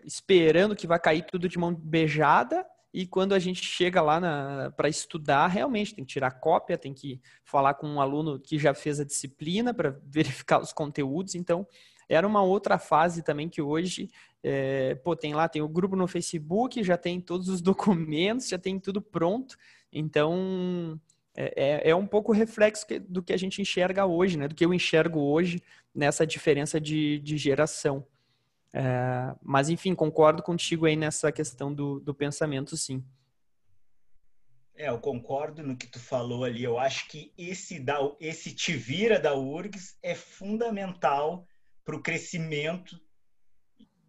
esperando 0.05 0.76
que 0.76 0.87
vai 0.87 0.99
cair 0.99 1.24
tudo 1.24 1.49
de 1.49 1.59
mão 1.59 1.72
beijada. 1.72 2.66
E 2.93 3.07
quando 3.07 3.32
a 3.32 3.38
gente 3.38 3.64
chega 3.64 4.03
lá 4.03 4.70
para 4.76 4.88
estudar, 4.88 5.47
realmente 5.47 5.95
tem 5.95 6.05
que 6.05 6.12
tirar 6.12 6.30
cópia, 6.32 6.76
tem 6.76 6.93
que 6.93 7.20
falar 7.43 7.74
com 7.74 7.86
um 7.88 8.01
aluno 8.01 8.38
que 8.38 8.59
já 8.59 8.74
fez 8.74 9.01
a 9.01 9.05
disciplina 9.05 9.72
para 9.72 9.99
verificar 10.05 10.61
os 10.61 10.72
conteúdos. 10.72 11.34
Então, 11.34 11.66
era 12.09 12.26
uma 12.26 12.43
outra 12.43 12.78
fase 12.78 13.22
também 13.22 13.49
que 13.49 13.62
hoje, 13.62 14.11
é, 14.43 14.95
pô, 14.97 15.16
tem 15.16 15.32
lá, 15.32 15.49
tem 15.49 15.62
o 15.62 15.68
grupo 15.68 15.97
no 15.97 16.07
Facebook, 16.07 16.82
já 16.82 16.99
tem 16.99 17.20
todos 17.20 17.49
os 17.49 17.61
documentos, 17.62 18.49
já 18.49 18.59
tem 18.59 18.78
tudo 18.78 19.01
pronto. 19.01 19.57
Então, 19.90 21.01
é, 21.34 21.86
é, 21.86 21.90
é 21.90 21.97
um 21.97 22.07
pouco 22.07 22.32
reflexo 22.32 22.86
do 23.09 23.22
que 23.22 23.32
a 23.32 23.38
gente 23.38 23.62
enxerga 23.62 24.05
hoje, 24.05 24.36
né? 24.36 24.49
Do 24.49 24.55
que 24.55 24.64
eu 24.64 24.74
enxergo 24.74 25.20
hoje 25.20 25.62
nessa 25.95 26.26
diferença 26.26 26.78
de, 26.78 27.18
de 27.20 27.38
geração. 27.38 28.07
É, 28.73 29.35
mas, 29.43 29.68
enfim, 29.68 29.95
concordo 29.95 30.43
contigo 30.43 30.87
aí 30.87 30.97
nessa 30.97 31.31
questão 31.31 31.73
do, 31.73 32.01
do 32.01 32.14
pensamento, 32.14 32.77
sim. 32.77 33.05
É, 34.75 34.89
eu 34.89 34.99
concordo 34.99 35.62
no 35.62 35.77
que 35.77 35.87
tu 35.87 36.01
falou 36.01 36.45
ali. 36.45 36.64
Eu 36.64 36.79
acho 36.79 37.07
que 37.09 37.33
esse, 37.37 37.79
da, 37.79 37.99
esse 38.18 38.55
te 38.55 38.73
vira 38.73 39.18
da 39.20 39.35
URGS 39.35 39.97
é 40.03 40.14
fundamental 40.14 41.47
para 41.85 41.97
o 41.97 42.03
crescimento 42.03 42.99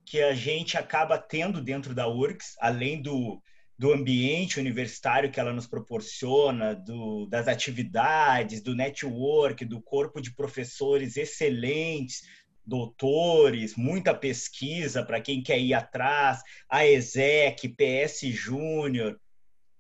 que 0.05 0.21
a 0.21 0.33
gente 0.33 0.77
acaba 0.77 1.17
tendo 1.17 1.61
dentro 1.61 1.93
da 1.93 2.07
URGS, 2.07 2.55
além 2.59 3.01
do, 3.01 3.41
do 3.77 3.91
ambiente 3.91 4.59
universitário 4.59 5.31
que 5.31 5.39
ela 5.39 5.53
nos 5.53 5.67
proporciona, 5.67 6.75
do, 6.75 7.25
das 7.27 7.47
atividades, 7.47 8.61
do 8.61 8.75
network, 8.75 9.65
do 9.65 9.81
corpo 9.81 10.21
de 10.21 10.33
professores 10.33 11.17
excelentes, 11.17 12.21
doutores, 12.65 13.75
muita 13.75 14.13
pesquisa 14.13 15.03
para 15.03 15.21
quem 15.21 15.41
quer 15.43 15.59
ir 15.59 15.73
atrás, 15.73 16.41
a 16.69 16.85
ESEC, 16.85 17.69
PS 17.69 18.21
Júnior, 18.29 19.19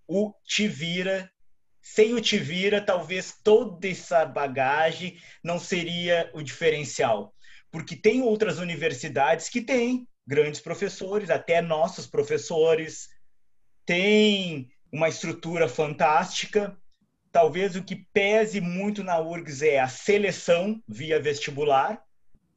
o 0.07 0.33
Tivira. 0.45 1.31
Sem 1.81 2.13
o 2.13 2.21
Tivira, 2.21 2.79
talvez 2.79 3.37
toda 3.43 3.87
essa 3.87 4.25
bagagem 4.25 5.17
não 5.43 5.59
seria 5.59 6.29
o 6.33 6.41
diferencial 6.41 7.33
porque 7.73 7.95
tem 7.95 8.21
outras 8.21 8.59
universidades 8.59 9.49
que 9.49 9.59
têm 9.59 10.07
grandes 10.27 10.61
professores, 10.61 11.31
até 11.31 11.59
nossos 11.59 12.05
professores, 12.05 13.09
tem 13.83 14.69
uma 14.91 15.09
estrutura 15.09 15.67
fantástica. 15.67 16.77
Talvez 17.31 17.75
o 17.75 17.83
que 17.83 17.95
pese 18.13 18.61
muito 18.61 19.03
na 19.03 19.19
URGS 19.19 19.63
é 19.63 19.79
a 19.79 19.87
seleção 19.87 20.79
via 20.87 21.19
vestibular 21.19 21.99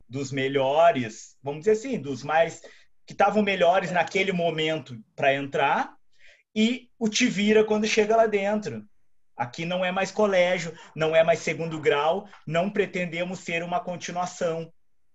dos 0.08 0.30
melhores, 0.32 1.36
vamos 1.42 1.60
dizer 1.60 1.72
assim, 1.72 1.98
dos 1.98 2.22
mais 2.22 2.60
que 3.06 3.12
estavam 3.12 3.42
melhores 3.42 3.90
naquele 3.90 4.32
momento 4.32 4.98
para 5.14 5.34
entrar 5.34 5.94
e 6.54 6.88
o 6.98 7.08
te 7.08 7.26
vira 7.26 7.64
quando 7.64 7.86
chega 7.86 8.16
lá 8.16 8.26
dentro. 8.26 8.84
Aqui 9.36 9.66
não 9.66 9.84
é 9.84 9.92
mais 9.92 10.10
colégio, 10.10 10.72
não 10.94 11.14
é 11.14 11.22
mais 11.22 11.40
segundo 11.40 11.80
grau, 11.80 12.26
não 12.46 12.70
pretendemos 12.70 13.40
ser 13.40 13.62
uma 13.62 13.78
continuação 13.78 14.72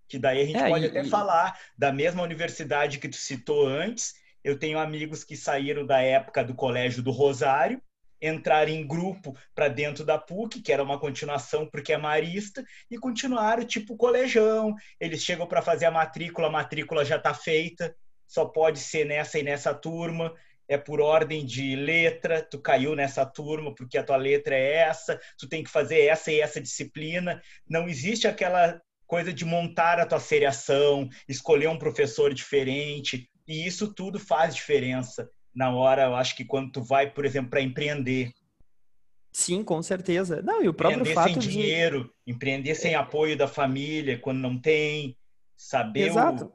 que 0.08 0.20
daí 0.20 0.42
a 0.42 0.46
gente 0.46 0.60
é, 0.60 0.70
pode 0.70 0.86
e, 0.86 0.88
até 0.90 1.02
e... 1.02 1.10
falar 1.10 1.58
da 1.78 1.92
mesma 1.92 2.22
universidade 2.22 3.00
que 3.00 3.08
tu 3.08 3.16
citou 3.16 3.66
antes. 3.66 4.14
Eu 4.44 4.60
tenho 4.60 4.78
amigos 4.78 5.24
que 5.24 5.38
saíram 5.38 5.86
da 5.86 6.02
época 6.02 6.44
do 6.44 6.54
Colégio 6.54 7.02
do 7.02 7.12
Rosário, 7.12 7.82
entraram 8.22 8.72
em 8.72 8.86
grupo 8.86 9.36
para 9.56 9.68
dentro 9.68 10.06
da 10.06 10.18
PUC, 10.18 10.62
que 10.62 10.72
era 10.72 10.84
uma 10.84 11.00
continuação 11.00 11.66
porque 11.66 11.94
é 11.94 11.98
marista, 11.98 12.64
e 12.90 12.98
continuaram 12.98 13.66
tipo 13.66 13.98
colegião. 13.98 14.76
Eles 15.00 15.24
chegam 15.24 15.48
para 15.48 15.62
fazer 15.62 15.86
a 15.86 15.92
matrícula, 15.92 16.48
a 16.48 16.52
matrícula 16.52 17.04
já 17.04 17.18
está 17.18 17.34
feita, 17.34 17.96
só 18.28 18.46
pode 18.46 18.80
ser 18.80 19.06
nessa 19.06 19.40
e 19.40 19.44
nessa 19.44 19.74
turma. 19.74 20.34
É 20.68 20.78
por 20.78 21.02
ordem 21.02 21.46
de 21.46 21.76
letra, 21.76 22.42
tu 22.42 22.58
caiu 22.60 22.96
nessa 22.96 23.26
turma 23.26 23.76
porque 23.76 23.98
a 23.98 24.04
tua 24.04 24.16
letra 24.16 24.56
é 24.56 24.76
essa, 24.76 25.20
tu 25.38 25.50
tem 25.50 25.64
que 25.64 25.70
fazer 25.70 26.06
essa 26.06 26.32
e 26.32 26.40
essa 26.40 26.62
disciplina. 26.62 27.42
Não 27.68 27.90
existe 27.90 28.28
aquela 28.28 28.82
coisa 29.06 29.34
de 29.34 29.44
montar 29.44 30.00
a 30.00 30.06
tua 30.06 30.22
seriação, 30.22 31.10
escolher 31.28 31.68
um 31.68 31.78
professor 31.78 32.34
diferente, 32.34 33.30
e 33.46 33.68
isso 33.68 33.94
tudo 33.94 34.18
faz 34.18 34.56
diferença 34.56 35.30
na 35.54 35.70
hora, 35.74 36.04
eu 36.04 36.16
acho 36.16 36.36
que 36.36 36.46
quando 36.46 36.72
tu 36.72 36.82
vai, 36.82 37.10
por 37.10 37.26
exemplo, 37.26 37.50
para 37.50 37.62
empreender. 37.62 38.32
Sim, 39.32 39.64
com 39.64 39.82
certeza. 39.82 40.42
Não, 40.42 40.64
e 40.64 40.68
o 40.68 40.74
próprio 40.74 41.02
empreender 41.02 41.16
fato 41.16 41.34
sem 41.34 41.40
de... 41.40 41.50
dinheiro, 41.50 42.14
empreender 42.26 42.76
sem 42.76 42.94
é. 42.94 42.96
apoio 42.96 43.38
da 43.38 43.48
família 43.48 44.18
quando 44.18 44.40
não 44.40 44.58
tem, 44.58 45.16
saber 45.56 46.08
Exato. 46.08 46.46
O... 46.46 46.52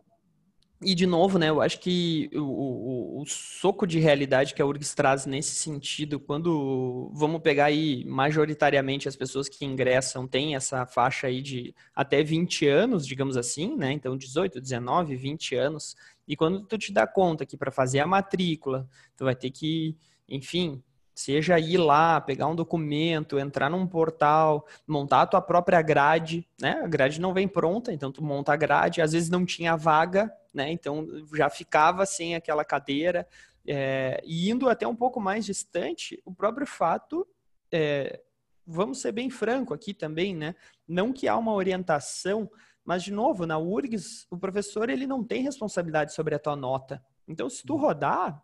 e, 0.85 0.95
de 0.95 1.07
novo, 1.07 1.39
né, 1.39 1.49
eu 1.49 1.63
acho 1.63 1.81
que 1.81 2.29
o, 2.35 2.41
o, 2.41 3.23
o, 3.23 3.27
soco 3.27 3.87
de 3.87 3.99
realidade 3.99 4.53
que 4.53 4.61
a 4.61 4.67
URGS 4.67 4.95
traz 4.95 5.25
nesse 5.25 5.55
sentido, 5.55 6.21
quando 6.21 7.11
vamos 7.15 7.41
pegar 7.41 7.67
aí 7.67 8.05
majoritariamente 8.05 9.09
as 9.09 9.17
pessoas 9.17 9.49
que 9.49 9.65
ingressam 9.65 10.27
têm 10.27 10.55
essa 10.55 10.85
faixa 10.85 11.29
aí 11.29 11.41
de 11.41 11.75
até 11.95 12.23
20 12.23 12.67
anos, 12.67 13.07
digamos 13.07 13.39
assim, 13.39 13.75
né? 13.75 13.93
Então 13.93 14.17
18, 14.19 14.61
19, 14.61 15.17
20 15.17 15.55
anos. 15.55 15.97
E 16.27 16.37
quando 16.37 16.65
tu 16.65 16.77
te 16.77 16.93
dá 16.93 17.07
conta 17.07 17.47
que 17.47 17.57
para 17.57 17.71
fazer 17.71 18.01
a 18.01 18.07
matrícula, 18.07 18.89
tu 19.17 19.25
vai 19.25 19.35
ter 19.35 19.51
que, 19.51 19.97
enfim, 20.29 20.83
Seja 21.17 21.59
ir 21.59 21.79
lá, 21.79 22.21
pegar 22.21 22.47
um 22.47 22.55
documento, 22.55 23.39
entrar 23.39 23.71
num 23.71 23.87
portal, 23.87 24.67
montar 24.87 25.23
a 25.23 25.27
tua 25.27 25.41
própria 25.41 25.81
grade, 25.81 26.47
né? 26.61 26.73
A 26.85 26.87
grade 26.87 27.23
não 27.23 27.33
vem 27.33 27.49
pronta, 27.49 27.91
então 27.91 28.13
tu 28.13 28.23
monta 28.23 28.53
a 28.53 28.57
grade, 28.57 29.01
às 29.01 29.13
vezes 29.13 29.31
não 29.31 29.47
tinha 29.47 29.75
vaga, 29.77 30.31
né? 30.53 30.71
Então 30.71 31.09
já 31.35 31.49
ficava 31.49 32.05
sem 32.05 32.35
aquela 32.35 32.67
cadeira. 32.67 33.27
É, 33.67 34.21
e 34.27 34.51
indo 34.51 34.69
até 34.69 34.87
um 34.87 34.95
pouco 34.95 35.19
mais 35.19 35.47
distante, 35.47 36.21
o 36.23 36.35
próprio 36.35 36.67
fato, 36.67 37.27
é, 37.73 38.21
vamos 38.67 39.01
ser 39.01 39.13
bem 39.13 39.31
franco 39.31 39.73
aqui 39.73 39.95
também, 39.95 40.37
né? 40.37 40.55
Não 40.87 41.15
que 41.15 41.27
há 41.27 41.37
uma 41.39 41.55
orientação, 41.55 42.51
mas 42.87 43.03
de 43.03 43.13
novo, 43.13 43.45
na 43.45 43.59
URGS, 43.59 44.27
o 44.31 44.39
professor 44.39 44.89
ele 44.89 45.07
não 45.07 45.25
tem 45.25 45.43
responsabilidade 45.43 46.15
sobre 46.15 46.35
a 46.37 46.39
tua 46.39 46.55
nota. 46.55 47.03
Então, 47.27 47.51
se 47.51 47.67
tu 47.67 47.75
uhum. 47.75 47.81
rodar, 47.81 48.41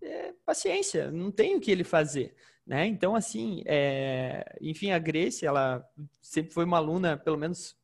é, 0.00 0.32
paciência, 0.46 1.10
não 1.10 1.30
tem 1.30 1.56
o 1.56 1.60
que 1.60 1.70
ele 1.70 1.82
fazer. 1.84 2.34
Né? 2.66 2.86
Então, 2.86 3.16
assim, 3.16 3.62
é... 3.66 4.56
enfim, 4.60 4.92
a 4.92 4.98
Grace, 4.98 5.44
ela 5.44 5.84
sempre 6.22 6.52
foi 6.52 6.64
uma 6.64 6.76
aluna, 6.76 7.16
pelo 7.16 7.36
menos 7.36 7.76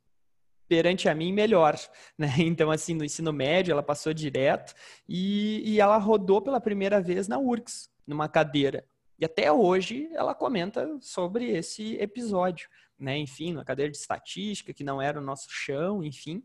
perante 0.68 1.08
a 1.08 1.14
mim, 1.14 1.32
melhor. 1.32 1.76
Né? 2.16 2.32
Então, 2.38 2.70
assim, 2.70 2.94
no 2.94 3.04
ensino 3.04 3.32
médio, 3.32 3.72
ela 3.72 3.82
passou 3.82 4.14
direto 4.14 4.74
e, 5.08 5.60
e 5.64 5.80
ela 5.80 5.98
rodou 5.98 6.40
pela 6.40 6.60
primeira 6.60 7.00
vez 7.00 7.26
na 7.26 7.38
URCS, 7.38 7.90
numa 8.06 8.28
cadeira. 8.28 8.86
E 9.18 9.24
até 9.24 9.50
hoje 9.50 10.08
ela 10.12 10.34
comenta 10.34 10.98
sobre 11.00 11.50
esse 11.50 11.96
episódio, 11.96 12.68
né? 12.98 13.18
Enfim, 13.18 13.52
na 13.52 13.64
cadeira 13.64 13.90
de 13.90 13.96
estatística, 13.96 14.72
que 14.72 14.84
não 14.84 15.00
era 15.00 15.20
o 15.20 15.24
nosso 15.24 15.48
chão, 15.50 16.02
enfim, 16.02 16.42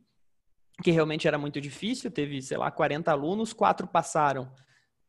que 0.84 0.91
realmente 0.91 1.28
era 1.28 1.38
muito 1.38 1.60
difícil. 1.62 2.12
Teve, 2.12 2.41
sei 2.41 2.58
lá, 2.58 2.70
40 2.72 3.12
alunos, 3.12 3.54
quatro 3.54 3.88
passaram. 3.88 4.52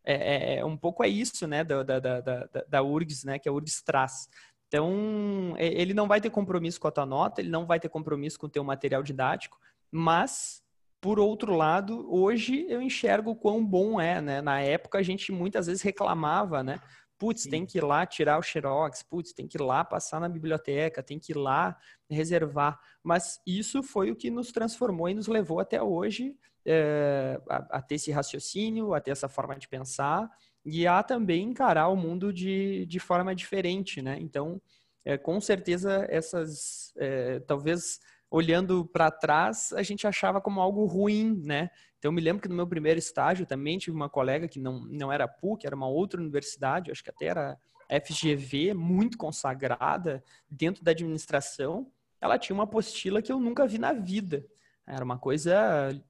É, 0.05 0.15
é, 0.15 0.59
é, 0.59 0.65
um 0.65 0.77
pouco 0.77 1.05
é 1.05 1.09
isso, 1.09 1.47
né, 1.47 1.63
da, 1.63 1.83
da, 1.83 2.01
da, 2.01 2.21
da, 2.21 2.49
da 2.69 2.83
URGS, 2.83 3.25
né, 3.25 3.39
que 3.39 3.49
a 3.49 3.53
URGS 3.53 3.83
traz. 3.83 4.29
Então, 4.67 5.55
ele 5.59 5.93
não 5.93 6.09
vai 6.09 6.21
ter 6.21 6.31
compromisso 6.31 6.81
com 6.81 6.89
a 6.89 6.91
tua 6.91 7.05
nota, 7.05 7.41
ele 7.41 7.51
não 7.51 7.67
vai 7.67 7.79
ter 7.79 7.91
compromisso 7.91 8.39
com 8.39 8.47
o 8.47 8.51
teu 8.51 8.65
material 8.65 9.03
didático, 9.03 9.59
mas, 9.91 10.63
por 10.99 11.19
outro 11.21 11.55
lado, 11.55 12.07
hoje 12.11 12.65
eu 12.71 12.81
enxergo 12.81 13.37
quão 13.37 13.65
bom 13.65 14.01
é, 14.01 14.21
né? 14.21 14.41
Na 14.41 14.61
época 14.61 14.97
a 14.97 15.03
gente 15.03 15.31
muitas 15.31 15.67
vezes 15.67 15.83
reclamava, 15.83 16.63
né? 16.63 16.81
Putz, 17.23 17.45
tem 17.45 17.65
que 17.65 17.79
ir 17.79 17.85
lá 17.85 18.05
tirar 18.05 18.37
o 18.37 18.43
xerox, 18.43 19.05
putz, 19.05 19.33
tem 19.33 19.47
que 19.47 19.57
ir 19.57 19.63
lá 19.63 19.85
passar 19.85 20.19
na 20.19 20.29
biblioteca, 20.29 21.05
tem 21.05 21.21
que 21.21 21.31
ir 21.31 21.37
lá 21.37 21.79
reservar. 22.11 22.81
Mas 23.01 23.41
isso 23.47 23.81
foi 23.81 24.11
o 24.11 24.17
que 24.17 24.29
nos 24.29 24.51
transformou 24.51 25.09
e 25.09 25.15
nos 25.15 25.29
levou 25.29 25.61
até 25.61 25.81
hoje 25.81 26.37
é, 26.67 27.41
a, 27.49 27.79
a, 27.79 27.81
ter 27.81 27.95
esse 27.95 28.11
raciocínio, 28.11 28.93
a 28.93 29.01
ter 29.01 29.13
essa 29.13 29.29
forma 29.29 29.57
de 29.57 29.69
pensar 29.69 30.29
e 30.65 30.85
a 30.85 31.01
também 31.01 31.45
encarar 31.45 31.87
o 31.91 31.97
mundo 31.97 32.33
de, 32.33 32.87
de 32.87 32.99
forma 32.99 33.37
diferente, 33.37 34.03
né? 34.03 34.19
Então, 34.21 34.61
é, 35.05 35.17
com 35.17 35.41
certeza, 35.41 36.05
essas, 36.11 36.93
é, 36.97 37.39
talvez 37.39 38.01
olhando 38.33 38.87
para 38.87 39.11
trás, 39.11 39.75
a 39.75 39.83
gente 39.83 40.07
achava 40.07 40.41
como 40.41 40.59
algo 40.59 40.87
ruim, 40.87 41.43
né? 41.45 41.69
Então, 41.99 42.09
eu 42.09 42.13
me 42.13 42.21
lembro 42.23 42.41
que 42.41 42.49
no 42.49 42.55
meu 42.55 42.67
primeiro 42.67 42.99
estágio 42.99 43.45
também 43.45 43.77
tive 43.77 43.95
uma 43.95 44.09
colega 44.09 44.49
que 44.49 44.59
não, 44.59 44.81
não 44.87 45.13
era 45.13 45.29
PUC, 45.29 45.67
era 45.67 45.77
uma 45.77 45.87
outra 45.87 46.19
universidade, 46.19 46.91
acho 46.91 47.05
que 47.05 47.11
até 47.11 47.27
era 47.27 47.59
FGV, 47.91 48.73
muito 48.73 49.19
consagrada 49.19 50.25
dentro 50.51 50.83
da 50.83 50.93
administração. 50.93 51.93
Ela 52.23 52.39
tinha 52.39 52.55
uma 52.55 52.65
apostila 52.65 53.21
que 53.21 53.31
eu 53.31 53.39
nunca 53.39 53.67
vi 53.67 53.77
na 53.77 53.93
vida. 53.93 54.43
Era 54.87 55.05
uma 55.05 55.19
coisa 55.19 55.55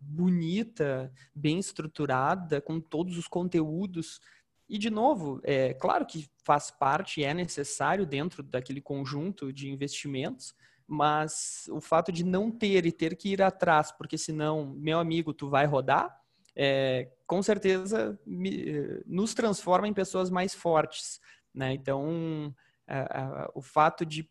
bonita, 0.01 1.13
bem 1.35 1.59
estruturada, 1.59 2.61
com 2.61 2.81
todos 2.81 3.19
os 3.19 3.27
conteúdos. 3.27 4.21
E, 4.69 4.79
de 4.79 4.91
novo, 4.91 5.41
é 5.43 5.75
claro 5.75 6.07
que 6.07 6.31
faz 6.45 6.71
parte, 6.71 7.25
é 7.25 7.35
necessário 7.35 8.07
dentro 8.07 8.45
daquele 8.45 8.81
conjunto 8.81 9.53
de 9.53 9.69
investimentos, 9.69 10.55
mas 10.87 11.69
o 11.71 11.81
fato 11.81 12.13
de 12.13 12.25
não 12.25 12.51
ter 12.51 12.87
e 12.87 12.93
ter 12.93 13.17
que 13.17 13.31
ir 13.31 13.43
atrás, 13.43 13.93
porque 13.93 14.19
senão, 14.19 14.67
meu 14.77 14.99
amigo, 14.99 15.33
tu 15.33 15.49
vai 15.49 15.67
rodar, 15.67 16.15
é, 16.55 17.11
com 17.27 17.43
certeza 17.43 18.19
me, 18.27 19.03
nos 19.07 19.35
transforma 19.35 19.89
em 19.89 19.95
pessoas 19.95 20.31
mais 20.31 20.55
fortes. 20.55 21.21
Né? 21.55 21.73
Então, 21.73 22.55
a, 22.87 23.45
a, 23.45 23.51
o 23.55 23.63
fato 23.63 24.05
de 24.05 24.29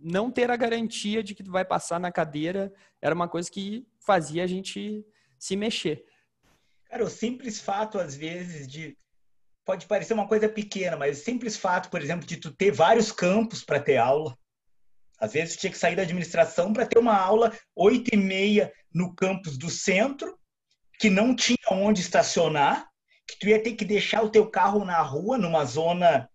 não 0.00 0.30
ter 0.30 0.50
a 0.50 0.56
garantia 0.56 1.22
de 1.22 1.34
que 1.34 1.42
tu 1.42 1.50
vai 1.50 1.64
passar 1.64 1.98
na 1.98 2.12
cadeira 2.12 2.72
era 3.00 3.14
uma 3.14 3.28
coisa 3.28 3.50
que 3.50 3.86
fazia 4.00 4.44
a 4.44 4.46
gente 4.46 5.04
se 5.38 5.56
mexer. 5.56 6.04
Cara, 6.88 7.04
o 7.04 7.10
simples 7.10 7.60
fato, 7.60 7.98
às 7.98 8.14
vezes, 8.14 8.66
de. 8.66 8.96
Pode 9.64 9.86
parecer 9.86 10.14
uma 10.14 10.26
coisa 10.26 10.48
pequena, 10.48 10.96
mas 10.96 11.20
o 11.20 11.24
simples 11.24 11.56
fato, 11.56 11.90
por 11.90 12.00
exemplo, 12.00 12.26
de 12.26 12.38
tu 12.38 12.50
ter 12.50 12.70
vários 12.70 13.12
campos 13.12 13.62
para 13.62 13.78
ter 13.78 13.98
aula. 13.98 14.36
Às 15.20 15.32
vezes 15.32 15.56
tinha 15.56 15.70
que 15.70 15.78
sair 15.78 15.96
da 15.96 16.02
administração 16.02 16.72
para 16.72 16.86
ter 16.86 16.98
uma 16.98 17.16
aula 17.16 17.52
oito 17.74 18.14
e 18.14 18.16
meia 18.16 18.72
no 18.92 19.14
campus 19.14 19.58
do 19.58 19.68
centro, 19.68 20.38
que 20.98 21.10
não 21.10 21.34
tinha 21.34 21.56
onde 21.70 22.00
estacionar, 22.00 22.86
que 23.26 23.38
tu 23.38 23.48
ia 23.48 23.62
ter 23.62 23.74
que 23.74 23.84
deixar 23.84 24.22
o 24.22 24.30
teu 24.30 24.48
carro 24.48 24.84
na 24.84 25.00
rua, 25.02 25.36
numa 25.36 25.64
zona 25.64 26.28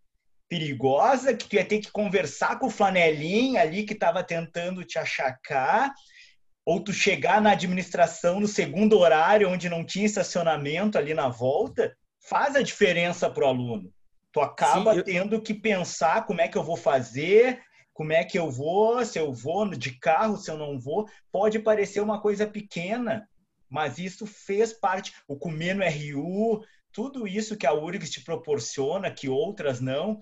perigosa, 0.48 1.34
que 1.34 1.48
tu 1.48 1.56
ia 1.56 1.66
ter 1.66 1.80
que 1.80 1.92
conversar 1.92 2.60
com 2.60 2.68
o 2.68 2.72
flanelinha 2.72 3.62
ali 3.62 3.84
que 3.84 3.94
estava 3.94 4.24
tentando 4.24 4.84
te 4.84 5.00
achacar, 5.00 5.92
ou 6.66 6.82
tu 6.82 6.94
chegar 6.94 7.42
na 7.42 7.52
administração 7.52 8.40
no 8.40 8.48
segundo 8.48 8.98
horário, 8.98 9.50
onde 9.50 9.68
não 9.68 9.84
tinha 9.84 10.06
estacionamento 10.06 10.98
ali 10.98 11.14
na 11.14 11.28
volta, 11.28 11.96
faz 12.30 12.56
a 12.56 12.62
diferença 12.62 13.30
para 13.30 13.46
o 13.46 13.48
aluno. 13.48 13.92
Tu 14.32 14.40
acaba 14.40 14.94
Sim, 14.94 15.00
eu... 15.00 15.04
tendo 15.04 15.42
que 15.42 15.54
pensar 15.54 16.26
como 16.26 16.42
é 16.42 16.48
que 16.48 16.58
eu 16.58 16.64
vou 16.64 16.78
fazer, 16.78 17.62
como 17.94 18.12
é 18.12 18.24
que 18.24 18.38
eu 18.38 18.50
vou, 18.50 19.06
se 19.06 19.20
eu 19.20 19.32
vou 19.32 19.70
de 19.70 19.98
carro, 20.00 20.38
se 20.38 20.50
eu 20.50 20.58
não 20.58 20.80
vou. 20.80 21.08
Pode 21.32 21.60
parecer 21.60 22.00
uma 22.00 22.20
coisa 22.20 22.48
pequena, 22.48 23.30
mas 23.70 24.00
isso 24.00 24.26
fez 24.26 24.74
parte. 24.74 25.14
O 25.28 25.38
comer 25.38 25.76
no 25.76 25.84
RU, 25.84 26.66
tudo 26.92 27.28
isso 27.28 27.56
que 27.58 27.68
a 27.68 27.74
URGS 27.74 28.10
te 28.10 28.22
proporciona, 28.22 29.12
que 29.12 29.30
outras 29.30 29.80
não, 29.80 30.22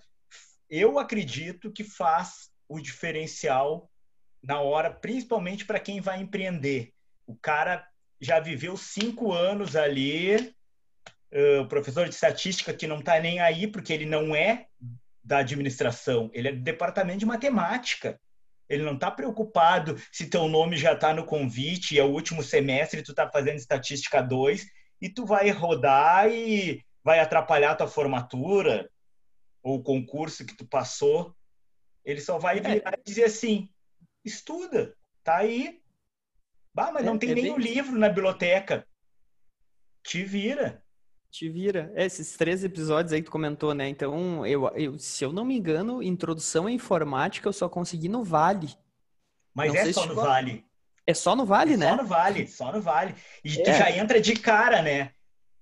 eu 0.70 1.00
acredito 1.00 1.72
que 1.72 1.84
faz 1.84 2.50
o 2.68 2.80
diferencial 2.80 3.90
na 4.42 4.60
hora, 4.60 4.90
principalmente 4.90 5.66
para 5.66 5.80
quem 5.80 6.02
vai 6.02 6.22
empreender. 6.22 6.94
O 7.28 7.36
cara 7.36 7.86
já 8.20 8.40
viveu 8.40 8.76
cinco 8.78 9.32
anos 9.32 9.76
ali, 9.76 10.36
uh, 11.32 11.68
professor 11.68 12.08
de 12.08 12.16
estatística 12.16 12.74
que 12.74 12.88
não 12.88 13.00
está 13.00 13.20
nem 13.20 13.40
aí, 13.40 13.68
porque 13.68 13.94
ele 13.94 14.06
não 14.06 14.36
é 14.36 14.68
da 15.32 15.38
administração, 15.38 16.30
ele 16.34 16.50
é 16.50 16.52
do 16.52 16.62
departamento 16.62 17.20
de 17.20 17.26
matemática. 17.26 18.20
Ele 18.68 18.84
não 18.84 18.96
está 18.96 19.10
preocupado 19.10 19.98
se 20.12 20.30
teu 20.30 20.50
nome 20.50 20.76
já 20.76 20.92
está 20.92 21.14
no 21.14 21.26
convite 21.26 21.96
e 21.96 22.00
é 22.00 22.04
o 22.04 22.12
último 22.12 22.44
semestre 22.44 23.02
tu 23.02 23.12
está 23.12 23.32
fazendo 23.32 23.56
estatística 23.56 24.22
2 24.22 24.66
e 25.00 25.08
tu 25.08 25.26
vai 25.26 25.50
rodar 25.50 26.30
e 26.30 26.84
vai 27.02 27.22
atrapalhar 27.22 27.72
a 27.72 27.76
tua 27.76 27.88
formatura 27.88 28.90
ou 29.64 29.78
o 29.78 29.84
concurso 29.84 30.46
que 30.46 30.54
tu 30.54 30.68
passou, 30.68 31.34
ele 32.04 32.20
só 32.20 32.38
vai 32.38 32.58
é. 32.58 32.62
virar 32.62 33.00
e 33.00 33.04
dizer 33.06 33.24
assim: 33.24 33.70
estuda, 34.26 34.94
tá 35.24 35.38
aí. 35.38 35.82
Bah, 36.74 36.92
mas 36.92 37.04
é, 37.04 37.06
não 37.06 37.18
tem 37.18 37.30
é 37.30 37.34
o 37.34 37.36
bem... 37.36 37.58
livro 37.58 37.98
na 37.98 38.10
biblioteca. 38.10 38.86
Te 40.04 40.26
vira. 40.26 40.81
Te 41.32 41.48
vira. 41.48 41.92
É, 41.96 42.06
esses 42.06 42.36
três 42.36 42.62
episódios 42.62 43.14
aí 43.14 43.22
que 43.22 43.28
tu 43.28 43.32
comentou, 43.32 43.74
né? 43.74 43.88
Então, 43.88 44.46
eu, 44.46 44.68
eu, 44.76 45.00
se 45.00 45.24
eu 45.24 45.32
não 45.32 45.46
me 45.46 45.58
engano, 45.58 46.04
introdução 46.04 46.68
à 46.68 46.72
informática 46.72 47.48
eu 47.48 47.54
só 47.54 47.70
consegui 47.70 48.10
no 48.10 48.22
Vale. 48.22 48.76
Mas 49.54 49.74
não 49.74 49.80
é 49.80 49.94
só 49.94 50.06
no 50.06 50.16
Vale. 50.16 50.66
É 51.08 51.14
só 51.14 51.36
no 51.36 51.46
Vale, 51.46 51.74
é 51.74 51.78
né? 51.78 51.90
Só 51.90 51.96
no 51.96 52.06
Vale, 52.06 52.48
só 52.48 52.72
no 52.74 52.82
Vale. 52.82 53.16
E 53.46 53.64
tu 53.64 53.70
é. 53.70 53.78
já 53.78 53.92
entra 53.92 54.20
de 54.20 54.34
cara, 54.34 54.82
né? 54.82 55.12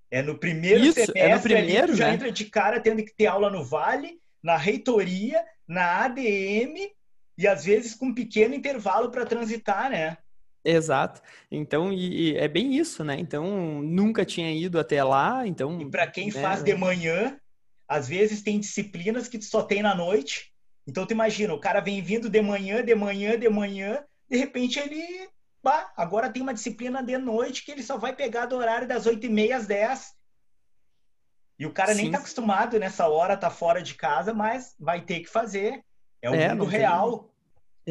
É 0.09 0.23
no 0.23 0.39
primeiro 0.39 0.83
Isso, 0.83 0.95
semestre, 0.95 1.19
é 1.19 1.35
no 1.35 1.41
primeiro, 1.41 1.87
ali, 1.89 1.95
já 1.95 2.07
né? 2.07 2.13
entra 2.15 2.31
de 2.31 2.45
cara 2.45 2.79
tendo 2.79 3.03
que 3.03 3.13
ter 3.13 3.27
aula 3.27 3.51
no 3.51 3.63
Vale, 3.63 4.19
na 4.41 4.57
reitoria, 4.57 5.39
na 5.67 6.03
ADM 6.05 6.91
e 7.37 7.47
às 7.47 7.63
vezes 7.63 7.93
com 7.93 8.07
um 8.07 8.13
pequeno 8.13 8.55
intervalo 8.55 9.11
para 9.11 9.25
transitar, 9.25 9.91
né? 9.91 10.17
Exato. 10.63 11.21
Então, 11.49 11.91
e, 11.91 12.31
e, 12.31 12.37
é 12.37 12.47
bem 12.47 12.75
isso, 12.75 13.03
né? 13.03 13.17
Então, 13.19 13.81
nunca 13.81 14.25
tinha 14.25 14.51
ido 14.51 14.79
até 14.79 15.03
lá, 15.03 15.47
então... 15.47 15.79
E 15.81 15.89
para 15.89 16.07
quem 16.07 16.31
né? 16.31 16.41
faz 16.41 16.63
de 16.63 16.75
manhã, 16.75 17.39
às 17.87 18.07
vezes 18.07 18.41
tem 18.41 18.59
disciplinas 18.59 19.27
que 19.27 19.41
só 19.41 19.63
tem 19.63 19.81
na 19.81 19.95
noite. 19.95 20.51
Então, 20.87 21.05
tu 21.05 21.11
imagina, 21.11 21.53
o 21.53 21.59
cara 21.59 21.79
vem 21.79 22.01
vindo 22.01 22.29
de 22.29 22.41
manhã, 22.41 22.83
de 22.83 22.93
manhã, 22.95 23.37
de 23.37 23.49
manhã, 23.49 24.03
de 24.29 24.37
repente 24.37 24.79
ele 24.79 25.29
bah, 25.63 25.91
agora 25.95 26.29
tem 26.29 26.41
uma 26.41 26.53
disciplina 26.53 27.03
de 27.03 27.17
noite 27.17 27.63
que 27.63 27.71
ele 27.71 27.83
só 27.83 27.97
vai 27.97 28.15
pegar 28.15 28.45
do 28.45 28.55
horário 28.55 28.87
das 28.87 29.05
8 29.05 29.25
e 29.25 29.29
meia 29.29 29.57
às 29.57 29.67
10. 29.67 30.13
E 31.57 31.65
o 31.65 31.73
cara 31.73 31.93
Sim. 31.93 32.03
nem 32.03 32.11
tá 32.11 32.19
acostumado 32.19 32.79
nessa 32.79 33.07
hora, 33.07 33.35
tá 33.35 33.49
fora 33.49 33.81
de 33.81 33.93
casa, 33.93 34.33
mas 34.33 34.75
vai 34.79 35.01
ter 35.01 35.19
que 35.19 35.27
fazer. 35.27 35.83
É 36.21 36.29
o 36.29 36.35
é, 36.35 36.49
mundo 36.49 36.65
real. 36.65 37.19
Tem... 37.19 37.28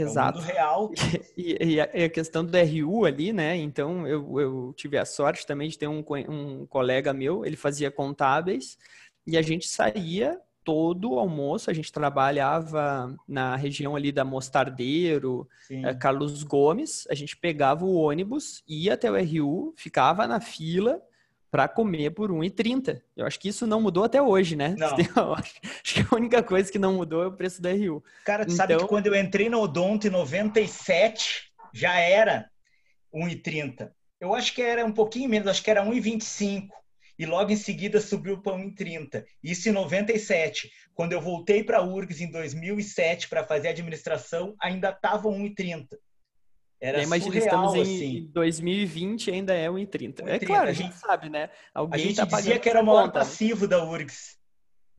Exato. 0.01 0.39
É 0.39 0.41
o 0.41 0.45
mundo 0.45 0.53
real. 0.53 0.91
E, 1.37 1.75
e, 1.75 1.81
a, 1.81 2.09
questão 2.09 2.45
do 2.45 2.59
RU 2.59 3.05
ali, 3.05 3.33
né? 3.33 3.57
Então, 3.57 4.07
eu, 4.07 4.41
eu 4.41 4.75
tive 4.77 4.99
a 4.99 5.05
sorte 5.05 5.47
também 5.47 5.69
de 5.69 5.79
ter 5.79 5.87
um, 5.87 6.05
um 6.29 6.67
colega 6.67 7.13
meu, 7.13 7.47
ele 7.47 7.57
fazia 7.57 7.91
contábeis, 7.91 8.77
e 9.27 9.37
a 9.37 9.43
gente 9.43 9.69
saía 9.69 10.41
todo 10.65 11.13
o 11.13 11.19
almoço, 11.19 11.71
a 11.71 11.73
gente 11.73 11.93
trabalhava 11.93 13.17
na 13.27 13.57
região 13.57 13.97
ali 13.97 14.13
da 14.13 14.25
Mostardeiro, 14.25 15.49
é, 15.71 15.95
Carlos 15.95 16.43
Gomes, 16.43 17.07
a 17.09 17.15
gente 17.15 17.37
pegava 17.37 17.85
o 17.85 17.95
ônibus, 17.95 18.63
ia 18.69 18.95
até 18.95 19.11
o 19.11 19.17
RU, 19.17 19.73
ficava 19.77 20.27
na 20.27 20.41
fila 20.41 21.01
para 21.51 21.69
comer 21.69 22.11
por 22.11 22.31
1,30. 22.31 23.01
Eu 23.17 23.27
acho 23.27 23.39
que 23.39 23.49
isso 23.49 23.67
não 23.67 23.81
mudou 23.81 24.05
até 24.05 24.21
hoje, 24.21 24.57
né? 24.57 24.75
Não. 24.77 25.35
acho 25.35 25.95
que 25.95 26.01
a 26.01 26.17
única 26.17 26.43
coisa 26.43 26.71
que 26.71 26.79
não 26.79 26.95
mudou 26.95 27.23
é 27.23 27.27
o 27.27 27.33
preço 27.33 27.63
da 27.63 27.71
RU. 27.71 28.03
Cara, 28.25 28.45
tu 28.45 28.53
então... 28.53 28.57
sabe 28.57 28.77
que 28.77 28.87
quando 28.87 29.07
eu 29.07 29.15
entrei 29.15 29.49
no 29.49 29.61
Odonto 29.61 30.07
em 30.07 30.11
97, 30.11 31.51
já 31.73 31.99
era 31.99 32.51
1,30. 33.15 33.91
Eu 34.21 34.35
acho 34.35 34.55
que 34.55 34.63
era 34.63 34.85
um 34.85 34.93
pouquinho 34.93 35.29
menos, 35.29 35.49
acho 35.49 35.63
que 35.63 35.71
era 35.71 35.85
1,25 35.85 36.69
e 37.19 37.27
logo 37.27 37.51
em 37.51 37.57
seguida 37.57 38.01
subiu 38.01 38.41
para 38.41 38.57
1,30. 38.57 39.25
Isso 39.43 39.69
em 39.69 39.73
97. 39.73 40.71
Quando 40.95 41.13
eu 41.13 41.21
voltei 41.21 41.65
para 41.65 41.79
a 41.79 41.85
URGS 41.85 42.21
em 42.21 42.31
2007 42.31 43.29
para 43.29 43.45
fazer 43.45 43.69
administração, 43.69 44.55
ainda 44.61 44.91
estava 44.91 45.29
1,30. 45.29 45.89
Era 46.81 47.03
Imagina, 47.03 47.37
estamos 47.37 47.75
em 47.75 47.83
assim. 47.83 48.31
2020 48.33 49.31
ainda 49.33 49.53
é 49.53 49.69
1,30. 49.69 50.27
É 50.27 50.39
claro, 50.39 50.69
a 50.69 50.73
gente, 50.73 50.87
a 50.87 50.91
gente 50.91 51.01
sabe, 51.01 51.29
né? 51.29 51.51
Alguém 51.75 52.01
a 52.01 52.05
gente 52.05 52.17
tá 52.17 52.25
dizia 52.25 52.59
que 52.59 52.69
era 52.69 52.81
o 52.81 52.87
maior 52.87 53.07
conta, 53.07 53.19
passivo 53.19 53.67
da 53.67 53.85
URGS. 53.85 54.39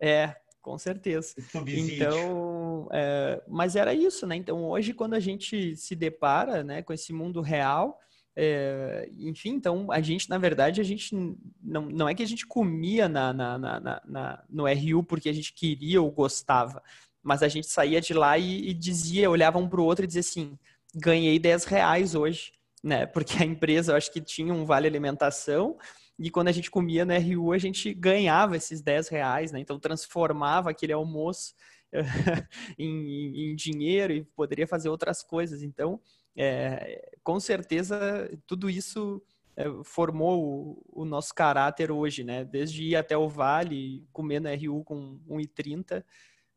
É, 0.02 0.36
com 0.62 0.78
certeza. 0.78 1.36
Então, 1.68 2.90
é, 2.92 3.42
mas 3.48 3.78
era 3.78 3.94
isso, 3.94 4.28
né? 4.28 4.36
Então, 4.36 4.66
hoje, 4.66 4.94
quando 4.94 5.14
a 5.14 5.20
gente 5.20 5.76
se 5.78 5.96
depara 5.96 6.64
né, 6.64 6.82
com 6.82 6.92
esse 6.92 7.14
mundo 7.14 7.40
real, 7.40 7.98
é, 8.36 9.10
enfim, 9.18 9.52
então 9.52 9.92
a 9.92 10.02
gente, 10.02 10.30
na 10.30 10.38
verdade, 10.38 10.82
a 10.82 10.84
gente 10.84 11.16
não, 11.62 11.84
não 11.84 12.08
é 12.08 12.14
que 12.14 12.24
a 12.24 12.28
gente 12.28 12.46
comia 12.46 13.08
na, 13.10 13.34
na, 13.34 13.58
na, 13.58 14.02
na, 14.06 14.44
no 14.50 14.66
RU 14.66 15.04
porque 15.04 15.30
a 15.30 15.34
gente 15.34 15.54
queria 15.54 16.02
ou 16.02 16.12
gostava, 16.12 16.84
mas 17.24 17.42
a 17.42 17.48
gente 17.48 17.68
saía 17.68 18.00
de 18.00 18.14
lá 18.14 18.38
e, 18.38 18.70
e 18.70 18.74
dizia, 18.74 19.30
olhava 19.30 19.58
um 19.58 19.68
para 19.68 19.82
o 19.82 19.86
outro 19.86 20.06
e 20.06 20.08
dizia 20.08 20.22
assim: 20.22 20.58
ganhei 20.96 21.40
10 21.40 21.66
reais 21.66 22.16
hoje, 22.16 22.54
né? 22.84 23.06
Porque 23.06 23.42
a 23.42 23.46
empresa, 23.46 23.92
eu 23.92 23.96
acho 23.96 24.12
que 24.12 24.22
tinha 24.22 24.54
um 24.54 24.66
vale 24.66 24.88
alimentação 24.88 25.78
e 26.20 26.30
quando 26.30 26.50
a 26.50 26.52
gente 26.52 26.70
comia 26.70 27.06
no 27.06 27.14
RU, 27.14 27.54
a 27.54 27.58
gente 27.58 27.94
ganhava 27.94 28.58
esses 28.58 28.82
10 28.82 29.08
reais, 29.08 29.52
né? 29.54 29.60
Então 29.62 29.80
transformava 29.80 30.70
aquele 30.70 30.92
almoço 30.92 31.56
em, 32.78 33.52
em, 33.52 33.56
dinheiro 33.56 34.12
e 34.12 34.24
poderia 34.24 34.68
fazer 34.68 34.90
outras 34.90 35.24
coisas. 35.24 35.64
Então, 35.64 36.00
é, 36.36 37.10
com 37.24 37.40
certeza 37.40 38.30
tudo 38.46 38.70
isso 38.70 39.22
é, 39.56 39.66
formou 39.84 40.44
o, 40.44 41.02
o, 41.02 41.06
nosso 41.06 41.34
caráter 41.34 41.90
hoje, 41.90 42.24
né? 42.24 42.44
Desde 42.44 42.84
ir 42.84 42.96
até 42.98 43.18
o 43.18 43.30
Vale, 43.30 44.06
comer 44.12 44.42
na 44.42 44.50
RU 44.54 44.84
com 44.84 45.20
1,30, 45.30 46.04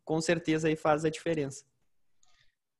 com 0.05 0.21
certeza 0.21 0.67
aí 0.67 0.75
faz 0.75 1.05
a 1.05 1.11
diferença. 1.11 1.65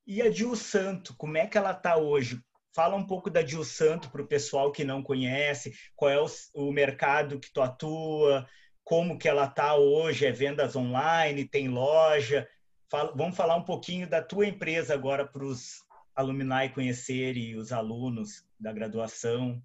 E 0.07 0.21
a 0.21 0.29
Dil 0.29 0.57
Santo, 0.57 1.15
como 1.17 1.37
é 1.37 1.47
que 1.47 1.57
ela 1.57 1.73
está 1.73 1.97
hoje? 1.97 2.41
Fala 2.75 2.97
um 2.97 3.07
pouco 3.07 3.31
da 3.31 3.43
Dil 3.43 3.65
Santo 3.65 4.11
para 4.11 4.23
o 4.23 4.27
pessoal 4.27 4.73
que 4.73 4.85
não 4.85 5.03
conhece, 5.03 5.75
qual 5.95 6.11
é 6.11 6.21
o, 6.21 6.27
o 6.55 6.73
mercado 6.73 7.39
que 7.39 7.53
tu 7.53 7.61
atua, 7.61 8.47
como 8.83 9.19
que 9.19 9.29
ela 9.29 9.45
está 9.45 9.75
hoje, 9.77 10.27
é 10.27 10.33
vendas 10.33 10.75
online, 10.75 11.49
tem 11.49 11.69
loja. 11.69 12.49
Fala, 12.91 13.13
vamos 13.15 13.37
falar 13.37 13.57
um 13.57 13.65
pouquinho 13.65 14.09
da 14.09 14.21
tua 14.21 14.47
empresa 14.47 14.95
agora 14.95 15.27
para 15.27 15.45
os 15.45 15.83
alumni 16.15 16.69
conhecerem 16.75 17.57
os 17.57 17.73
alunos 17.73 18.45
da 18.59 18.73
graduação? 18.73 19.63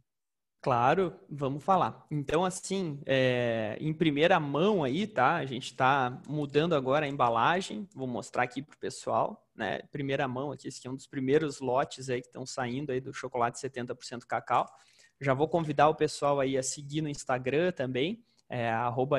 Claro, 0.62 1.18
vamos 1.30 1.64
falar. 1.64 2.06
Então, 2.12 2.44
assim, 2.44 3.00
é, 3.06 3.78
em 3.80 3.94
primeira 3.94 4.40
mão 4.40 4.84
aí, 4.84 5.08
tá? 5.08 5.36
A 5.36 5.46
gente 5.46 5.68
está 5.68 6.22
mudando 6.28 6.74
agora 6.74 7.06
a 7.06 7.10
embalagem. 7.10 7.88
Vou 7.96 8.08
mostrar 8.08 8.44
aqui 8.44 8.62
para 8.62 8.76
o 8.76 8.80
pessoal, 8.80 9.47
né? 9.58 9.80
Primeira 9.92 10.28
mão 10.28 10.52
aqui, 10.52 10.68
esse 10.68 10.78
aqui 10.80 10.88
é 10.88 10.92
um 10.92 10.96
dos 10.96 11.08
primeiros 11.08 11.60
lotes 11.60 12.10
aí 12.10 12.22
que 12.22 12.28
estão 12.28 12.46
saindo 12.46 12.92
aí 12.92 13.02
do 13.02 13.12
chocolate 13.12 13.60
70% 13.60 14.26
cacau. 14.28 14.68
Já 15.20 15.34
vou 15.34 15.50
convidar 15.50 15.90
o 15.90 15.96
pessoal 15.96 16.40
aí 16.40 16.58
a 16.58 16.64
seguir 16.64 17.02
no 17.02 17.10
Instagram 17.10 17.72
também, 17.72 18.24
é, 18.48 18.72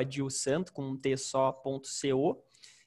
dilsanto 0.07 0.71
com 0.71 0.83
um 0.83 0.97
t 0.97 1.17
só, 1.17 1.51
ponto 1.51 1.89
co. 1.89 2.41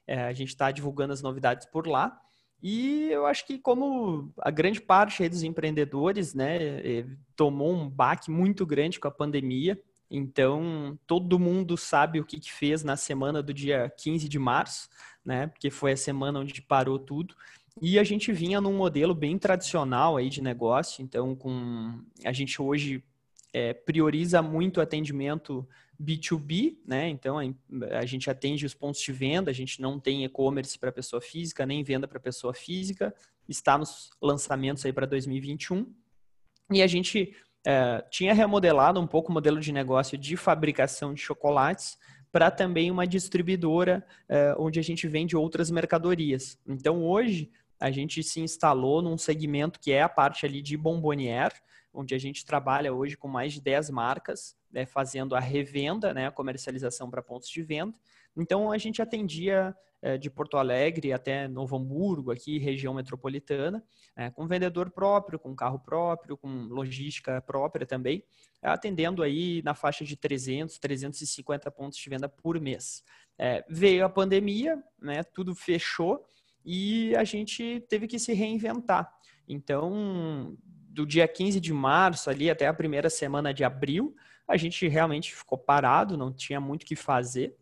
É, 0.05 0.23
a 0.23 0.33
gente 0.33 0.49
está 0.49 0.71
divulgando 0.71 1.13
as 1.13 1.21
novidades 1.21 1.67
por 1.67 1.87
lá. 1.87 2.19
E 2.61 3.09
eu 3.11 3.25
acho 3.25 3.45
que 3.45 3.59
como 3.59 4.33
a 4.39 4.49
grande 4.49 4.81
parte 4.81 5.27
dos 5.27 5.43
empreendedores, 5.43 6.33
né, 6.33 6.57
eh, 6.99 7.05
tomou 7.35 7.73
um 7.73 7.89
baque 7.89 8.31
muito 8.31 8.65
grande 8.65 9.01
com 9.01 9.07
a 9.09 9.11
pandemia, 9.11 9.77
então 10.15 10.97
todo 11.07 11.39
mundo 11.39 11.75
sabe 11.75 12.19
o 12.19 12.25
que, 12.25 12.39
que 12.39 12.51
fez 12.51 12.83
na 12.83 12.95
semana 12.95 13.41
do 13.41 13.53
dia 13.53 13.91
15 13.97 14.29
de 14.29 14.37
março, 14.37 14.87
né, 15.25 15.47
porque 15.47 15.71
foi 15.71 15.93
a 15.93 15.97
semana 15.97 16.39
onde 16.39 16.61
parou 16.61 16.99
tudo. 16.99 17.35
E 17.81 17.97
a 17.97 18.03
gente 18.03 18.31
vinha 18.31 18.61
num 18.61 18.77
modelo 18.77 19.15
bem 19.15 19.37
tradicional 19.39 20.15
aí 20.15 20.29
de 20.29 20.41
negócio, 20.41 21.03
então 21.03 21.35
com 21.35 21.99
a 22.23 22.31
gente 22.31 22.61
hoje 22.61 23.03
é, 23.51 23.73
prioriza 23.73 24.41
muito 24.41 24.77
o 24.77 24.81
atendimento 24.81 25.67
B2B, 26.01 26.77
né? 26.85 27.09
Então 27.09 27.39
a, 27.39 27.43
a, 27.97 28.05
gente 28.05 28.29
atende 28.29 28.65
os 28.65 28.73
pontos 28.73 29.01
de 29.01 29.11
venda, 29.11 29.49
a 29.49 29.53
gente 29.53 29.81
não 29.81 29.99
tem 29.99 30.25
e-commerce 30.25 30.77
para 30.77 30.91
pessoa 30.91 31.21
física, 31.21 31.65
nem 31.65 31.83
venda 31.83 32.07
para 32.07 32.19
pessoa 32.19 32.53
física. 32.53 33.13
Está 33.47 33.77
nos 33.77 34.09
lançamentos 34.21 34.85
aí 34.85 34.93
para 34.93 35.05
2021. 35.05 35.91
E 36.71 36.81
a 36.81 36.87
gente 36.87 37.35
é, 37.65 38.03
tinha 38.09 38.33
remodelado 38.33 38.99
um 38.99 39.07
pouco 39.07 39.29
o 39.29 39.33
modelo 39.33 39.59
de 39.59 39.71
negócio 39.71 40.17
de 40.17 40.35
fabricação 40.35 41.13
de 41.13 41.21
chocolates 41.21 41.97
para 42.31 42.49
também 42.49 42.89
uma 42.89 43.05
distribuidora 43.05 44.05
é, 44.27 44.55
onde 44.57 44.79
a 44.79 44.83
gente 44.83 45.07
vende 45.07 45.37
outras 45.37 45.69
mercadorias. 45.69 46.59
Então 46.67 47.03
hoje 47.03 47.51
a 47.79 47.91
gente 47.91 48.23
se 48.23 48.39
instalou 48.39 49.01
num 49.01 49.17
segmento 49.17 49.79
que 49.79 49.91
é 49.91 50.01
a 50.01 50.09
parte 50.09 50.45
ali 50.45 50.61
de 50.61 50.75
bombonier, 50.75 51.51
onde 51.93 52.15
a 52.15 52.17
gente 52.17 52.45
trabalha 52.45 52.93
hoje 52.93 53.15
com 53.15 53.27
mais 53.27 53.53
de 53.53 53.61
10 53.61 53.91
marcas, 53.91 54.55
né, 54.71 54.85
fazendo 54.85 55.35
a 55.35 55.39
revenda, 55.39 56.13
né, 56.13 56.27
a 56.27 56.31
comercialização 56.31 57.09
para 57.09 57.21
pontos 57.21 57.49
de 57.49 57.61
venda. 57.61 57.93
Então, 58.35 58.71
a 58.71 58.77
gente 58.77 59.01
atendia 59.01 59.75
é, 60.01 60.17
de 60.17 60.29
Porto 60.29 60.57
Alegre 60.57 61.13
até 61.13 61.47
Novo 61.47 61.77
Hamburgo, 61.77 62.31
aqui, 62.31 62.57
região 62.57 62.93
metropolitana, 62.93 63.81
é, 64.15 64.29
com 64.29 64.45
vendedor 64.45 64.91
próprio, 64.91 65.39
com 65.39 65.55
carro 65.55 65.79
próprio, 65.79 66.35
com 66.35 66.49
logística 66.65 67.41
própria 67.41 67.85
também, 67.85 68.21
atendendo 68.61 69.23
aí 69.23 69.61
na 69.63 69.73
faixa 69.73 70.03
de 70.03 70.17
300, 70.17 70.77
350 70.77 71.71
pontos 71.71 71.97
de 71.97 72.09
venda 72.09 72.27
por 72.27 72.59
mês. 72.59 73.01
É, 73.37 73.63
veio 73.69 74.03
a 74.03 74.09
pandemia, 74.09 74.83
né, 75.01 75.23
tudo 75.23 75.55
fechou 75.55 76.25
e 76.65 77.15
a 77.15 77.23
gente 77.23 77.83
teve 77.87 78.05
que 78.05 78.19
se 78.19 78.33
reinventar. 78.33 79.09
Então, 79.47 80.57
do 80.65 81.05
dia 81.05 81.27
15 81.27 81.61
de 81.61 81.73
março 81.73 82.29
ali 82.29 82.49
até 82.49 82.67
a 82.67 82.73
primeira 82.73 83.09
semana 83.09 83.53
de 83.53 83.63
abril, 83.63 84.13
a 84.47 84.57
gente 84.57 84.87
realmente 84.87 85.33
ficou 85.33 85.57
parado, 85.57 86.17
não 86.17 86.31
tinha 86.31 86.59
muito 86.59 86.83
o 86.83 86.85
que 86.85 86.95
fazer. 86.95 87.55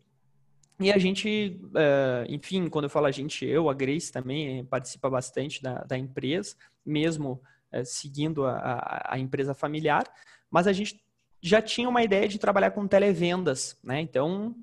E 0.82 0.92
a 0.92 0.98
gente, 0.98 1.60
uh, 1.66 2.26
enfim, 2.28 2.68
quando 2.68 2.84
eu 2.84 2.90
falo 2.90 3.06
a 3.06 3.10
gente, 3.10 3.44
eu, 3.44 3.70
a 3.70 3.74
Grace 3.74 4.10
também 4.10 4.64
participa 4.64 5.08
bastante 5.08 5.62
da, 5.62 5.84
da 5.84 5.96
empresa, 5.96 6.56
mesmo 6.84 7.40
uh, 7.72 7.84
seguindo 7.84 8.44
a, 8.44 8.56
a, 8.56 9.14
a, 9.14 9.18
empresa 9.18 9.54
familiar, 9.54 10.04
mas 10.50 10.66
a 10.66 10.72
gente 10.72 11.00
já 11.40 11.62
tinha 11.62 11.88
uma 11.88 12.02
ideia 12.02 12.28
de 12.28 12.38
trabalhar 12.38 12.72
com 12.72 12.86
televendas, 12.86 13.78
né? 13.82 14.00
Então, 14.00 14.54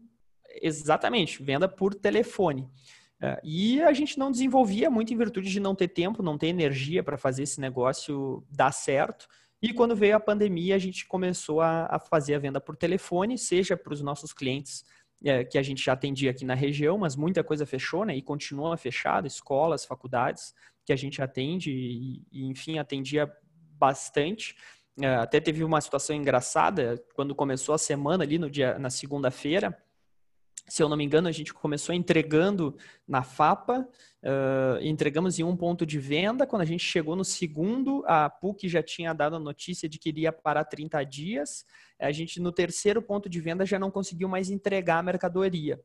exatamente, 0.61 1.41
venda 1.43 1.67
por 1.67 1.93
telefone. 1.95 2.69
É, 3.21 3.39
e 3.43 3.81
a 3.81 3.91
gente 3.91 4.17
não 4.17 4.31
desenvolvia 4.31 4.89
muito 4.89 5.13
em 5.13 5.17
virtude 5.17 5.49
de 5.49 5.59
não 5.59 5.75
ter 5.75 5.89
tempo, 5.89 6.23
não 6.23 6.37
ter 6.37 6.47
energia 6.47 7.03
para 7.03 7.17
fazer 7.17 7.43
esse 7.43 7.59
negócio 7.59 8.45
dar 8.49 8.71
certo. 8.71 9.27
E 9.61 9.73
quando 9.73 9.95
veio 9.95 10.15
a 10.15 10.19
pandemia, 10.21 10.75
a 10.75 10.79
gente 10.79 11.05
começou 11.05 11.59
a, 11.59 11.85
a 11.87 11.99
fazer 11.99 12.35
a 12.35 12.39
venda 12.39 12.61
por 12.61 12.77
telefone, 12.77 13.37
seja 13.37 13.75
para 13.75 13.93
os 13.93 14.01
nossos 14.01 14.31
clientes 14.31 14.85
é, 15.23 15.43
que 15.43 15.57
a 15.57 15.63
gente 15.63 15.83
já 15.83 15.93
atendia 15.93 16.31
aqui 16.31 16.45
na 16.45 16.53
região, 16.53 16.97
mas 16.97 17.15
muita 17.15 17.43
coisa 17.43 17.65
fechou, 17.65 18.05
né? 18.05 18.15
E 18.15 18.21
continua 18.21 18.77
fechada, 18.77 19.27
escolas, 19.27 19.85
faculdades 19.85 20.53
que 20.85 20.93
a 20.93 20.95
gente 20.95 21.21
atende 21.21 21.71
e, 21.71 22.23
e 22.31 22.45
enfim, 22.45 22.79
atendia 22.79 23.31
bastante. 23.77 24.55
É, 25.01 25.07
até 25.15 25.39
teve 25.39 25.63
uma 25.63 25.79
situação 25.81 26.15
engraçada 26.15 27.03
quando 27.13 27.35
começou 27.35 27.75
a 27.75 27.77
semana 27.77 28.23
ali 28.23 28.37
no 28.37 28.49
dia 28.49 28.77
na 28.79 28.89
segunda-feira 28.89 29.77
se 30.69 30.81
eu 30.81 30.87
não 30.87 30.95
me 30.95 31.03
engano, 31.03 31.27
a 31.27 31.31
gente 31.31 31.53
começou 31.53 31.93
entregando 31.93 32.77
na 33.07 33.23
FAPA, 33.23 33.87
uh, 34.23 34.81
entregamos 34.81 35.39
em 35.39 35.43
um 35.43 35.55
ponto 35.55 35.85
de 35.85 35.99
venda. 35.99 36.45
Quando 36.47 36.61
a 36.61 36.65
gente 36.65 36.83
chegou 36.83 37.15
no 37.15 37.25
segundo, 37.25 38.03
a 38.07 38.29
PUC 38.29 38.69
já 38.69 38.83
tinha 38.83 39.13
dado 39.13 39.35
a 39.35 39.39
notícia 39.39 39.89
de 39.89 39.97
que 39.97 40.09
iria 40.09 40.31
parar 40.31 40.63
30 40.63 41.03
dias. 41.03 41.65
A 41.99 42.11
gente, 42.11 42.39
no 42.39 42.51
terceiro 42.51 43.01
ponto 43.01 43.27
de 43.27 43.41
venda, 43.41 43.65
já 43.65 43.79
não 43.79 43.91
conseguiu 43.91 44.29
mais 44.29 44.49
entregar 44.49 44.99
a 44.99 45.03
mercadoria. 45.03 45.81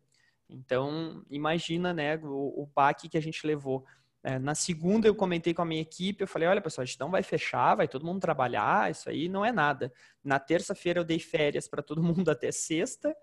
Então, 0.49 1.25
imagina 1.31 1.93
né, 1.93 2.17
o, 2.23 2.63
o 2.63 2.69
que 3.11 3.17
a 3.17 3.23
gente 3.23 3.47
levou. 3.47 3.85
É, 4.27 4.39
na 4.39 4.55
segunda, 4.55 5.07
eu 5.07 5.15
comentei 5.15 5.53
com 5.53 5.61
a 5.61 5.67
minha 5.67 5.83
equipe, 5.83 6.23
eu 6.23 6.27
falei, 6.27 6.49
olha, 6.49 6.63
pessoal, 6.63 6.83
a 6.83 6.87
gente 6.87 6.99
não 6.99 7.11
vai 7.11 7.23
fechar, 7.23 7.75
vai 7.75 7.87
todo 7.87 8.07
mundo 8.07 8.21
trabalhar, 8.21 8.91
isso 8.91 9.11
aí 9.11 9.29
não 9.29 9.45
é 9.45 9.53
nada. 9.53 9.93
Na 10.25 10.39
terça-feira, 10.39 10.99
eu 10.99 11.05
dei 11.05 11.19
férias 11.19 11.69
para 11.69 11.83
todo 11.83 12.01
mundo 12.03 12.31
até 12.31 12.51
sexta, 12.51 13.15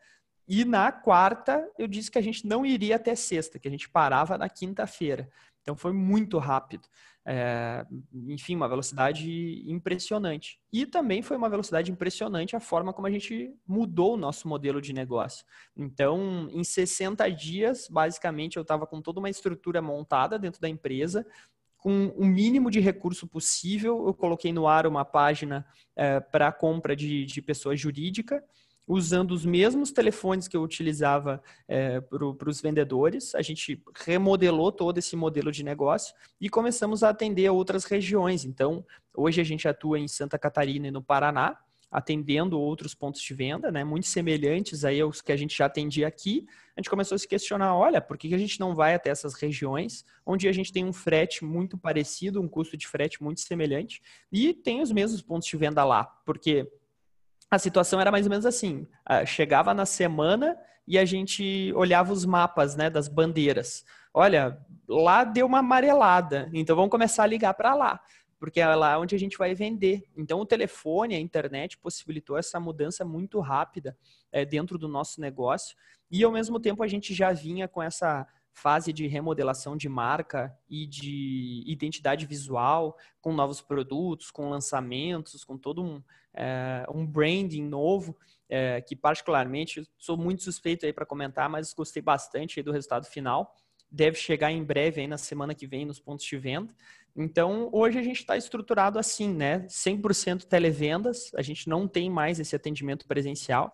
e 0.54 0.66
na 0.66 0.92
quarta, 0.92 1.66
eu 1.80 1.88
disse 1.88 2.12
que 2.12 2.18
a 2.18 2.22
gente 2.22 2.46
não 2.46 2.66
iria 2.66 2.98
até 2.98 3.16
sexta, 3.16 3.58
que 3.58 3.70
a 3.70 3.72
gente 3.72 3.90
parava 3.90 4.38
na 4.38 4.50
quinta-feira. 4.50 5.30
Então 5.62 5.78
foi 5.78 5.94
muito 5.94 6.38
rápido. 6.40 6.90
É, 7.26 7.86
enfim, 8.28 8.58
uma 8.58 8.68
velocidade 8.68 9.64
impressionante. 9.66 10.60
E 10.74 10.86
também 10.86 11.22
foi 11.22 11.38
uma 11.38 11.50
velocidade 11.50 11.90
impressionante 11.90 12.54
a 12.54 12.60
forma 12.60 12.92
como 12.92 13.08
a 13.08 13.12
gente 13.12 13.56
mudou 13.66 14.16
o 14.16 14.18
nosso 14.18 14.46
modelo 14.46 14.82
de 14.82 14.92
negócio. 14.92 15.46
Então, 15.74 16.50
em 16.52 16.66
60 16.66 17.30
dias, 17.32 17.88
basicamente, 17.90 18.58
eu 18.58 18.64
estava 18.64 18.86
com 18.86 19.02
toda 19.02 19.22
uma 19.22 19.30
estrutura 19.30 19.82
montada 19.82 20.38
dentro 20.38 20.60
da 20.60 20.68
empresa, 20.68 21.26
com 21.78 22.08
o 22.08 22.26
mínimo 22.26 22.70
de 22.70 22.82
recurso 22.82 23.26
possível. 23.26 24.06
Eu 24.06 24.14
coloquei 24.14 24.52
no 24.52 24.68
ar 24.68 24.86
uma 24.86 25.06
página 25.06 25.66
é, 25.96 26.20
para 26.20 26.52
compra 26.52 26.94
de, 26.94 27.24
de 27.24 27.42
pessoa 27.42 27.74
jurídica 27.74 28.44
usando 28.88 29.32
os 29.32 29.46
mesmos 29.46 29.92
telefones 29.92 30.48
que 30.48 30.58
eu 30.58 30.64
utilizava 30.64 31.42
é, 31.68 32.02
para 32.02 32.50
os 32.50 32.62
vendedores. 32.62 33.34
A 33.36 33.42
gente 33.42 33.82
remodelou 33.96 34.72
todo 34.72 34.98
esse 34.98 35.16
modelo 35.16 35.52
de 35.52 35.64
negócio 35.64 36.14
e 36.40 36.50
começamos 36.50 37.04
a 37.04 37.10
atender 37.10 37.50
outras 37.50 37.86
regiões. 37.86 38.44
Então, 38.44 38.86
hoje 39.16 39.40
a 39.40 39.44
gente 39.44 39.68
atua 39.68 40.00
em 40.00 40.08
Santa 40.08 40.38
Catarina 40.38 40.88
e 40.88 40.92
no 40.92 41.02
Paraná, 41.02 41.58
atendendo 41.92 42.58
outros 42.58 42.96
pontos 42.96 43.22
de 43.22 43.34
venda, 43.34 43.70
né, 43.70 43.84
muito 43.84 44.08
semelhantes 44.08 44.86
aí 44.86 45.02
aos 45.02 45.22
que 45.22 45.32
a 45.32 45.36
gente 45.36 45.58
já 45.58 45.66
atendia 45.66 46.08
aqui. 46.08 46.46
A 46.76 46.80
gente 46.80 46.90
começou 46.90 47.16
a 47.16 47.20
se 47.20 47.28
questionar, 47.28 47.76
olha, 47.76 48.00
por 48.00 48.18
que 48.18 48.34
a 48.34 48.38
gente 48.38 48.62
não 48.62 48.74
vai 48.74 48.96
até 48.96 49.10
essas 49.10 49.34
regiões 49.34 50.06
onde 50.26 50.48
a 50.48 50.54
gente 50.54 50.72
tem 50.72 50.86
um 50.86 50.94
frete 50.94 51.44
muito 51.44 51.78
parecido, 51.78 52.42
um 52.42 52.48
custo 52.48 52.78
de 52.78 52.88
frete 52.88 53.22
muito 53.22 53.42
semelhante 53.42 54.02
e 54.32 54.54
tem 54.54 54.82
os 54.82 54.90
mesmos 54.92 55.22
pontos 55.22 55.50
de 55.50 55.58
venda 55.58 55.84
lá? 55.84 56.06
Porque 56.26 56.72
a 57.52 57.60
situação 57.60 58.00
era 58.00 58.10
mais 58.10 58.26
ou 58.26 58.30
menos 58.30 58.46
assim: 58.46 58.88
ah, 59.06 59.26
chegava 59.26 59.74
na 59.74 59.86
semana 59.86 60.58
e 60.88 60.98
a 60.98 61.04
gente 61.04 61.72
olhava 61.76 62.14
os 62.14 62.26
mapas 62.26 62.76
né, 62.76 62.90
das 62.90 63.10
bandeiras. 63.10 63.84
Olha, 64.14 64.58
lá 64.88 65.26
deu 65.26 65.46
uma 65.46 65.60
amarelada, 65.60 66.50
então 66.54 66.76
vamos 66.76 66.92
começar 66.92 67.24
a 67.24 67.28
ligar 67.28 67.54
para 67.54 67.76
lá, 67.76 68.00
porque 68.40 68.60
é 68.60 68.76
lá 68.76 68.98
onde 68.98 69.16
a 69.16 69.20
gente 69.20 69.38
vai 69.38 69.54
vender. 69.54 70.04
Então 70.16 70.40
o 70.40 70.46
telefone, 70.46 71.16
a 71.16 71.20
internet 71.20 71.78
possibilitou 71.78 72.38
essa 72.38 72.60
mudança 72.60 73.04
muito 73.04 73.40
rápida 73.42 73.98
é, 74.32 74.46
dentro 74.46 74.78
do 74.78 74.88
nosso 74.88 75.20
negócio 75.20 75.76
e 76.10 76.24
ao 76.24 76.32
mesmo 76.32 76.60
tempo 76.60 76.84
a 76.84 76.88
gente 76.88 77.14
já 77.14 77.32
vinha 77.32 77.68
com 77.68 77.82
essa 77.82 78.28
fase 78.54 78.92
de 78.92 79.08
remodelação 79.08 79.78
de 79.78 79.88
marca 79.88 80.56
e 80.70 80.86
de 80.86 81.64
identidade 81.66 82.26
visual, 82.26 82.98
com 83.22 83.34
novos 83.34 83.62
produtos, 83.62 84.30
com 84.30 84.50
lançamentos, 84.50 85.44
com 85.44 85.58
todo 85.58 85.84
um, 85.84 86.04
é, 86.34 86.86
um 86.94 87.06
branding 87.06 87.64
novo, 87.64 88.18
é, 88.50 88.82
que 88.82 88.96
particularmente 88.96 89.88
sou 89.98 90.18
muito 90.18 90.44
suspeito 90.44 90.86
aí 90.86 90.94
para 90.94 91.06
comentar, 91.06 91.50
mas 91.50 91.74
gostei 91.74 92.02
bastante 92.02 92.62
do 92.62 92.72
resultado 92.72 93.06
final. 93.06 93.56
Deve 93.90 94.18
chegar 94.18 94.52
em 94.52 94.64
breve 94.64 95.02
aí 95.02 95.08
na 95.08 95.18
semana 95.18 95.56
que 95.56 95.68
vem 95.68 95.86
nos 95.86 96.00
pontos 96.00 96.26
de 96.26 96.38
venda. 96.38 96.74
Então, 97.16 97.70
hoje 97.74 98.00
a 98.00 98.04
gente 98.04 98.20
está 98.20 98.38
estruturado 98.38 98.98
assim, 98.98 99.34
né? 99.34 99.66
100% 99.68 100.46
televendas, 100.46 101.32
a 101.36 101.42
gente 101.42 101.68
não 101.68 101.88
tem 101.88 102.10
mais 102.10 102.40
esse 102.40 102.56
atendimento 102.56 103.06
presencial. 103.06 103.74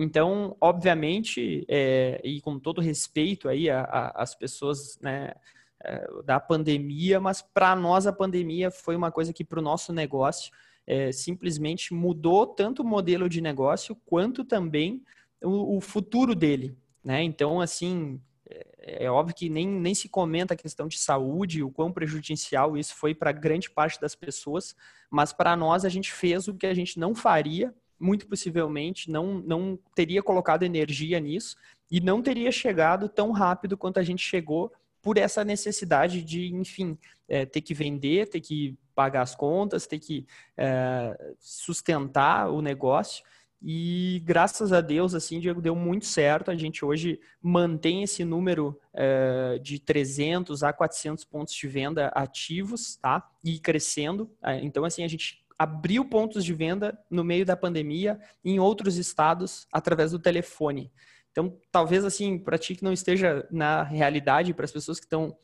Então, 0.00 0.56
obviamente, 0.60 1.66
é, 1.68 2.20
e 2.22 2.40
com 2.40 2.56
todo 2.56 2.80
respeito 2.80 3.48
aí 3.48 3.68
às 3.68 4.32
pessoas 4.32 4.96
né, 5.00 5.34
é, 5.82 6.08
da 6.24 6.38
pandemia, 6.38 7.18
mas 7.18 7.42
para 7.42 7.74
nós 7.74 8.06
a 8.06 8.12
pandemia 8.12 8.70
foi 8.70 8.94
uma 8.94 9.10
coisa 9.10 9.32
que 9.32 9.44
para 9.44 9.58
o 9.58 9.62
nosso 9.62 9.92
negócio 9.92 10.52
é, 10.86 11.10
simplesmente 11.10 11.92
mudou 11.92 12.46
tanto 12.46 12.82
o 12.82 12.86
modelo 12.86 13.28
de 13.28 13.40
negócio 13.40 13.96
quanto 14.06 14.44
também 14.44 15.02
o, 15.42 15.78
o 15.78 15.80
futuro 15.80 16.32
dele. 16.32 16.78
Né? 17.02 17.24
Então, 17.24 17.60
assim, 17.60 18.20
é, 18.48 19.06
é 19.06 19.10
óbvio 19.10 19.34
que 19.34 19.48
nem, 19.50 19.66
nem 19.66 19.96
se 19.96 20.08
comenta 20.08 20.54
a 20.54 20.56
questão 20.56 20.86
de 20.86 20.96
saúde, 20.96 21.64
o 21.64 21.72
quão 21.72 21.92
prejudicial 21.92 22.76
isso 22.76 22.94
foi 22.94 23.16
para 23.16 23.32
grande 23.32 23.68
parte 23.68 24.00
das 24.00 24.14
pessoas, 24.14 24.76
mas 25.10 25.32
para 25.32 25.56
nós 25.56 25.84
a 25.84 25.88
gente 25.88 26.12
fez 26.12 26.46
o 26.46 26.54
que 26.54 26.68
a 26.68 26.74
gente 26.74 27.00
não 27.00 27.16
faria 27.16 27.74
muito 27.98 28.26
possivelmente 28.26 29.10
não, 29.10 29.34
não 29.40 29.78
teria 29.94 30.22
colocado 30.22 30.62
energia 30.62 31.18
nisso 31.18 31.56
e 31.90 32.00
não 32.00 32.22
teria 32.22 32.52
chegado 32.52 33.08
tão 33.08 33.32
rápido 33.32 33.76
quanto 33.76 33.98
a 33.98 34.02
gente 34.02 34.22
chegou 34.22 34.72
por 35.02 35.16
essa 35.16 35.44
necessidade 35.44 36.22
de, 36.22 36.52
enfim, 36.54 36.98
é, 37.28 37.46
ter 37.46 37.60
que 37.60 37.74
vender, 37.74 38.28
ter 38.28 38.40
que 38.40 38.76
pagar 38.94 39.22
as 39.22 39.34
contas, 39.34 39.86
ter 39.86 39.98
que 39.98 40.26
é, 40.56 41.34
sustentar 41.38 42.50
o 42.50 42.60
negócio. 42.60 43.24
E 43.60 44.22
graças 44.24 44.72
a 44.72 44.80
Deus, 44.80 45.14
assim, 45.14 45.40
Diego, 45.40 45.60
deu 45.60 45.74
muito 45.74 46.06
certo. 46.06 46.50
A 46.50 46.56
gente 46.56 46.84
hoje 46.84 47.20
mantém 47.42 48.02
esse 48.02 48.24
número 48.24 48.78
é, 48.94 49.58
de 49.60 49.80
300 49.80 50.62
a 50.62 50.72
400 50.72 51.24
pontos 51.24 51.54
de 51.54 51.66
venda 51.66 52.08
ativos, 52.08 52.96
tá? 52.96 53.28
E 53.42 53.58
crescendo. 53.58 54.30
É, 54.42 54.62
então, 54.62 54.84
assim, 54.84 55.02
a 55.02 55.08
gente 55.08 55.44
abriu 55.58 56.04
pontos 56.04 56.44
de 56.44 56.54
venda 56.54 56.96
no 57.10 57.24
meio 57.24 57.44
da 57.44 57.56
pandemia 57.56 58.20
em 58.44 58.60
outros 58.60 58.96
estados 58.96 59.66
através 59.72 60.12
do 60.12 60.18
telefone. 60.18 60.92
Então, 61.32 61.58
talvez 61.70 62.04
assim, 62.04 62.38
para 62.38 62.56
ti 62.56 62.76
que 62.76 62.84
não 62.84 62.92
esteja 62.92 63.46
na 63.50 63.82
realidade, 63.82 64.54
para 64.54 64.64
as 64.64 64.72
pessoas 64.72 64.98
que 64.98 65.06
estão 65.06 65.36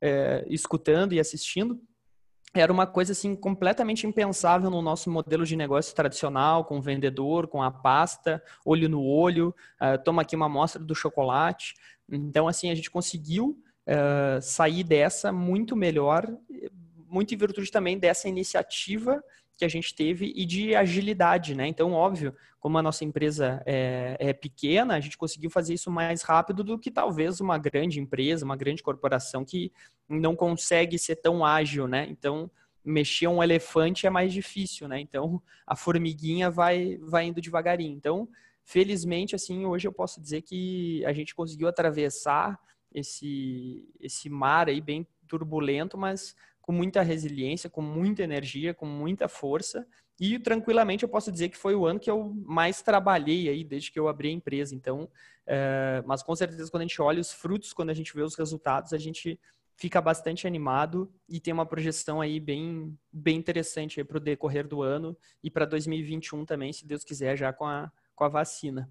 é, 0.00 0.44
escutando 0.48 1.12
e 1.14 1.20
assistindo, 1.20 1.80
era 2.54 2.72
uma 2.72 2.86
coisa 2.86 3.12
assim 3.12 3.34
completamente 3.34 4.06
impensável 4.06 4.68
no 4.70 4.82
nosso 4.82 5.10
modelo 5.10 5.46
de 5.46 5.56
negócio 5.56 5.94
tradicional, 5.94 6.66
com 6.66 6.78
o 6.78 6.82
vendedor, 6.82 7.48
com 7.48 7.62
a 7.62 7.70
pasta, 7.70 8.42
olho 8.64 8.88
no 8.90 9.02
olho, 9.02 9.54
uh, 9.80 10.02
toma 10.04 10.20
aqui 10.20 10.36
uma 10.36 10.46
amostra 10.46 10.82
do 10.82 10.94
chocolate. 10.94 11.74
Então, 12.10 12.46
assim, 12.46 12.70
a 12.70 12.74
gente 12.74 12.90
conseguiu 12.90 13.58
uh, 13.86 14.42
sair 14.42 14.84
dessa 14.84 15.32
muito 15.32 15.74
melhor, 15.74 16.28
muito 17.08 17.32
em 17.32 17.38
virtude 17.38 17.70
também 17.70 17.98
dessa 17.98 18.28
iniciativa 18.28 19.22
que 19.56 19.64
a 19.64 19.68
gente 19.68 19.94
teve 19.94 20.32
e 20.34 20.44
de 20.44 20.74
agilidade, 20.74 21.54
né? 21.54 21.66
Então, 21.66 21.92
óbvio, 21.92 22.34
como 22.58 22.78
a 22.78 22.82
nossa 22.82 23.04
empresa 23.04 23.62
é, 23.66 24.16
é, 24.18 24.32
pequena, 24.32 24.94
a 24.94 25.00
gente 25.00 25.18
conseguiu 25.18 25.50
fazer 25.50 25.74
isso 25.74 25.90
mais 25.90 26.22
rápido 26.22 26.62
do 26.62 26.78
que 26.78 26.90
talvez 26.90 27.40
uma 27.40 27.58
grande 27.58 28.00
empresa, 28.00 28.44
uma 28.44 28.56
grande 28.56 28.82
corporação 28.82 29.44
que 29.44 29.72
não 30.08 30.36
consegue 30.36 30.98
ser 30.98 31.16
tão 31.16 31.44
ágil, 31.44 31.88
né? 31.88 32.06
Então, 32.08 32.50
mexer 32.84 33.28
um 33.28 33.42
elefante 33.42 34.06
é 34.06 34.10
mais 34.10 34.32
difícil, 34.32 34.88
né? 34.88 35.00
Então, 35.00 35.42
a 35.66 35.76
formiguinha 35.76 36.50
vai, 36.50 36.98
vai 36.98 37.26
indo 37.26 37.40
devagarinho. 37.40 37.96
Então, 37.96 38.28
felizmente, 38.64 39.34
assim, 39.34 39.64
hoje 39.66 39.86
eu 39.86 39.92
posso 39.92 40.20
dizer 40.20 40.42
que 40.42 41.04
a 41.04 41.12
gente 41.12 41.34
conseguiu 41.34 41.68
atravessar 41.68 42.58
esse, 42.92 43.88
esse 44.00 44.28
mar 44.28 44.68
aí 44.68 44.80
bem 44.80 45.06
turbulento, 45.26 45.96
mas 45.96 46.34
com 46.72 46.76
muita 46.76 47.02
resiliência, 47.02 47.68
com 47.68 47.82
muita 47.82 48.22
energia, 48.22 48.72
com 48.72 48.86
muita 48.86 49.28
força. 49.28 49.86
E 50.18 50.38
tranquilamente 50.38 51.02
eu 51.02 51.08
posso 51.08 51.30
dizer 51.30 51.50
que 51.50 51.56
foi 51.56 51.74
o 51.74 51.84
ano 51.84 52.00
que 52.00 52.10
eu 52.10 52.32
mais 52.46 52.80
trabalhei 52.80 53.48
aí 53.50 53.62
desde 53.62 53.92
que 53.92 54.00
eu 54.00 54.08
abri 54.08 54.28
a 54.28 54.32
empresa. 54.32 54.74
Então, 54.74 55.06
é, 55.46 56.02
mas 56.06 56.22
com 56.22 56.34
certeza 56.34 56.70
quando 56.70 56.82
a 56.82 56.86
gente 56.86 57.02
olha 57.02 57.20
os 57.20 57.30
frutos, 57.30 57.74
quando 57.74 57.90
a 57.90 57.94
gente 57.94 58.14
vê 58.14 58.22
os 58.22 58.34
resultados, 58.34 58.94
a 58.94 58.98
gente 58.98 59.38
fica 59.76 60.00
bastante 60.00 60.46
animado 60.46 61.12
e 61.28 61.38
tem 61.38 61.52
uma 61.52 61.66
projeção 61.66 62.22
aí 62.22 62.40
bem, 62.40 62.96
bem 63.12 63.36
interessante 63.36 64.02
para 64.02 64.16
o 64.16 64.20
decorrer 64.20 64.66
do 64.66 64.80
ano 64.80 65.14
e 65.42 65.50
para 65.50 65.66
2021 65.66 66.46
também, 66.46 66.72
se 66.72 66.86
Deus 66.86 67.04
quiser, 67.04 67.36
já 67.36 67.52
com 67.52 67.66
a, 67.66 67.92
com 68.14 68.24
a 68.24 68.28
vacina. 68.28 68.88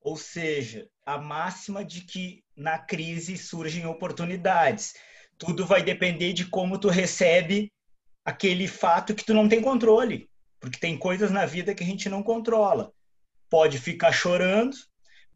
Ou 0.00 0.16
seja, 0.16 0.88
a 1.06 1.18
máxima 1.18 1.84
de 1.84 2.00
que 2.00 2.42
na 2.56 2.78
crise 2.78 3.38
surgem 3.38 3.86
oportunidades 3.86 4.94
tudo 5.38 5.66
vai 5.66 5.82
depender 5.82 6.32
de 6.32 6.46
como 6.46 6.78
tu 6.78 6.88
recebe 6.88 7.72
aquele 8.24 8.66
fato 8.66 9.14
que 9.14 9.24
tu 9.24 9.34
não 9.34 9.48
tem 9.48 9.60
controle. 9.60 10.28
Porque 10.60 10.78
tem 10.78 10.96
coisas 10.96 11.30
na 11.30 11.44
vida 11.44 11.74
que 11.74 11.82
a 11.82 11.86
gente 11.86 12.08
não 12.08 12.22
controla. 12.22 12.92
Pode 13.50 13.78
ficar 13.78 14.12
chorando, 14.12 14.74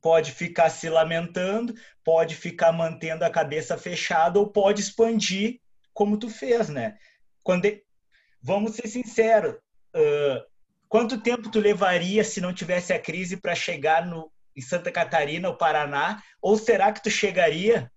pode 0.01 0.33
ficar 0.33 0.71
se 0.71 0.89
lamentando, 0.89 1.75
pode 2.05 2.35
ficar 2.35 2.73
mantendo 2.73 3.25
a 3.25 3.31
cabeça 3.31 3.77
fechada 3.77 4.39
ou 4.39 4.51
pode 4.51 4.81
expandir 4.81 5.61
como 5.93 6.17
tu 6.17 6.31
fez, 6.31 6.69
né? 6.69 6.97
Quando 7.43 7.69
vamos 8.41 8.77
ser 8.77 8.89
sinceros, 8.89 9.55
uh, 9.55 10.43
quanto 10.89 11.21
tempo 11.21 11.51
tu 11.51 11.61
levaria 11.61 12.25
se 12.25 12.41
não 12.41 12.55
tivesse 12.55 12.93
a 12.93 12.99
crise 12.99 13.37
para 13.37 13.55
chegar 13.55 14.07
no 14.07 14.33
em 14.57 14.61
Santa 14.61 14.91
Catarina 14.91 15.49
ou 15.49 15.57
Paraná? 15.57 16.21
Ou 16.43 16.59
será 16.59 16.93
que 16.93 17.03
tu 17.03 17.11
chegaria? 17.11 17.93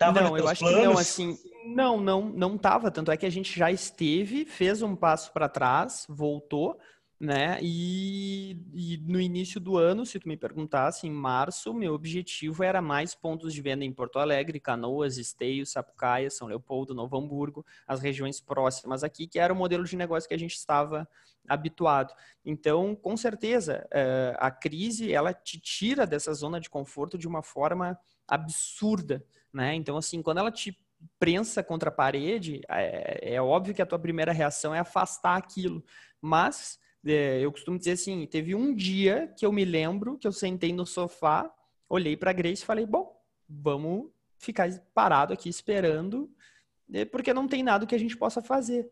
Tava 0.00 0.22
não, 0.22 0.34
eu 0.34 0.48
acho 0.48 0.60
planos? 0.60 0.80
que 0.80 0.86
não, 0.86 0.98
assim, 0.98 1.38
não, 1.62 2.00
não, 2.00 2.22
não 2.30 2.56
tava. 2.56 2.90
Tanto 2.90 3.12
é 3.12 3.18
que 3.18 3.26
a 3.26 3.30
gente 3.30 3.56
já 3.58 3.70
esteve, 3.70 4.46
fez 4.46 4.80
um 4.80 4.96
passo 4.96 5.30
para 5.30 5.46
trás, 5.46 6.06
voltou, 6.08 6.78
né? 7.20 7.58
E, 7.60 8.56
e, 8.72 8.96
no 9.06 9.20
início 9.20 9.60
do 9.60 9.76
ano, 9.76 10.06
se 10.06 10.18
tu 10.18 10.26
me 10.26 10.38
perguntasse, 10.38 11.06
em 11.06 11.10
março, 11.10 11.74
meu 11.74 11.92
objetivo 11.92 12.64
era 12.64 12.80
mais 12.80 13.14
pontos 13.14 13.52
de 13.52 13.60
venda 13.60 13.84
em 13.84 13.92
Porto 13.92 14.18
Alegre, 14.18 14.58
Canoas, 14.58 15.18
Esteio, 15.18 15.66
Sapucaia, 15.66 16.30
São 16.30 16.48
Leopoldo, 16.48 16.94
Novo 16.94 17.18
Hamburgo, 17.18 17.62
as 17.86 18.00
regiões 18.00 18.40
próximas 18.40 19.04
aqui, 19.04 19.26
que 19.26 19.38
era 19.38 19.52
o 19.52 19.56
modelo 19.56 19.84
de 19.84 19.98
negócio 19.98 20.26
que 20.26 20.34
a 20.34 20.38
gente 20.38 20.54
estava 20.54 21.06
habituado. 21.46 22.14
Então, 22.42 22.94
com 22.94 23.18
certeza, 23.18 23.86
eh, 23.90 24.34
a 24.38 24.50
crise 24.50 25.12
ela 25.12 25.34
te 25.34 25.60
tira 25.60 26.06
dessa 26.06 26.32
zona 26.32 26.58
de 26.58 26.70
conforto 26.70 27.18
de 27.18 27.28
uma 27.28 27.42
forma 27.42 27.98
absurda, 28.26 29.22
né? 29.52 29.74
Então, 29.74 29.96
assim, 29.96 30.22
quando 30.22 30.38
ela 30.38 30.50
te 30.50 30.76
prensa 31.18 31.62
contra 31.62 31.88
a 31.88 31.92
parede, 31.92 32.60
é, 32.68 33.34
é 33.34 33.42
óbvio 33.42 33.74
que 33.74 33.82
a 33.82 33.86
tua 33.86 33.98
primeira 33.98 34.32
reação 34.32 34.74
é 34.74 34.78
afastar 34.78 35.36
aquilo, 35.36 35.82
mas 36.20 36.78
é, 37.04 37.40
eu 37.40 37.50
costumo 37.50 37.78
dizer 37.78 37.92
assim, 37.92 38.26
teve 38.26 38.54
um 38.54 38.74
dia 38.74 39.32
que 39.38 39.46
eu 39.46 39.52
me 39.52 39.64
lembro 39.64 40.18
que 40.18 40.26
eu 40.26 40.32
sentei 40.32 40.72
no 40.72 40.86
sofá, 40.86 41.50
olhei 41.88 42.16
para 42.16 42.30
a 42.30 42.34
Grace 42.34 42.62
e 42.62 42.66
falei, 42.66 42.84
bom, 42.84 43.16
vamos 43.48 44.10
ficar 44.38 44.70
parado 44.94 45.32
aqui 45.32 45.48
esperando, 45.48 46.30
né, 46.88 47.04
porque 47.04 47.32
não 47.32 47.48
tem 47.48 47.62
nada 47.62 47.86
que 47.86 47.94
a 47.94 47.98
gente 47.98 48.16
possa 48.16 48.42
fazer. 48.42 48.90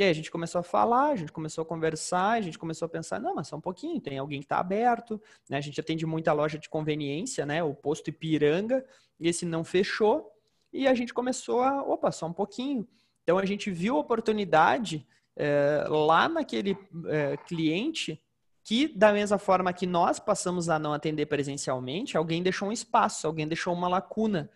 E 0.00 0.02
aí 0.02 0.08
a 0.08 0.14
gente 0.14 0.30
começou 0.30 0.60
a 0.60 0.62
falar, 0.62 1.10
a 1.10 1.16
gente 1.16 1.30
começou 1.30 1.60
a 1.60 1.64
conversar, 1.66 2.30
a 2.30 2.40
gente 2.40 2.58
começou 2.58 2.86
a 2.86 2.88
pensar, 2.88 3.20
não, 3.20 3.34
mas 3.34 3.48
só 3.48 3.56
um 3.56 3.60
pouquinho, 3.60 4.00
tem 4.00 4.16
alguém 4.16 4.38
que 4.38 4.46
está 4.46 4.58
aberto, 4.58 5.20
né? 5.46 5.58
A 5.58 5.60
gente 5.60 5.78
atende 5.78 6.06
muita 6.06 6.32
loja 6.32 6.58
de 6.58 6.70
conveniência, 6.70 7.44
né? 7.44 7.62
O 7.62 7.74
posto 7.74 8.08
Ipiranga, 8.08 8.82
e 9.20 9.28
esse 9.28 9.44
não 9.44 9.62
fechou, 9.62 10.32
e 10.72 10.88
a 10.88 10.94
gente 10.94 11.12
começou 11.12 11.60
a, 11.60 11.82
opa, 11.82 12.10
só 12.10 12.26
um 12.26 12.32
pouquinho. 12.32 12.88
Então 13.22 13.36
a 13.36 13.44
gente 13.44 13.70
viu 13.70 13.94
a 13.94 14.00
oportunidade 14.00 15.06
é, 15.36 15.84
lá 15.86 16.30
naquele 16.30 16.78
é, 17.06 17.36
cliente 17.36 18.18
que, 18.64 18.88
da 18.88 19.12
mesma 19.12 19.36
forma 19.36 19.70
que 19.70 19.86
nós 19.86 20.18
passamos 20.18 20.70
a 20.70 20.78
não 20.78 20.94
atender 20.94 21.26
presencialmente, 21.26 22.16
alguém 22.16 22.42
deixou 22.42 22.68
um 22.68 22.72
espaço, 22.72 23.26
alguém 23.26 23.46
deixou 23.46 23.74
uma 23.74 23.86
lacuna. 23.86 24.50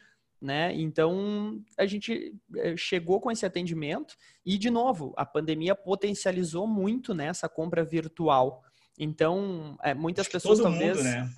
Né? 0.45 0.74
Então 0.74 1.59
a 1.78 1.86
gente 1.86 2.34
é, 2.57 2.76
chegou 2.76 3.18
com 3.18 3.30
esse 3.30 3.47
atendimento 3.47 4.14
e 4.45 4.59
de 4.59 4.68
novo 4.68 5.14
a 5.16 5.24
pandemia 5.24 5.74
potencializou 5.74 6.66
muito 6.66 7.14
nessa 7.14 7.47
né, 7.47 7.53
compra 7.57 7.82
virtual. 7.82 8.62
Então 8.99 9.78
é, 9.82 9.95
muitas 9.95 10.28
pessoas 10.28 10.59
Todo 10.59 10.68
talvez 10.68 10.99
mundo, 10.99 11.03
né? 11.03 11.30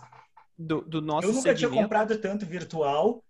do, 0.58 0.80
do 0.80 1.00
nosso 1.00 1.28
eu 1.28 1.32
nunca 1.32 1.50
segmento... 1.50 1.72
tinha 1.72 1.82
comprado 1.84 2.18
tanto 2.18 2.44
virtual. 2.44 3.22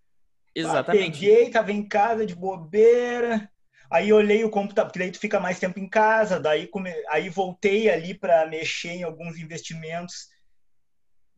Exatamente. 0.55 1.21
Peguei, 1.21 1.51
tava 1.51 1.71
em 1.71 1.87
casa 1.87 2.25
de 2.25 2.35
bobeira, 2.35 3.51
Aí 3.91 4.13
olhei 4.13 4.43
o 4.43 4.51
computador, 4.51 4.91
porque 4.91 4.99
daí 4.99 5.13
tu 5.13 5.21
fica 5.21 5.39
mais 5.39 5.61
tempo 5.61 5.79
em 5.79 5.89
casa, 5.89 6.41
daí 6.41 6.67
come... 6.67 6.91
aí 7.09 7.29
voltei 7.29 7.89
ali 7.89 8.15
para 8.15 8.47
mexer 8.47 8.93
em 8.93 9.03
alguns 9.05 9.39
investimentos, 9.39 10.29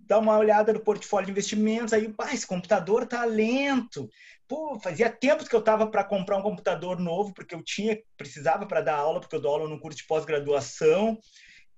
dar 0.08 0.18
uma 0.18 0.38
olhada 0.38 0.72
no 0.72 0.80
portfólio 0.80 1.26
de 1.26 1.32
investimentos, 1.32 1.92
aí, 1.92 2.10
pá, 2.10 2.32
esse 2.32 2.46
computador 2.46 3.06
tá 3.06 3.24
lento. 3.26 4.08
Pô, 4.48 4.80
fazia 4.80 5.10
tempo 5.10 5.46
que 5.46 5.54
eu 5.54 5.60
tava 5.62 5.86
para 5.86 6.02
comprar 6.02 6.38
um 6.38 6.42
computador 6.42 6.98
novo, 6.98 7.34
porque 7.34 7.54
eu 7.54 7.62
tinha, 7.62 7.98
precisava 8.16 8.66
para 8.66 8.80
dar 8.80 8.96
aula, 8.96 9.20
porque 9.20 9.36
eu 9.36 9.40
dou 9.40 9.52
aula 9.52 9.68
no 9.68 9.78
curso 9.78 9.98
de 9.98 10.06
pós-graduação. 10.06 11.18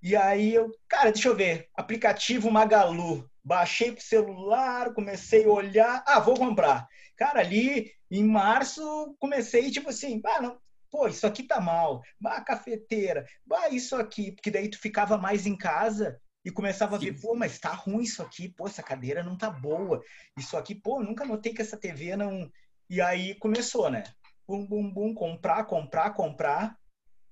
E 0.00 0.14
aí 0.14 0.54
eu, 0.54 0.70
cara, 0.88 1.10
deixa 1.10 1.28
eu 1.28 1.34
ver, 1.34 1.68
aplicativo 1.76 2.50
Magalu. 2.50 3.28
Baixei 3.42 3.90
pro 3.90 4.04
celular, 4.04 4.94
comecei 4.94 5.44
a 5.44 5.48
olhar, 5.48 6.04
ah, 6.06 6.20
vou 6.20 6.36
comprar. 6.36 6.86
Cara, 7.16 7.40
ali 7.40 7.90
em 8.08 8.22
março 8.22 9.16
comecei 9.18 9.70
tipo 9.70 9.90
assim, 9.90 10.20
ah, 10.24 10.40
não, 10.40 10.58
pô, 10.88 11.08
isso 11.08 11.26
aqui 11.26 11.42
tá 11.42 11.60
mal. 11.60 12.00
Bah, 12.20 12.40
cafeteira. 12.42 13.26
Bah, 13.44 13.68
isso 13.70 13.96
aqui, 13.96 14.30
porque 14.30 14.50
daí 14.52 14.70
tu 14.70 14.78
ficava 14.78 15.18
mais 15.18 15.46
em 15.46 15.56
casa 15.56 16.20
e 16.44 16.50
começava 16.50 16.98
Sim. 16.98 17.08
a 17.08 17.12
ver, 17.12 17.20
pô, 17.20 17.34
mas 17.34 17.58
tá 17.58 17.72
ruim 17.72 18.02
isso 18.02 18.22
aqui, 18.22 18.48
pô, 18.48 18.66
essa 18.66 18.82
cadeira 18.82 19.22
não 19.22 19.36
tá 19.36 19.50
boa. 19.50 20.02
Isso 20.38 20.56
aqui, 20.56 20.74
pô, 20.74 21.02
nunca 21.02 21.24
notei 21.24 21.52
que 21.52 21.62
essa 21.62 21.76
TV 21.76 22.16
não. 22.16 22.50
E 22.88 23.00
aí 23.00 23.34
começou, 23.34 23.90
né? 23.90 24.04
Bum, 24.48 24.66
bum, 24.66 24.90
bum, 24.90 25.14
comprar, 25.14 25.64
comprar, 25.64 26.10
comprar, 26.10 26.76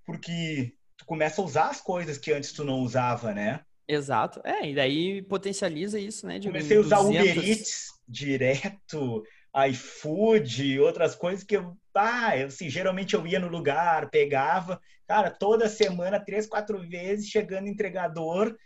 porque 0.04 0.74
tu 0.96 1.04
começa 1.04 1.40
a 1.40 1.44
usar 1.44 1.70
as 1.70 1.80
coisas 1.80 2.18
que 2.18 2.32
antes 2.32 2.52
tu 2.52 2.64
não 2.64 2.80
usava, 2.80 3.32
né? 3.32 3.60
Exato. 3.88 4.40
É, 4.44 4.68
e 4.68 4.74
daí 4.74 5.22
potencializa 5.22 5.98
isso, 5.98 6.26
né? 6.26 6.38
Comecei 6.40 6.76
a 6.76 6.80
usar 6.80 6.98
200... 6.98 7.30
Uber 7.30 7.48
Eats 7.48 7.88
direto, 8.06 9.22
iFood, 9.70 10.80
outras 10.80 11.14
coisas 11.14 11.44
que 11.44 11.56
eu, 11.56 11.76
ah, 11.94 12.36
eu, 12.36 12.46
assim, 12.46 12.68
geralmente 12.70 13.14
eu 13.14 13.26
ia 13.26 13.40
no 13.40 13.48
lugar, 13.48 14.10
pegava, 14.10 14.80
cara, 15.06 15.30
toda 15.30 15.68
semana, 15.68 16.24
três, 16.24 16.46
quatro 16.46 16.78
vezes, 16.86 17.28
chegando 17.28 17.68
entregador, 17.68 18.56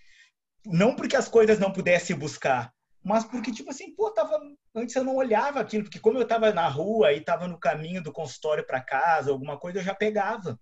não 0.64 0.94
porque 0.94 1.16
as 1.16 1.28
coisas 1.28 1.58
não 1.58 1.72
pudesse 1.72 2.14
buscar, 2.14 2.72
mas 3.04 3.24
porque, 3.24 3.50
tipo 3.50 3.70
assim, 3.70 3.94
pô, 3.94 4.10
tava, 4.10 4.38
antes 4.74 4.94
eu 4.94 5.02
não 5.02 5.16
olhava 5.16 5.60
aquilo, 5.60 5.84
porque 5.84 5.98
como 5.98 6.18
eu 6.18 6.26
tava 6.26 6.52
na 6.52 6.68
rua 6.68 7.12
e 7.12 7.20
tava 7.20 7.48
no 7.48 7.58
caminho 7.58 8.02
do 8.02 8.12
consultório 8.12 8.64
para 8.64 8.80
casa, 8.80 9.30
alguma 9.30 9.58
coisa, 9.58 9.78
eu 9.78 9.82
já 9.82 9.94
pegava. 9.94 10.58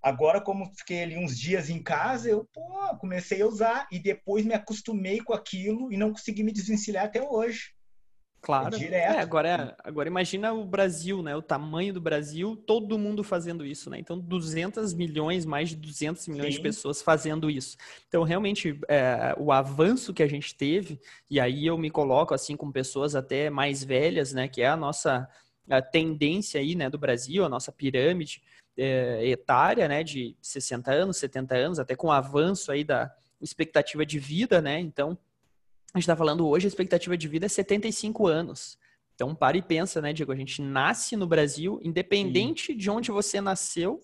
Agora, 0.00 0.40
como 0.40 0.72
fiquei 0.76 1.02
ali 1.02 1.16
uns 1.16 1.36
dias 1.36 1.68
em 1.68 1.82
casa, 1.82 2.28
eu 2.28 2.48
pô, 2.52 2.96
comecei 2.98 3.42
a 3.42 3.46
usar 3.46 3.88
e 3.90 3.98
depois 3.98 4.44
me 4.44 4.54
acostumei 4.54 5.20
com 5.20 5.32
aquilo 5.32 5.92
e 5.92 5.96
não 5.96 6.12
consegui 6.12 6.44
me 6.44 6.52
desvencilhar 6.52 7.06
até 7.06 7.20
hoje. 7.20 7.75
Claro. 8.40 8.76
É, 8.76 8.94
é 8.94 9.20
agora, 9.20 9.76
agora 9.82 10.08
imagina 10.08 10.52
o 10.52 10.64
Brasil, 10.64 11.22
né? 11.22 11.34
O 11.34 11.42
tamanho 11.42 11.92
do 11.92 12.00
Brasil, 12.00 12.56
todo 12.66 12.98
mundo 12.98 13.24
fazendo 13.24 13.66
isso, 13.66 13.90
né? 13.90 13.98
Então, 13.98 14.18
200 14.18 14.94
milhões, 14.94 15.44
mais 15.44 15.70
de 15.70 15.76
200 15.76 16.28
milhões 16.28 16.54
Sim. 16.54 16.58
de 16.58 16.62
pessoas 16.62 17.02
fazendo 17.02 17.50
isso. 17.50 17.76
Então, 18.06 18.22
realmente, 18.22 18.78
é, 18.88 19.34
o 19.36 19.50
avanço 19.50 20.14
que 20.14 20.22
a 20.22 20.28
gente 20.28 20.54
teve, 20.54 21.00
e 21.28 21.40
aí 21.40 21.66
eu 21.66 21.76
me 21.76 21.90
coloco 21.90 22.34
assim 22.34 22.56
com 22.56 22.70
pessoas 22.70 23.16
até 23.16 23.50
mais 23.50 23.82
velhas, 23.82 24.32
né? 24.32 24.46
Que 24.46 24.62
é 24.62 24.68
a 24.68 24.76
nossa 24.76 25.28
a 25.68 25.82
tendência 25.82 26.60
aí, 26.60 26.74
né, 26.74 26.88
do 26.88 26.98
Brasil, 26.98 27.44
a 27.44 27.48
nossa 27.48 27.72
pirâmide 27.72 28.42
é, 28.76 29.26
etária, 29.28 29.88
né, 29.88 30.02
de 30.04 30.36
60 30.40 30.92
anos, 30.92 31.16
70 31.16 31.56
anos, 31.56 31.78
até 31.78 31.96
com 31.96 32.08
o 32.08 32.12
avanço 32.12 32.70
aí 32.70 32.84
da 32.84 33.12
expectativa 33.40 34.04
de 34.04 34.18
vida, 34.18 34.62
né? 34.62 34.80
Então, 34.80 35.18
a 35.96 36.00
gente 36.00 36.04
está 36.04 36.16
falando 36.16 36.46
hoje, 36.46 36.66
a 36.66 36.68
expectativa 36.68 37.16
de 37.16 37.28
vida 37.28 37.46
é 37.46 37.48
75 37.48 38.26
anos. 38.26 38.78
Então, 39.14 39.34
para 39.34 39.56
e 39.56 39.62
pensa, 39.62 40.00
né, 40.00 40.12
Diego? 40.12 40.32
A 40.32 40.36
gente 40.36 40.60
nasce 40.60 41.16
no 41.16 41.26
Brasil, 41.26 41.80
independente 41.82 42.72
Sim. 42.72 42.76
de 42.76 42.90
onde 42.90 43.10
você 43.10 43.40
nasceu, 43.40 44.00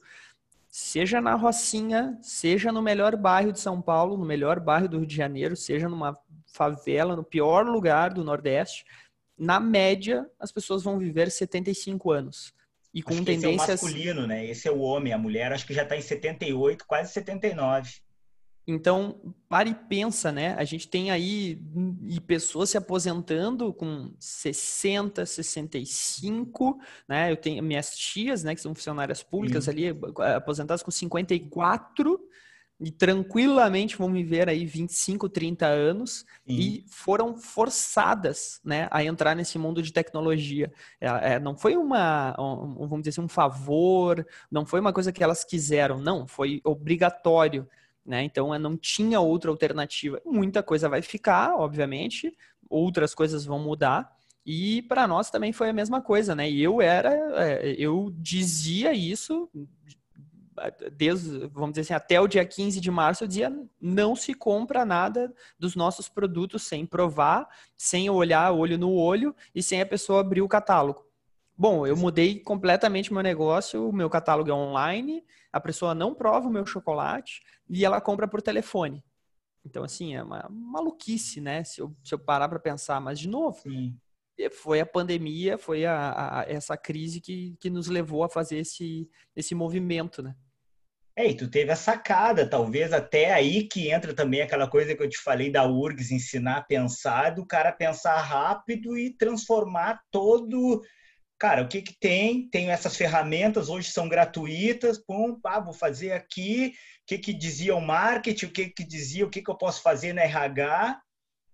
seja 0.69 1.21
na 1.21 1.35
Rocinha, 1.35 2.19
seja 2.23 2.73
no 2.73 2.81
melhor 2.81 3.15
bairro 3.15 3.53
de 3.53 3.61
São 3.61 3.83
Paulo, 3.83 4.17
no 4.17 4.25
melhor 4.25 4.59
bairro 4.59 4.89
do 4.89 4.99
Rio 4.99 5.07
de 5.07 5.15
Janeiro, 5.15 5.55
seja 5.55 5.87
numa 5.87 6.19
favela, 6.47 7.15
no 7.15 7.23
pior 7.23 7.67
lugar 7.67 8.15
do 8.15 8.25
Nordeste, 8.25 8.87
na 9.37 9.61
média, 9.61 10.27
as 10.41 10.51
pessoas 10.51 10.83
vão 10.83 10.99
viver 10.99 11.31
75 11.31 12.11
anos. 12.11 12.55
E 12.95 13.03
com 13.03 13.23
tendências. 13.25 13.69
Esse 13.69 13.71
é 13.71 13.75
o 13.75 13.91
masculino, 13.91 14.27
né? 14.27 14.47
Esse 14.47 14.69
é 14.69 14.71
o 14.71 14.81
homem. 14.81 15.13
A 15.13 15.19
mulher 15.19 15.53
acho 15.53 15.67
que 15.67 15.75
já 15.75 15.83
está 15.83 15.97
em 15.97 16.03
78, 16.03 16.87
quase 16.87 17.13
79. 17.13 18.01
Então, 18.67 19.35
para 19.49 19.69
e 19.69 19.75
pensa, 19.75 20.31
né? 20.31 20.55
A 20.57 20.65
gente 20.65 20.87
tem 20.89 21.11
aí 21.11 21.61
e 22.09 22.21
pessoas 22.21 22.71
se 22.71 22.79
aposentando 22.79 23.73
com 23.73 24.13
60, 24.21 25.27
65, 25.27 26.79
né? 27.09 27.33
Eu 27.33 27.37
tenho 27.37 27.63
minhas 27.63 27.97
tias, 27.97 28.45
né, 28.45 28.55
que 28.55 28.61
são 28.61 28.75
funcionárias 28.75 29.23
públicas 29.23 29.69
ali, 29.69 29.89
aposentadas 30.37 30.83
com 30.83 30.91
54 30.91 32.21
e 32.85 32.91
tranquilamente 32.91 33.97
vão 33.97 34.13
viver 34.13 34.49
aí 34.49 34.67
25, 34.67 35.29
30 35.29 35.67
anos 35.67 36.25
e 36.47 36.85
foram 36.89 37.37
forçadas 37.37 38.61
né, 38.65 38.89
a 38.91 39.05
entrar 39.05 39.37
nesse 39.37 39.57
mundo 39.57 39.81
de 39.81 39.93
tecnologia. 39.93 40.73
É, 41.01 41.35
é, 41.35 41.39
não 41.39 41.57
foi 41.57 41.77
uma, 41.77 42.35
um, 42.39 42.89
vamos 42.89 43.03
dizer 43.03 43.11
assim, 43.11 43.21
um 43.21 43.29
favor, 43.29 44.27
não 44.51 44.67
foi 44.67 44.81
uma 44.81 44.93
coisa 44.93 45.13
que 45.13 45.23
elas 45.23 45.45
quiseram, 45.45 45.99
não, 46.01 46.27
foi 46.27 46.61
obrigatório. 46.65 47.69
Né? 48.05 48.25
Então 48.25 48.57
não 48.59 48.77
tinha 48.77 49.21
outra 49.21 49.51
alternativa. 49.51 50.21
Muita 50.25 50.63
coisa 50.63 50.89
vai 50.89 51.03
ficar, 51.03 51.55
obviamente, 51.55 52.37
outras 52.69 53.15
coisas 53.15 53.45
vão 53.45 53.59
mudar. 53.59 54.11
E 54.45 54.83
para 54.83 55.07
nós 55.07 55.31
também 55.31 55.53
foi 55.53 55.69
a 55.69 55.73
mesma 55.73 56.03
coisa, 56.03 56.35
né? 56.35 56.51
E 56.51 56.61
eu 56.61 56.81
era, 56.81 57.11
é, 57.41 57.77
eu 57.79 58.13
dizia 58.17 58.93
isso 58.93 59.49
desde, 60.93 61.47
vamos 61.49 61.71
dizer 61.73 61.81
assim, 61.83 61.95
até 61.95 62.21
o 62.21 62.29
dia 62.29 62.45
15 62.45 62.81
de 62.81 62.91
março, 62.91 63.25
eu 63.25 63.29
dizia, 63.29 63.53
não 63.81 64.15
se 64.15 64.35
compra 64.35 64.85
nada 64.85 65.33
dos 65.59 65.75
nossos 65.75 66.09
produtos 66.09 66.63
sem 66.63 66.85
provar, 66.85 67.49
sem 67.77 68.11
olhar 68.11 68.53
olho 68.53 68.79
no 68.79 68.93
olho 68.93 69.35
e 69.55 69.63
sem 69.63 69.81
a 69.81 69.87
pessoa 69.87 70.21
abrir 70.21 70.43
o 70.43 70.49
catálogo. 70.49 71.07
Bom, 71.57 71.87
eu 71.87 71.97
mudei 71.97 72.41
completamente 72.41 73.11
o 73.11 73.15
meu 73.15 73.23
negócio, 73.23 73.89
o 73.89 73.93
meu 73.93 74.09
catálogo 74.09 74.51
é 74.51 74.55
online, 74.55 75.25
a 75.53 75.61
pessoa 75.61 75.95
não 75.95 76.15
prova 76.15 76.49
o 76.49 76.53
meu 76.53 76.65
chocolate 76.67 77.43
e 77.69 77.85
ela 77.85 78.01
compra 78.01 78.27
por 78.27 78.41
telefone. 78.41 79.05
Então, 79.65 79.85
assim, 79.85 80.15
é 80.17 80.23
uma 80.23 80.49
maluquice, 80.51 81.41
né? 81.41 81.63
Se 81.63 81.81
eu, 81.81 81.95
se 82.03 82.15
eu 82.15 82.19
parar 82.19 82.49
para 82.49 82.59
pensar, 82.59 83.01
mas 83.01 83.19
de 83.19 83.29
novo, 83.29 83.61
Sim. 83.63 83.97
foi 84.51 84.81
a 84.81 84.87
pandemia, 84.87 85.57
foi 85.57 85.85
a, 85.85 86.41
a, 86.41 86.45
essa 86.49 86.77
crise 86.77 87.21
que, 87.21 87.55
que 87.61 87.71
nos 87.71 87.87
levou 87.87 88.25
a 88.25 88.29
fazer 88.29 88.59
esse, 88.59 89.09
esse 89.37 89.55
movimento, 89.55 90.23
né? 90.23 90.35
É, 91.15 91.29
e 91.29 91.37
tu 91.37 91.49
teve 91.49 91.71
a 91.71 91.77
sacada, 91.77 92.49
talvez 92.49 92.91
até 92.91 93.33
aí 93.33 93.69
que 93.69 93.91
entra 93.91 94.15
também 94.15 94.41
aquela 94.41 94.67
coisa 94.67 94.95
que 94.95 95.03
eu 95.03 95.09
te 95.09 95.19
falei 95.19 95.53
da 95.53 95.67
URGS, 95.67 96.11
ensinar 96.11 96.57
a 96.57 96.63
pensar, 96.63 97.35
do 97.35 97.47
cara 97.47 97.71
pensar 97.71 98.17
rápido 98.17 98.97
e 98.97 99.15
transformar 99.15 100.01
todo. 100.11 100.83
Cara, 101.43 101.63
o 101.63 101.67
que 101.67 101.83
que 101.83 101.99
tem? 101.99 102.49
Tenho 102.51 102.71
essas 102.71 102.97
ferramentas, 102.97 103.69
hoje 103.69 103.91
são 103.91 104.09
gratuitas, 104.09 104.97
pum, 104.97 105.35
pá, 105.41 105.59
vou 105.59 105.73
fazer 105.73 106.13
aqui, 106.13 106.69
o 106.69 106.73
que 107.05 107.19
que 107.19 107.35
dizia 107.35 107.75
o 107.75 107.81
marketing, 107.81 108.47
o 108.47 108.53
que 108.53 108.69
que 108.69 108.85
dizia, 108.85 109.27
o 109.27 109.29
que 109.29 109.43
que 109.43 109.51
eu 109.51 109.59
posso 109.59 109.83
fazer 109.83 110.13
na 110.13 110.23
RH, 110.23 111.03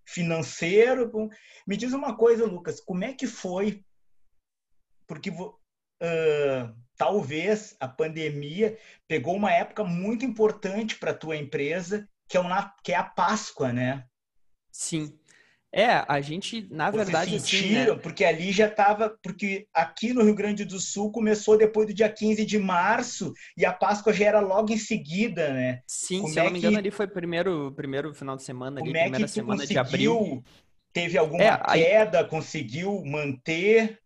financeiro. 0.06 1.10
Pum. 1.10 1.30
Me 1.66 1.74
diz 1.74 1.94
uma 1.94 2.14
coisa, 2.14 2.44
Lucas, 2.44 2.82
como 2.82 3.02
é 3.02 3.14
que 3.14 3.26
foi? 3.26 3.82
Porque 5.06 5.30
uh, 5.30 5.56
talvez 6.94 7.74
a 7.80 7.88
pandemia 7.88 8.76
pegou 9.08 9.36
uma 9.36 9.54
época 9.54 9.84
muito 9.84 10.22
importante 10.22 10.96
para 10.96 11.12
a 11.12 11.18
tua 11.18 11.34
empresa, 11.34 12.06
que 12.28 12.36
é, 12.36 12.40
uma, 12.40 12.74
que 12.84 12.92
é 12.92 12.96
a 12.96 13.04
Páscoa, 13.04 13.72
né? 13.72 14.04
Sim. 14.70 15.17
É, 15.72 16.02
a 16.08 16.20
gente, 16.22 16.66
na 16.70 16.90
Vocês 16.90 17.04
verdade, 17.04 17.40
sentiram, 17.40 17.82
assim, 17.82 17.96
né? 17.96 18.00
porque 18.02 18.24
ali 18.24 18.52
já 18.52 18.66
estava, 18.66 19.10
porque 19.22 19.66
aqui 19.74 20.14
no 20.14 20.24
Rio 20.24 20.34
Grande 20.34 20.64
do 20.64 20.80
Sul 20.80 21.12
começou 21.12 21.58
depois 21.58 21.86
do 21.86 21.92
dia 21.92 22.08
15 22.08 22.44
de 22.46 22.58
março 22.58 23.34
e 23.56 23.66
a 23.66 23.72
Páscoa 23.72 24.12
já 24.12 24.24
era 24.26 24.40
logo 24.40 24.72
em 24.72 24.78
seguida, 24.78 25.52
né? 25.52 25.82
Sim, 25.86 26.22
Como 26.22 26.32
se 26.32 26.38
é 26.38 26.42
eu 26.42 26.44
não 26.46 26.52
me 26.52 26.58
engano, 26.58 26.78
ali 26.78 26.90
foi 26.90 27.06
primeiro, 27.06 27.72
primeiro 27.76 28.14
final 28.14 28.34
de 28.34 28.44
semana, 28.44 28.80
ali, 28.80 28.90
Como 28.90 29.02
primeira 29.02 29.24
é 29.26 29.28
semana 29.28 29.66
de 29.66 29.78
abril. 29.78 30.42
Teve 30.90 31.18
alguma 31.18 31.44
é, 31.44 31.56
queda, 31.58 32.20
aí... 32.20 32.28
conseguiu 32.28 33.04
manter? 33.04 34.00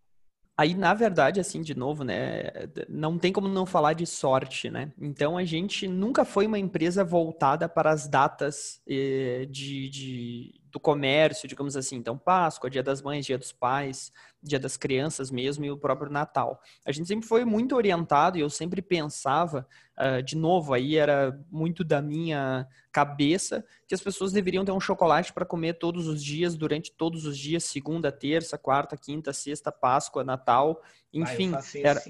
Aí, 0.59 0.75
na 0.75 0.93
verdade, 0.93 1.41
assim, 1.41 1.63
de 1.63 1.77
novo, 1.77 2.05
né, 2.05 2.51
não 2.89 3.19
tem 3.19 3.33
como 3.33 3.49
não 3.49 3.65
falar 3.65 3.95
de 3.95 4.05
sorte, 4.05 4.69
né? 4.69 4.93
Então, 5.01 5.39
a 5.39 5.45
gente 5.45 5.89
nunca 5.89 6.25
foi 6.25 6.47
uma 6.47 6.59
empresa 6.59 7.05
voltada 7.05 7.69
para 7.69 7.91
as 7.91 8.07
datas 8.07 8.81
eh, 8.87 9.47
de, 9.49 9.89
de, 9.89 10.62
do 10.73 10.81
comércio, 10.81 11.47
digamos 11.47 11.77
assim. 11.77 11.97
Então, 11.97 12.17
Páscoa, 12.17 12.71
Dia 12.71 12.83
das 12.83 13.03
Mães, 13.03 13.27
Dia 13.27 13.37
dos 13.37 13.53
Pais, 13.53 14.11
Dia 14.43 14.59
das 14.59 14.79
Crianças 14.79 15.31
mesmo 15.31 15.65
e 15.67 15.71
o 15.71 15.77
próprio 15.77 16.11
Natal. 16.11 16.61
A 16.85 16.91
gente 16.91 17.07
sempre 17.07 17.29
foi 17.29 17.45
muito 17.45 17.77
orientado 17.77 18.39
e 18.39 18.41
eu 18.41 18.49
sempre 18.49 18.81
pensava, 18.81 19.69
uh, 19.99 20.23
de 20.23 20.35
novo, 20.35 20.73
aí 20.73 20.97
era 20.97 21.39
muito 21.51 21.85
da 21.85 22.01
minha 22.01 22.67
cabeça, 22.91 23.65
que 23.87 23.95
as 23.95 24.01
pessoas 24.01 24.33
deveriam 24.33 24.65
ter 24.65 24.73
um 24.73 24.81
chocolate 24.81 25.33
para 25.33 25.45
comer 25.45 25.75
todos 25.75 26.09
os 26.09 26.25
dias, 26.25 26.57
durante 26.57 26.91
todos 26.91 27.27
os 27.27 27.37
dias, 27.37 27.65
segunda, 27.65 28.11
terça, 28.11 28.57
quarta, 28.57 28.97
quinta, 28.97 29.33
sexta, 29.33 29.71
Páscoa, 29.71 30.25
Natal, 30.25 30.83
enfim. 31.13 31.53
Ah, 31.55 31.63
era... 31.75 32.03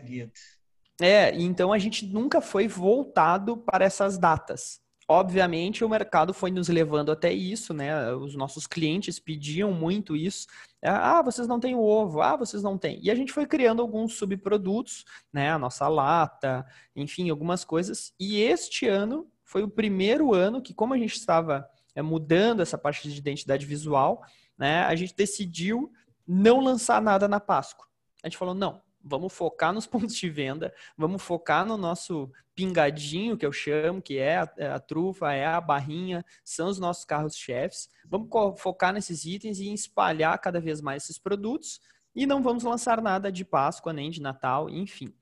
É, 1.00 1.34
então 1.34 1.72
a 1.72 1.78
gente 1.78 2.06
nunca 2.06 2.40
foi 2.40 2.68
voltado 2.68 3.56
para 3.56 3.84
essas 3.84 4.16
datas. 4.16 4.80
Obviamente, 5.14 5.84
o 5.84 5.90
mercado 5.90 6.32
foi 6.32 6.50
nos 6.50 6.68
levando 6.70 7.12
até 7.12 7.30
isso, 7.30 7.74
né? 7.74 8.14
Os 8.14 8.34
nossos 8.34 8.66
clientes 8.66 9.18
pediam 9.18 9.70
muito 9.70 10.16
isso. 10.16 10.46
Ah, 10.82 11.20
vocês 11.20 11.46
não 11.46 11.60
têm 11.60 11.74
ovo. 11.74 12.22
Ah, 12.22 12.34
vocês 12.34 12.62
não 12.62 12.78
têm. 12.78 12.98
E 13.02 13.10
a 13.10 13.14
gente 13.14 13.30
foi 13.30 13.44
criando 13.44 13.82
alguns 13.82 14.14
subprodutos, 14.14 15.04
né? 15.30 15.52
A 15.52 15.58
nossa 15.58 15.86
lata, 15.86 16.64
enfim, 16.96 17.28
algumas 17.28 17.62
coisas. 17.62 18.14
E 18.18 18.40
este 18.40 18.88
ano 18.88 19.30
foi 19.44 19.62
o 19.62 19.68
primeiro 19.68 20.32
ano 20.32 20.62
que, 20.62 20.72
como 20.72 20.94
a 20.94 20.98
gente 20.98 21.14
estava 21.14 21.68
é, 21.94 22.00
mudando 22.00 22.62
essa 22.62 22.78
parte 22.78 23.06
de 23.06 23.18
identidade 23.18 23.66
visual, 23.66 24.22
né? 24.56 24.82
A 24.84 24.96
gente 24.96 25.14
decidiu 25.14 25.92
não 26.26 26.58
lançar 26.58 27.02
nada 27.02 27.28
na 27.28 27.38
Páscoa. 27.38 27.86
A 28.22 28.28
gente 28.28 28.38
falou, 28.38 28.54
não, 28.54 28.80
vamos 29.04 29.32
focar 29.32 29.72
nos 29.72 29.86
pontos 29.88 30.14
de 30.14 30.28
venda, 30.30 30.72
vamos 30.96 31.22
focar 31.22 31.66
no 31.66 31.76
nosso 31.76 32.30
pingadinho, 32.54 33.36
que 33.36 33.46
eu 33.46 33.52
chamo, 33.52 34.02
que 34.02 34.18
é 34.18 34.38
a, 34.38 34.52
é 34.58 34.66
a 34.68 34.78
trufa, 34.78 35.32
é 35.32 35.46
a 35.46 35.60
barrinha, 35.60 36.24
são 36.44 36.68
os 36.68 36.78
nossos 36.78 37.04
carros-chefes. 37.04 37.88
Vamos 38.06 38.28
focar 38.60 38.92
nesses 38.92 39.24
itens 39.24 39.58
e 39.58 39.72
espalhar 39.72 40.38
cada 40.38 40.60
vez 40.60 40.80
mais 40.80 41.04
esses 41.04 41.18
produtos 41.18 41.80
e 42.14 42.26
não 42.26 42.42
vamos 42.42 42.62
lançar 42.62 43.00
nada 43.00 43.32
de 43.32 43.44
Páscoa 43.44 43.92
nem 43.92 44.10
de 44.10 44.20
Natal, 44.20 44.68
enfim. 44.68 45.12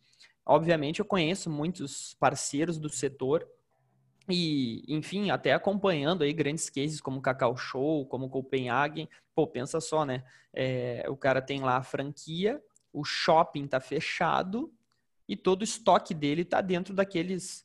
Obviamente, 0.45 0.99
eu 0.99 1.05
conheço 1.05 1.49
muitos 1.49 2.15
parceiros 2.15 2.79
do 2.79 2.89
setor 2.89 3.47
e, 4.29 4.83
enfim, 4.89 5.31
até 5.31 5.53
acompanhando 5.53 6.23
aí 6.23 6.33
grandes 6.33 6.69
cases 6.69 7.01
como 7.01 7.23
Cacau 7.23 7.57
Show, 7.57 8.07
como 8.07 8.29
Copenhagen. 8.29 9.09
Pô, 9.35 9.47
pensa 9.47 9.81
só, 9.81 10.05
né? 10.05 10.25
É, 10.53 11.05
o 11.09 11.17
cara 11.17 11.41
tem 11.41 11.61
lá 11.61 11.77
a 11.77 11.83
franquia 11.83 12.61
o 12.93 13.05
shopping 13.05 13.65
está 13.65 13.81
fechado 13.81 14.73
e 15.29 15.37
todo 15.37 15.61
o 15.61 15.65
estoque 15.65 16.13
dele 16.13 16.43
está 16.43 16.61
dentro 16.61 16.93
daqueles 16.95 17.65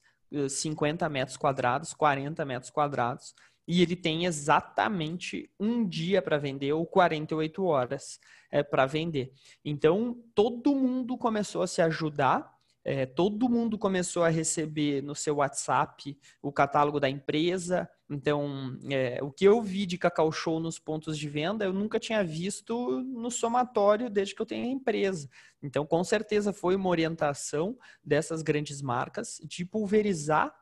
50 0.50 1.08
metros 1.10 1.38
quadrados, 1.38 1.94
40 1.94 2.44
metros 2.46 2.70
quadrados, 2.70 3.34
e 3.68 3.82
ele 3.82 3.96
tem 3.96 4.26
exatamente 4.26 5.50
um 5.60 5.88
dia 5.88 6.22
para 6.22 6.38
vender 6.38 6.74
ou 6.74 6.86
48 6.86 7.64
horas 7.64 8.20
é, 8.52 8.62
para 8.62 8.86
vender. 8.86 9.34
Então, 9.64 10.22
todo 10.36 10.76
mundo 10.76 11.18
começou 11.18 11.64
a 11.64 11.68
se 11.68 11.82
ajudar 11.82 12.55
é, 12.86 13.04
todo 13.04 13.50
mundo 13.50 13.80
começou 13.80 14.24
a 14.24 14.30
receber 14.30 15.02
no 15.02 15.16
seu 15.16 15.38
WhatsApp 15.38 16.16
o 16.40 16.52
catálogo 16.52 17.00
da 17.00 17.10
empresa. 17.10 17.90
Então, 18.08 18.78
é, 18.92 19.18
o 19.24 19.32
que 19.32 19.44
eu 19.44 19.60
vi 19.60 19.88
de 19.88 19.98
Cacau 19.98 20.32
Show 20.32 20.60
nos 20.60 20.78
pontos 20.78 21.18
de 21.18 21.28
venda, 21.28 21.66
eu 21.66 21.74
nunca 21.74 22.00
tinha 22.00 22.24
visto 22.24 23.02
no 23.02 23.32
somatório 23.32 24.08
desde 24.08 24.36
que 24.36 24.42
eu 24.42 24.46
tenho 24.46 24.66
a 24.66 24.72
empresa. 24.72 25.28
Então, 25.64 25.84
com 25.84 26.04
certeza 26.04 26.54
foi 26.54 26.76
uma 26.76 26.90
orientação 26.90 27.76
dessas 28.04 28.44
grandes 28.44 28.84
marcas 28.84 29.42
de 29.44 29.66
pulverizar 29.66 30.54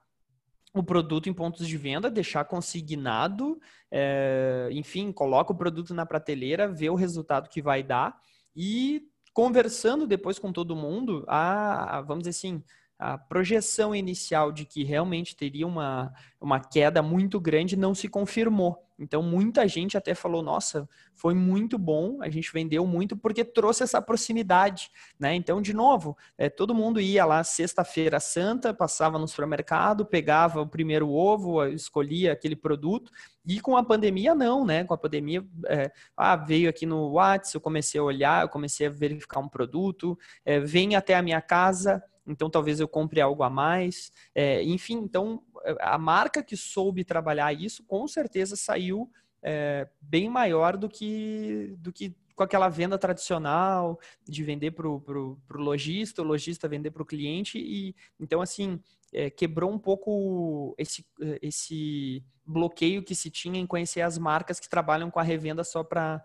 o 0.74 0.82
produto 0.82 1.28
em 1.28 1.34
pontos 1.34 1.68
de 1.68 1.78
venda, 1.78 2.10
deixar 2.10 2.46
consignado, 2.46 3.60
é, 3.92 4.70
enfim, 4.72 5.12
coloca 5.12 5.52
o 5.52 5.58
produto 5.58 5.94
na 5.94 6.06
prateleira, 6.06 6.70
vê 6.70 6.90
o 6.90 6.96
resultado 6.96 7.50
que 7.50 7.62
vai 7.62 7.84
dar 7.84 8.18
e 8.56 9.04
conversando 9.34 10.08
depois 10.08 10.40
com 10.40 10.52
todo 10.54 10.76
mundo, 10.76 11.24
a, 11.28 12.02
vamos 12.02 12.24
dizer 12.24 12.32
assim, 12.32 12.64
a 13.04 13.18
projeção 13.18 13.94
inicial 13.94 14.50
de 14.50 14.64
que 14.64 14.82
realmente 14.86 15.36
teria 15.36 15.68
uma, 15.68 16.14
uma 16.40 16.62
queda 16.62 17.02
muito 17.02 17.38
grande 17.38 17.76
não 17.76 17.94
se 17.94 18.08
confirmou. 18.08 18.82
Então, 18.98 19.22
muita 19.22 19.68
gente 19.68 19.98
até 19.98 20.16
falou: 20.16 20.42
nossa, 20.42 20.88
foi 21.14 21.34
muito 21.34 21.78
bom, 21.78 22.20
a 22.22 22.30
gente 22.30 22.54
vendeu 22.54 22.88
muito 22.88 23.18
porque 23.18 23.44
trouxe 23.44 23.84
essa 23.84 24.02
proximidade. 24.02 24.90
Né? 25.20 25.36
Então, 25.36 25.62
de 25.62 25.74
novo, 25.74 26.16
é, 26.38 26.50
todo 26.50 26.74
mundo 26.74 27.02
ia 27.02 27.26
lá 27.26 27.44
sexta-feira 27.44 28.22
santa, 28.22 28.74
passava 28.74 29.20
no 29.20 29.28
supermercado, 29.28 30.06
pegava 30.06 30.62
o 30.62 30.68
primeiro 30.68 31.10
ovo, 31.10 31.66
escolhia 31.66 32.32
aquele 32.32 32.56
produto. 32.56 33.12
E 33.46 33.60
com 33.60 33.76
a 33.76 33.84
pandemia, 33.84 34.34
não, 34.34 34.64
né? 34.64 34.86
Com 34.86 34.94
a 34.94 34.98
pandemia, 34.98 35.46
é, 35.68 35.92
ah, 36.16 36.38
veio 36.38 36.70
aqui 36.70 36.86
no 36.86 37.10
WhatsApp, 37.10 37.56
eu 37.56 37.62
comecei 37.62 38.00
a 38.00 38.04
olhar, 38.04 38.44
eu 38.44 38.50
comecei 38.50 38.88
a 38.88 38.90
verificar 38.90 39.42
um 39.42 39.50
produto, 39.50 40.18
é, 40.46 40.62
vem 40.62 40.96
até 40.96 41.16
a 41.16 41.22
minha 41.22 41.42
casa, 41.42 42.02
então 42.26 42.50
talvez 42.50 42.80
eu 42.80 42.88
compre 42.88 43.22
algo 43.22 43.44
a 43.44 43.50
mais. 43.50 44.12
É, 44.34 44.64
enfim, 44.64 44.96
então 44.96 45.44
a 45.80 45.98
marca 45.98 46.44
que 46.44 46.58
soube 46.58 47.04
trabalhar 47.04 47.54
isso 47.54 47.84
com 47.84 48.08
certeza 48.08 48.56
saiu 48.56 49.10
é, 49.42 49.88
bem 50.02 50.30
maior 50.30 50.78
do 50.78 50.90
que, 50.90 51.76
do 51.78 51.92
que 51.92 52.16
com 52.36 52.44
aquela 52.44 52.70
venda 52.70 52.98
tradicional 52.98 54.00
de 54.28 54.44
vender 54.44 54.72
para 54.72 54.88
o 54.88 55.38
lojista, 55.52 56.22
o 56.22 56.26
lojista 56.26 56.68
vender 56.68 56.92
para 56.92 57.04
o 57.04 57.06
cliente. 57.06 57.60
E 57.60 57.96
então, 58.20 58.42
assim, 58.42 58.80
é, 59.14 59.30
quebrou 59.30 59.72
um 59.72 59.78
pouco 59.78 60.74
esse, 60.78 61.06
esse 61.42 62.24
bloqueio 62.46 63.04
que 63.04 63.14
se 63.14 63.30
tinha 63.30 63.60
em 63.60 63.68
conhecer 63.68 64.02
as 64.02 64.18
marcas 64.18 64.60
que 64.60 64.70
trabalham 64.70 65.12
com 65.12 65.20
a 65.20 65.24
revenda 65.24 65.64
só 65.64 65.84
para 65.84 66.24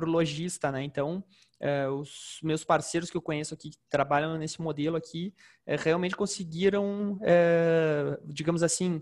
o 0.00 0.04
lojista, 0.04 0.70
né? 0.70 0.82
Então, 0.82 1.24
é, 1.62 1.88
os 1.88 2.40
meus 2.42 2.64
parceiros 2.64 3.08
que 3.08 3.16
eu 3.16 3.22
conheço 3.22 3.54
aqui 3.54 3.70
que 3.70 3.78
trabalham 3.88 4.36
nesse 4.36 4.60
modelo 4.60 4.96
aqui 4.96 5.32
é, 5.64 5.76
realmente 5.76 6.16
conseguiram, 6.16 7.20
é, 7.22 8.18
digamos 8.24 8.64
assim, 8.64 9.00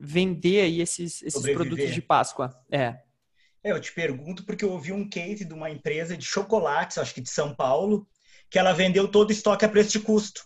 vender 0.00 0.62
aí 0.62 0.80
esses, 0.80 1.22
esses 1.22 1.42
produtos 1.52 1.94
de 1.94 2.02
Páscoa. 2.02 2.50
É. 2.70 2.96
é. 3.62 3.72
Eu 3.72 3.80
te 3.80 3.92
pergunto 3.92 4.44
porque 4.44 4.64
eu 4.64 4.72
ouvi 4.72 4.92
um 4.92 5.08
case 5.08 5.44
de 5.44 5.52
uma 5.52 5.70
empresa 5.70 6.16
de 6.16 6.24
chocolates, 6.24 6.98
acho 6.98 7.14
que 7.14 7.20
de 7.20 7.30
São 7.30 7.54
Paulo, 7.54 8.08
que 8.48 8.58
ela 8.58 8.72
vendeu 8.72 9.06
todo 9.06 9.28
o 9.28 9.32
estoque 9.32 9.64
a 9.64 9.68
preço 9.68 9.92
de 9.92 10.00
custo, 10.00 10.44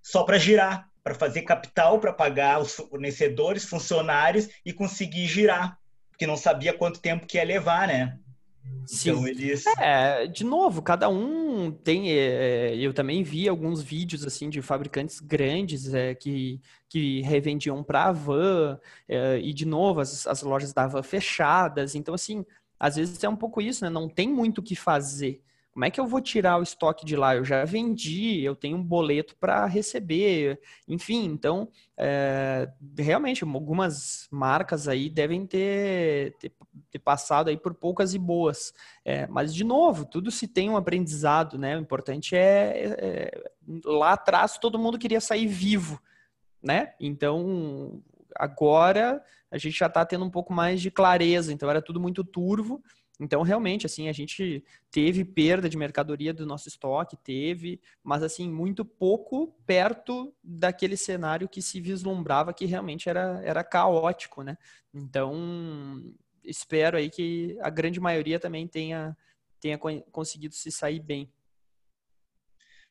só 0.00 0.22
para 0.22 0.38
girar, 0.38 0.88
para 1.02 1.14
fazer 1.14 1.42
capital, 1.42 2.00
para 2.00 2.12
pagar 2.12 2.60
os 2.60 2.72
fornecedores, 2.72 3.64
funcionários 3.64 4.48
e 4.64 4.72
conseguir 4.72 5.26
girar, 5.26 5.76
porque 6.10 6.26
não 6.26 6.36
sabia 6.36 6.72
quanto 6.72 7.00
tempo 7.00 7.26
que 7.26 7.36
ia 7.36 7.44
levar, 7.44 7.88
né? 7.88 8.18
Sim. 8.86 9.10
Então 9.10 9.26
eles. 9.26 9.64
É, 9.78 10.26
de 10.26 10.44
novo, 10.44 10.82
cada 10.82 11.08
um 11.08 11.70
tem. 11.70 12.10
É, 12.12 12.74
eu 12.76 12.92
também 12.92 13.22
vi 13.22 13.48
alguns 13.48 13.82
vídeos 13.82 14.24
assim 14.24 14.50
de 14.50 14.60
fabricantes 14.60 15.20
grandes 15.20 15.92
é, 15.94 16.14
que, 16.14 16.60
que 16.88 17.22
revendiam 17.22 17.82
para 17.82 18.04
a 18.04 18.12
van, 18.12 18.78
é, 19.08 19.38
e 19.38 19.52
de 19.52 19.64
novo, 19.64 20.00
as, 20.00 20.26
as 20.26 20.42
lojas 20.42 20.72
da 20.72 20.86
van 20.86 21.02
fechadas. 21.02 21.94
Então, 21.94 22.14
assim, 22.14 22.44
às 22.78 22.96
vezes 22.96 23.22
é 23.22 23.28
um 23.28 23.36
pouco 23.36 23.60
isso, 23.60 23.84
né? 23.84 23.90
Não 23.90 24.08
tem 24.08 24.28
muito 24.28 24.58
o 24.58 24.62
que 24.62 24.76
fazer. 24.76 25.40
Como 25.74 25.84
é 25.84 25.90
que 25.90 25.98
eu 25.98 26.06
vou 26.06 26.20
tirar 26.20 26.56
o 26.56 26.62
estoque 26.62 27.04
de 27.04 27.16
lá? 27.16 27.34
Eu 27.34 27.44
já 27.44 27.64
vendi, 27.64 28.40
eu 28.40 28.54
tenho 28.54 28.76
um 28.76 28.82
boleto 28.82 29.34
para 29.34 29.66
receber, 29.66 30.60
enfim. 30.86 31.24
Então, 31.24 31.68
é, 31.98 32.70
realmente, 32.96 33.42
algumas 33.42 34.28
marcas 34.30 34.86
aí 34.86 35.10
devem 35.10 35.44
ter, 35.44 36.36
ter, 36.38 36.52
ter, 36.92 36.98
passado 37.00 37.48
aí 37.50 37.56
por 37.56 37.74
poucas 37.74 38.14
e 38.14 38.20
boas. 38.20 38.72
É, 39.04 39.26
mas, 39.26 39.52
de 39.52 39.64
novo, 39.64 40.04
tudo 40.04 40.30
se 40.30 40.46
tem 40.46 40.70
um 40.70 40.76
aprendizado, 40.76 41.58
né? 41.58 41.76
O 41.76 41.80
importante 41.80 42.36
é, 42.36 42.96
é 42.96 43.50
lá 43.84 44.12
atrás 44.12 44.56
todo 44.56 44.78
mundo 44.78 44.96
queria 44.96 45.20
sair 45.20 45.48
vivo, 45.48 46.00
né? 46.62 46.94
Então, 47.00 48.00
agora 48.36 49.20
a 49.50 49.58
gente 49.58 49.76
já 49.76 49.86
está 49.86 50.06
tendo 50.06 50.24
um 50.24 50.30
pouco 50.30 50.52
mais 50.52 50.80
de 50.80 50.88
clareza. 50.88 51.52
Então, 51.52 51.68
era 51.68 51.82
tudo 51.82 51.98
muito 51.98 52.22
turvo. 52.22 52.80
Então, 53.20 53.42
realmente, 53.42 53.86
assim, 53.86 54.08
a 54.08 54.12
gente 54.12 54.64
teve 54.90 55.24
perda 55.24 55.68
de 55.68 55.76
mercadoria 55.76 56.34
do 56.34 56.44
nosso 56.44 56.68
estoque, 56.68 57.16
teve, 57.16 57.80
mas, 58.02 58.22
assim, 58.24 58.50
muito 58.50 58.84
pouco 58.84 59.54
perto 59.64 60.34
daquele 60.42 60.96
cenário 60.96 61.48
que 61.48 61.62
se 61.62 61.80
vislumbrava 61.80 62.52
que 62.52 62.64
realmente 62.64 63.08
era, 63.08 63.40
era 63.44 63.62
caótico, 63.62 64.42
né? 64.42 64.58
Então, 64.92 66.02
espero 66.42 66.96
aí 66.96 67.08
que 67.08 67.56
a 67.60 67.70
grande 67.70 68.00
maioria 68.00 68.40
também 68.40 68.66
tenha, 68.66 69.16
tenha 69.60 69.78
conseguido 69.78 70.54
se 70.54 70.72
sair 70.72 70.98
bem. 70.98 71.32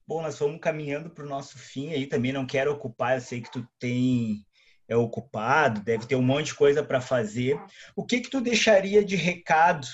Bom, 0.08 0.22
nós 0.22 0.40
vamos 0.40 0.60
caminhando 0.62 1.10
para 1.10 1.26
o 1.26 1.30
nosso 1.30 1.58
fim 1.58 1.92
aí, 1.92 2.08
também 2.08 2.32
não 2.32 2.46
quero 2.46 2.72
ocupar, 2.72 3.18
eu 3.18 3.22
sei 3.22 3.42
que 3.42 3.52
tu 3.52 3.68
tem 3.78 4.46
é 4.88 4.96
ocupado, 4.96 5.82
deve 5.82 6.06
ter 6.06 6.16
um 6.16 6.22
monte 6.22 6.48
de 6.48 6.56
coisa 6.56 6.84
para 6.84 7.00
fazer. 7.00 7.60
O 7.96 8.06
que 8.06 8.20
que 8.20 8.30
tu 8.30 8.42
deixaria 8.42 9.04
de 9.04 9.16
recado 9.16 9.88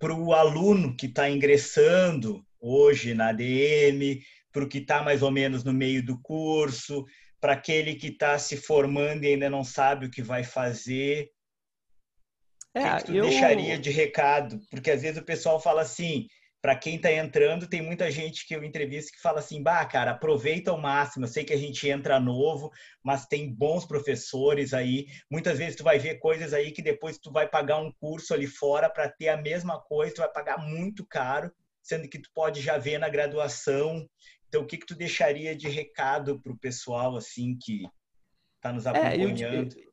para 0.00 0.14
o 0.14 0.32
aluno 0.32 0.96
que 0.96 1.06
está 1.06 1.28
ingressando 1.28 2.42
hoje 2.58 3.12
na 3.12 3.28
ADM, 3.28 4.18
para 4.50 4.64
o 4.64 4.68
que 4.68 4.78
está 4.78 5.02
mais 5.02 5.22
ou 5.22 5.30
menos 5.30 5.62
no 5.62 5.74
meio 5.74 6.04
do 6.04 6.18
curso, 6.22 7.04
para 7.38 7.52
aquele 7.52 7.94
que 7.94 8.08
está 8.08 8.38
se 8.38 8.56
formando 8.56 9.24
e 9.24 9.28
ainda 9.28 9.50
não 9.50 9.62
sabe 9.62 10.06
o 10.06 10.10
que 10.10 10.22
vai 10.22 10.42
fazer? 10.42 11.30
É, 12.74 12.80
o 12.80 12.96
que, 12.96 12.96
que 12.96 13.04
tu 13.04 13.14
eu... 13.14 13.24
deixaria 13.24 13.78
de 13.78 13.90
recado? 13.90 14.58
Porque 14.70 14.90
às 14.90 15.02
vezes 15.02 15.20
o 15.20 15.24
pessoal 15.24 15.60
fala 15.60 15.82
assim, 15.82 16.26
para 16.62 16.76
quem 16.76 16.96
está 16.96 17.10
entrando, 17.10 17.66
tem 17.66 17.80
muita 17.80 18.10
gente 18.10 18.46
que 18.46 18.54
eu 18.54 18.62
entrevisto 18.62 19.12
que 19.12 19.20
fala 19.20 19.38
assim: 19.38 19.62
bah, 19.62 19.84
cara, 19.86 20.10
aproveita 20.10 20.70
ao 20.70 20.80
máximo. 20.80 21.24
Eu 21.24 21.28
sei 21.28 21.42
que 21.42 21.52
a 21.52 21.56
gente 21.56 21.88
entra 21.88 22.20
novo, 22.20 22.70
mas 23.02 23.26
tem 23.26 23.52
bons 23.52 23.86
professores 23.86 24.74
aí. 24.74 25.06
Muitas 25.30 25.58
vezes 25.58 25.76
tu 25.76 25.82
vai 25.82 25.98
ver 25.98 26.18
coisas 26.18 26.52
aí 26.52 26.70
que 26.70 26.82
depois 26.82 27.18
tu 27.18 27.32
vai 27.32 27.48
pagar 27.48 27.78
um 27.78 27.90
curso 27.92 28.34
ali 28.34 28.46
fora 28.46 28.90
para 28.90 29.08
ter 29.08 29.28
a 29.28 29.40
mesma 29.40 29.80
coisa, 29.80 30.14
tu 30.14 30.20
vai 30.20 30.30
pagar 30.30 30.58
muito 30.58 31.06
caro, 31.06 31.50
sendo 31.82 32.08
que 32.08 32.18
tu 32.18 32.30
pode 32.34 32.60
já 32.60 32.76
ver 32.76 32.98
na 32.98 33.08
graduação. 33.08 34.06
Então, 34.48 34.62
o 34.62 34.66
que, 34.66 34.76
que 34.76 34.86
tu 34.86 34.94
deixaria 34.94 35.56
de 35.56 35.68
recado 35.68 36.40
para 36.40 36.52
o 36.52 36.58
pessoal 36.58 37.16
assim 37.16 37.56
que 37.58 37.84
está 38.56 38.72
nos 38.72 38.86
acompanhando? 38.86 39.76
É, 39.76 39.84
eu, 39.84 39.89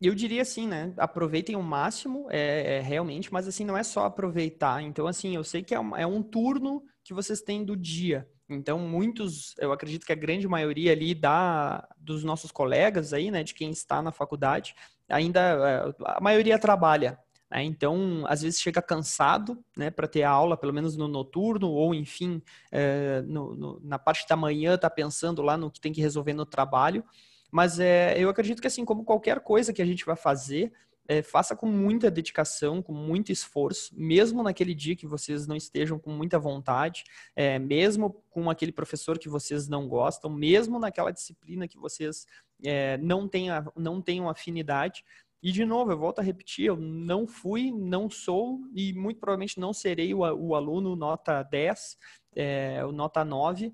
eu 0.00 0.14
diria 0.14 0.42
assim, 0.42 0.66
né? 0.66 0.92
Aproveitem 0.96 1.56
o 1.56 1.62
máximo, 1.62 2.26
é, 2.30 2.76
é, 2.76 2.80
realmente, 2.80 3.32
mas 3.32 3.48
assim, 3.48 3.64
não 3.64 3.76
é 3.76 3.82
só 3.82 4.04
aproveitar. 4.04 4.82
Então, 4.82 5.06
assim, 5.06 5.34
eu 5.34 5.42
sei 5.42 5.62
que 5.62 5.74
é 5.74 5.80
um, 5.80 5.96
é 5.96 6.06
um 6.06 6.22
turno 6.22 6.82
que 7.02 7.14
vocês 7.14 7.40
têm 7.40 7.64
do 7.64 7.76
dia. 7.76 8.28
Então, 8.48 8.78
muitos, 8.78 9.54
eu 9.58 9.72
acredito 9.72 10.06
que 10.06 10.12
a 10.12 10.16
grande 10.16 10.46
maioria 10.46 10.92
ali 10.92 11.14
da, 11.14 11.86
dos 11.98 12.22
nossos 12.22 12.52
colegas 12.52 13.12
aí, 13.12 13.30
né, 13.30 13.42
de 13.42 13.54
quem 13.54 13.70
está 13.70 14.00
na 14.00 14.12
faculdade, 14.12 14.74
ainda, 15.08 15.40
é, 15.40 16.04
a 16.04 16.20
maioria 16.20 16.58
trabalha. 16.58 17.18
Né? 17.50 17.64
Então, 17.64 18.24
às 18.28 18.42
vezes 18.42 18.60
chega 18.60 18.82
cansado, 18.82 19.58
né, 19.76 19.90
para 19.90 20.06
ter 20.06 20.22
aula, 20.22 20.56
pelo 20.56 20.72
menos 20.72 20.96
no 20.96 21.08
noturno, 21.08 21.70
ou 21.70 21.94
enfim, 21.94 22.42
é, 22.70 23.22
no, 23.22 23.54
no, 23.54 23.80
na 23.82 23.98
parte 23.98 24.28
da 24.28 24.36
manhã, 24.36 24.76
tá 24.76 24.90
pensando 24.90 25.42
lá 25.42 25.56
no 25.56 25.70
que 25.70 25.80
tem 25.80 25.92
que 25.92 26.00
resolver 26.00 26.34
no 26.34 26.46
trabalho. 26.46 27.04
Mas 27.50 27.78
é, 27.78 28.18
eu 28.18 28.28
acredito 28.28 28.60
que, 28.60 28.66
assim, 28.66 28.84
como 28.84 29.04
qualquer 29.04 29.40
coisa 29.40 29.72
que 29.72 29.82
a 29.82 29.86
gente 29.86 30.04
vai 30.04 30.16
fazer, 30.16 30.72
é, 31.08 31.22
faça 31.22 31.54
com 31.54 31.66
muita 31.66 32.10
dedicação, 32.10 32.82
com 32.82 32.92
muito 32.92 33.30
esforço, 33.30 33.94
mesmo 33.96 34.42
naquele 34.42 34.74
dia 34.74 34.96
que 34.96 35.06
vocês 35.06 35.46
não 35.46 35.56
estejam 35.56 35.98
com 35.98 36.10
muita 36.10 36.38
vontade, 36.38 37.04
é, 37.34 37.58
mesmo 37.58 38.24
com 38.28 38.50
aquele 38.50 38.72
professor 38.72 39.18
que 39.18 39.28
vocês 39.28 39.68
não 39.68 39.88
gostam, 39.88 40.30
mesmo 40.30 40.78
naquela 40.78 41.12
disciplina 41.12 41.68
que 41.68 41.78
vocês 41.78 42.26
é, 42.64 42.98
não, 42.98 43.28
tenham, 43.28 43.72
não 43.76 44.02
tenham 44.02 44.28
afinidade. 44.28 45.04
E, 45.42 45.52
de 45.52 45.64
novo, 45.64 45.92
eu 45.92 45.98
volto 45.98 46.18
a 46.18 46.22
repetir, 46.22 46.66
eu 46.66 46.76
não 46.76 47.26
fui, 47.26 47.70
não 47.70 48.10
sou 48.10 48.60
e 48.74 48.92
muito 48.92 49.20
provavelmente 49.20 49.60
não 49.60 49.72
serei 49.72 50.12
o, 50.12 50.20
o 50.20 50.54
aluno 50.54 50.96
nota 50.96 51.42
10, 51.42 51.96
é, 52.34 52.82
nota 52.92 53.24
9, 53.24 53.72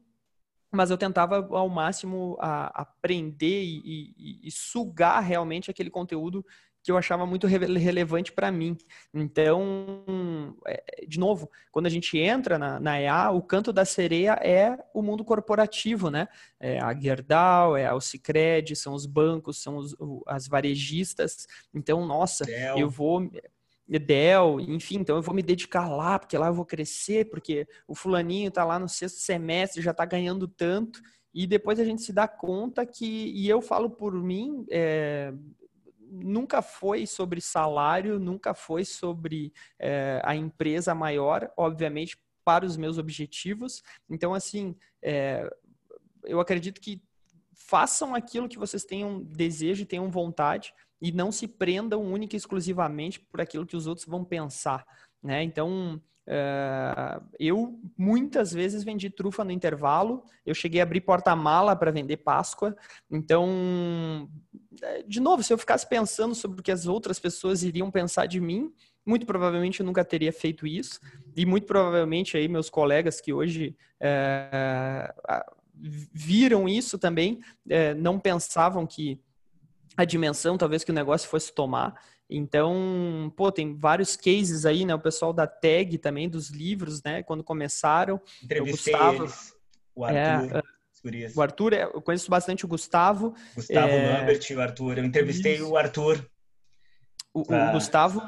mas 0.72 0.90
eu 0.90 0.96
tentava 0.96 1.46
ao 1.50 1.68
máximo 1.68 2.36
aprender 2.40 3.62
e, 3.62 4.14
e, 4.16 4.48
e, 4.48 4.50
sugar 4.50 5.20
realmente 5.20 5.70
aquele 5.70 5.90
conteúdo 5.90 6.44
que 6.82 6.90
eu 6.90 6.96
achava 6.96 7.24
muito 7.24 7.46
relevante 7.46 8.32
para 8.32 8.50
mim. 8.50 8.76
Então, 9.14 10.56
é, 10.66 11.06
de 11.06 11.18
novo, 11.20 11.48
quando 11.70 11.86
a 11.86 11.90
gente 11.90 12.18
entra 12.18 12.58
na, 12.58 12.80
na, 12.80 13.00
EA, 13.00 13.30
o 13.30 13.40
canto 13.40 13.72
da 13.72 13.84
sereia 13.84 14.32
é 14.42 14.76
o 14.92 15.00
mundo 15.00 15.24
corporativo, 15.24 16.10
né? 16.10 16.26
É 16.58 16.80
a 16.80 16.92
Gerdau, 16.92 17.76
é 17.76 17.92
o 17.92 18.00
Cicred, 18.00 18.74
são 18.74 18.94
os 18.94 19.06
bancos, 19.06 19.62
são 19.62 19.76
os, 19.76 19.94
as 20.26 20.48
varejistas. 20.48 21.46
Então, 21.72 22.04
nossa, 22.04 22.44
Del. 22.44 22.78
eu 22.78 22.90
vou 22.90 23.30
Edel, 23.92 24.58
enfim, 24.60 24.96
então 25.00 25.16
eu 25.16 25.22
vou 25.22 25.34
me 25.34 25.42
dedicar 25.42 25.88
lá, 25.88 26.18
porque 26.18 26.38
lá 26.38 26.46
eu 26.46 26.54
vou 26.54 26.64
crescer, 26.64 27.28
porque 27.28 27.68
o 27.86 27.94
fulaninho 27.94 28.48
está 28.48 28.64
lá 28.64 28.78
no 28.78 28.88
sexto 28.88 29.18
semestre, 29.18 29.82
já 29.82 29.90
está 29.90 30.06
ganhando 30.06 30.48
tanto, 30.48 31.02
e 31.34 31.46
depois 31.46 31.78
a 31.78 31.84
gente 31.84 32.00
se 32.00 32.12
dá 32.12 32.26
conta 32.26 32.86
que, 32.86 33.30
e 33.34 33.48
eu 33.48 33.60
falo 33.60 33.90
por 33.90 34.14
mim, 34.14 34.64
é, 34.70 35.32
nunca 35.98 36.62
foi 36.62 37.06
sobre 37.06 37.40
salário, 37.40 38.18
nunca 38.18 38.54
foi 38.54 38.84
sobre 38.84 39.52
é, 39.78 40.20
a 40.24 40.34
empresa 40.34 40.94
maior, 40.94 41.50
obviamente, 41.56 42.16
para 42.44 42.64
os 42.64 42.76
meus 42.76 42.98
objetivos. 42.98 43.82
Então, 44.08 44.34
assim, 44.34 44.74
é, 45.02 45.48
eu 46.24 46.40
acredito 46.40 46.80
que 46.80 47.02
façam 47.54 48.14
aquilo 48.14 48.48
que 48.48 48.58
vocês 48.58 48.84
tenham 48.84 49.22
desejo 49.22 49.82
e 49.82 49.86
tenham 49.86 50.10
vontade, 50.10 50.74
e 51.02 51.10
não 51.10 51.32
se 51.32 51.48
prendam 51.48 52.00
única 52.00 52.36
e 52.36 52.38
exclusivamente 52.38 53.18
por 53.18 53.40
aquilo 53.40 53.66
que 53.66 53.76
os 53.76 53.88
outros 53.88 54.06
vão 54.06 54.24
pensar, 54.24 54.86
né? 55.20 55.42
Então, 55.42 56.00
uh, 56.28 57.26
eu 57.40 57.76
muitas 57.98 58.52
vezes 58.52 58.84
vendi 58.84 59.10
trufa 59.10 59.42
no 59.42 59.50
intervalo, 59.50 60.22
eu 60.46 60.54
cheguei 60.54 60.80
a 60.80 60.84
abrir 60.84 61.00
porta-mala 61.00 61.74
para 61.74 61.90
vender 61.90 62.18
Páscoa, 62.18 62.76
então, 63.10 64.30
eh, 64.80 65.02
de 65.02 65.18
novo, 65.18 65.42
se 65.42 65.52
eu 65.52 65.58
ficasse 65.58 65.88
pensando 65.88 66.36
sobre 66.36 66.60
o 66.60 66.62
que 66.62 66.70
as 66.70 66.86
outras 66.86 67.18
pessoas 67.18 67.64
iriam 67.64 67.90
pensar 67.90 68.26
de 68.26 68.40
mim, 68.40 68.72
muito 69.04 69.26
provavelmente 69.26 69.80
eu 69.80 69.86
nunca 69.86 70.04
teria 70.04 70.32
feito 70.32 70.68
isso, 70.68 71.00
e 71.34 71.44
muito 71.44 71.66
provavelmente 71.66 72.36
aí 72.36 72.46
meus 72.46 72.70
colegas 72.70 73.20
que 73.20 73.32
hoje 73.32 73.76
uh, 74.00 75.52
viram 75.74 76.68
isso 76.68 76.96
também, 76.96 77.40
uh, 77.66 77.98
não 77.98 78.20
pensavam 78.20 78.86
que 78.86 79.20
a 79.96 80.04
dimensão 80.04 80.56
talvez 80.56 80.84
que 80.84 80.90
o 80.90 80.94
negócio 80.94 81.28
fosse 81.28 81.52
tomar. 81.52 81.94
Então, 82.28 83.32
pô, 83.36 83.52
tem 83.52 83.74
vários 83.76 84.16
cases 84.16 84.64
aí, 84.64 84.84
né? 84.84 84.94
O 84.94 85.00
pessoal 85.00 85.32
da 85.32 85.46
tag 85.46 85.98
também, 85.98 86.28
dos 86.28 86.50
livros, 86.50 87.02
né? 87.02 87.22
Quando 87.22 87.44
começaram. 87.44 88.20
Entrevistei 88.42 88.94
Gustavo, 88.94 89.24
eles, 89.24 89.54
o 89.94 90.04
Arthur. 90.04 90.56
É, 90.56 90.62
o 91.34 91.42
Arthur, 91.42 91.72
é, 91.72 91.82
eu 91.84 92.00
conheço 92.00 92.30
bastante 92.30 92.64
o 92.64 92.68
Gustavo. 92.68 93.34
Gustavo 93.54 93.88
é... 93.88 94.20
Lambert 94.20 94.40
e 94.48 94.54
o 94.54 94.60
Arthur. 94.60 94.98
Eu 94.98 95.04
entrevistei 95.04 95.56
Isso. 95.56 95.68
o 95.68 95.76
Arthur 95.76 96.24
o, 97.34 97.44
ah. 97.48 97.70
o 97.70 97.72
Gustavo, 97.72 98.20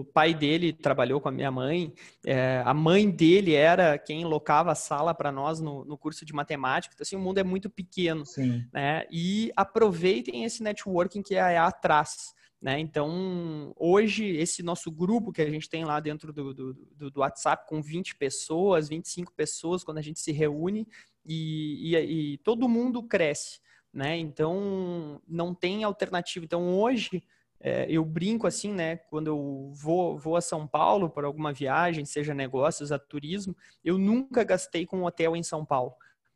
o, 0.00 0.04
pai 0.04 0.34
dele 0.34 0.72
trabalhou 0.72 1.20
com 1.20 1.28
a 1.28 1.32
minha 1.32 1.50
mãe. 1.50 1.92
É, 2.26 2.60
a 2.64 2.74
mãe 2.74 3.08
dele 3.08 3.54
era 3.54 3.96
quem 3.96 4.24
locava 4.24 4.72
a 4.72 4.74
sala 4.74 5.14
para 5.14 5.30
nós 5.30 5.60
no, 5.60 5.84
no, 5.84 5.96
curso 5.96 6.24
de 6.24 6.32
matemática. 6.32 6.92
Então, 6.92 7.04
assim, 7.04 7.14
o 7.14 7.20
mundo 7.20 7.38
é 7.38 7.44
muito 7.44 7.70
pequeno. 7.70 8.26
Sim. 8.26 8.66
Né? 8.72 9.06
E 9.12 9.52
aproveitem 9.56 10.44
esse 10.44 10.62
networking 10.62 11.22
que 11.22 11.36
a 11.36 11.52
EA 11.52 11.70
traz. 11.70 12.34
Né? 12.60 12.80
Então, 12.80 13.72
hoje, 13.76 14.24
esse 14.24 14.60
nosso 14.62 14.90
grupo 14.90 15.32
que 15.32 15.42
a 15.42 15.50
gente 15.50 15.68
tem 15.68 15.84
lá 15.84 16.00
dentro 16.00 16.32
do, 16.32 16.52
do, 16.52 16.74
do, 16.74 17.10
do 17.10 17.20
WhatsApp, 17.20 17.68
com 17.68 17.80
20 17.80 18.16
pessoas, 18.16 18.88
25 18.88 19.32
pessoas, 19.34 19.84
quando 19.84 19.98
a 19.98 20.02
gente 20.02 20.18
se 20.18 20.32
reúne, 20.32 20.86
e, 21.24 21.94
e, 21.94 22.32
e 22.34 22.38
todo 22.38 22.68
mundo 22.68 23.04
cresce. 23.04 23.60
Né? 23.92 24.16
Então, 24.16 25.20
não 25.28 25.54
tem 25.54 25.84
alternativa. 25.84 26.44
Então, 26.44 26.76
hoje 26.76 27.22
é, 27.64 27.86
eu 27.88 28.04
brinco 28.04 28.44
assim, 28.44 28.72
né? 28.72 28.96
Quando 28.96 29.28
eu 29.28 29.70
vou, 29.72 30.18
vou 30.18 30.36
a 30.36 30.40
São 30.40 30.66
Paulo 30.66 31.08
para 31.08 31.28
alguma 31.28 31.52
viagem, 31.52 32.04
seja 32.04 32.34
negócios, 32.34 32.90
a 32.90 32.98
turismo, 32.98 33.56
eu 33.84 33.96
nunca 33.96 34.42
gastei 34.42 34.84
com 34.84 34.98
um 34.98 35.04
hotel 35.04 35.36
em 35.36 35.44
São 35.44 35.64
Paulo. 35.64 35.94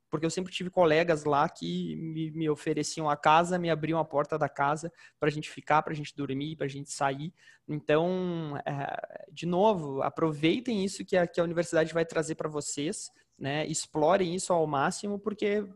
Porque 0.09 0.25
eu 0.25 0.31
sempre 0.31 0.53
tive 0.53 0.71
colegas 0.71 1.25
lá 1.25 1.49
que 1.49 1.97
me, 1.97 2.31
me 2.31 2.49
ofereciam 2.49 3.11
a 3.11 3.17
casa, 3.17 3.59
me 3.59 3.69
abriam 3.69 3.99
a 3.99 4.05
porta 4.05 4.39
da 4.39 4.49
casa 4.49 4.93
para 5.19 5.29
a 5.29 5.33
gente 5.33 5.51
ficar, 5.51 5.83
para 5.83 5.93
a 5.93 5.97
gente 5.97 6.15
dormir, 6.15 6.55
para 6.55 6.67
a 6.67 6.69
gente 6.71 6.93
sair. 6.93 7.35
Então, 7.67 8.57
é, 8.65 9.27
de 9.33 9.47
novo, 9.47 10.03
aproveitem 10.03 10.85
isso 10.85 11.05
que 11.05 11.17
a, 11.17 11.27
que 11.27 11.41
a 11.41 11.45
universidade 11.45 11.93
vai 11.93 12.05
trazer 12.05 12.37
para 12.37 12.49
vocês, 12.49 13.11
né? 13.37 13.67
Explorem 13.67 14.33
isso 14.33 14.53
ao 14.53 14.65
máximo, 14.65 15.19
porque 15.19 15.67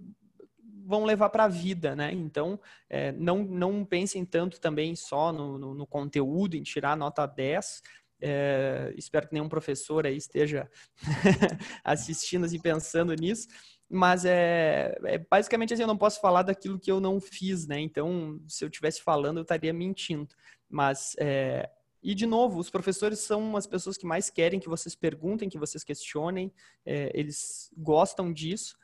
vão 0.90 1.04
levar 1.04 1.30
para 1.30 1.44
a 1.44 1.48
vida, 1.48 1.94
né? 1.94 2.12
Então, 2.12 2.58
é, 2.88 3.12
não, 3.12 3.44
não 3.44 3.84
pensem 3.84 4.24
tanto 4.24 4.60
também 4.60 4.96
só 4.96 5.32
no, 5.32 5.56
no, 5.56 5.72
no 5.72 5.86
conteúdo, 5.86 6.56
em 6.56 6.64
tirar 6.64 6.96
nota 6.96 7.24
10. 7.24 7.80
É, 8.20 8.92
espero 8.96 9.28
que 9.28 9.32
nenhum 9.32 9.48
professor 9.48 10.04
aí 10.04 10.16
esteja 10.16 10.68
assistindo 11.84 12.42
e 12.42 12.46
assim, 12.46 12.60
pensando 12.60 13.14
nisso, 13.14 13.46
mas 13.88 14.24
é, 14.24 14.98
é, 15.04 15.18
basicamente 15.18 15.72
assim, 15.72 15.84
eu 15.84 15.88
não 15.88 15.96
posso 15.96 16.20
falar 16.20 16.42
daquilo 16.42 16.78
que 16.78 16.90
eu 16.90 16.98
não 16.98 17.20
fiz, 17.20 17.68
né? 17.68 17.78
Então, 17.78 18.40
se 18.48 18.64
eu 18.64 18.68
estivesse 18.68 19.00
falando, 19.00 19.38
eu 19.38 19.42
estaria 19.42 19.72
mentindo. 19.72 20.34
Mas, 20.68 21.14
é, 21.20 21.70
e 22.02 22.16
de 22.16 22.26
novo, 22.26 22.58
os 22.58 22.68
professores 22.68 23.20
são 23.20 23.56
as 23.56 23.66
pessoas 23.66 23.96
que 23.96 24.04
mais 24.04 24.28
querem 24.28 24.58
que 24.58 24.68
vocês 24.68 24.96
perguntem, 24.96 25.48
que 25.48 25.58
vocês 25.58 25.84
questionem, 25.84 26.52
é, 26.84 27.12
eles 27.14 27.70
gostam 27.76 28.32
disso. 28.32 28.76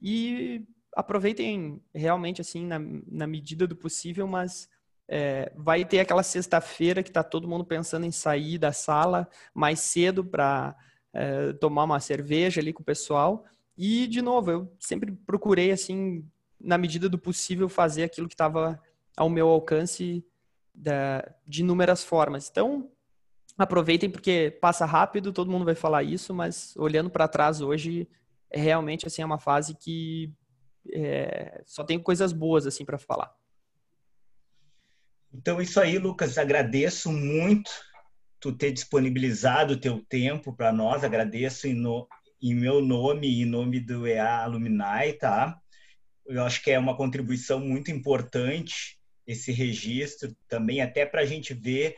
E 0.00 0.64
aproveitem 0.94 1.80
realmente 1.94 2.40
assim 2.40 2.64
na, 2.64 2.78
na 3.06 3.26
medida 3.26 3.66
do 3.66 3.76
possível, 3.76 4.26
mas 4.26 4.68
é, 5.08 5.52
vai 5.56 5.84
ter 5.84 6.00
aquela 6.00 6.22
sexta-feira 6.22 7.02
que 7.02 7.10
está 7.10 7.22
todo 7.22 7.48
mundo 7.48 7.64
pensando 7.64 8.04
em 8.04 8.10
sair 8.10 8.58
da 8.58 8.72
sala 8.72 9.28
mais 9.54 9.80
cedo 9.80 10.24
para 10.24 10.76
é, 11.12 11.52
tomar 11.54 11.84
uma 11.84 12.00
cerveja 12.00 12.60
ali 12.60 12.72
com 12.72 12.82
o 12.82 12.86
pessoal. 12.86 13.44
E 13.76 14.06
de 14.06 14.20
novo, 14.20 14.50
eu 14.50 14.76
sempre 14.78 15.12
procurei 15.12 15.70
assim 15.70 16.28
na 16.60 16.76
medida 16.76 17.08
do 17.08 17.18
possível 17.18 17.68
fazer 17.68 18.02
aquilo 18.02 18.28
que 18.28 18.34
estava 18.34 18.80
ao 19.16 19.30
meu 19.30 19.48
alcance 19.48 20.24
da, 20.74 21.24
de 21.46 21.62
inúmeras 21.62 22.04
formas. 22.04 22.48
Então 22.50 22.90
aproveitem 23.56 24.10
porque 24.10 24.56
passa 24.60 24.84
rápido, 24.84 25.32
todo 25.32 25.50
mundo 25.50 25.64
vai 25.64 25.74
falar 25.74 26.02
isso, 26.02 26.34
mas 26.34 26.74
olhando 26.76 27.10
para 27.10 27.26
trás 27.26 27.60
hoje, 27.60 28.08
é 28.50 28.60
realmente 28.60 29.06
assim 29.06 29.22
é 29.22 29.26
uma 29.26 29.38
fase 29.38 29.74
que 29.74 30.32
é, 30.92 31.62
só 31.66 31.84
tenho 31.84 32.02
coisas 32.02 32.32
boas 32.32 32.66
assim 32.66 32.84
para 32.84 32.98
falar. 32.98 33.34
Então, 35.32 35.60
isso 35.60 35.80
aí, 35.80 35.98
Lucas, 35.98 36.38
agradeço 36.38 37.12
muito 37.12 37.70
tu 38.40 38.52
ter 38.52 38.72
disponibilizado 38.72 39.74
o 39.74 39.80
teu 39.80 40.04
tempo 40.08 40.54
para 40.54 40.72
nós, 40.72 41.04
agradeço 41.04 41.66
em, 41.66 41.74
no, 41.74 42.08
em 42.40 42.54
meu 42.54 42.80
nome 42.80 43.28
e 43.28 43.42
em 43.42 43.44
nome 43.44 43.80
do 43.80 44.06
EA 44.06 44.44
Alumni, 44.44 45.12
tá? 45.18 45.58
Eu 46.26 46.44
acho 46.44 46.62
que 46.62 46.70
é 46.70 46.78
uma 46.78 46.96
contribuição 46.96 47.58
muito 47.58 47.90
importante 47.90 48.98
esse 49.26 49.52
registro 49.52 50.34
também, 50.48 50.80
até 50.80 51.04
para 51.04 51.20
a 51.20 51.26
gente 51.26 51.52
ver 51.52 51.96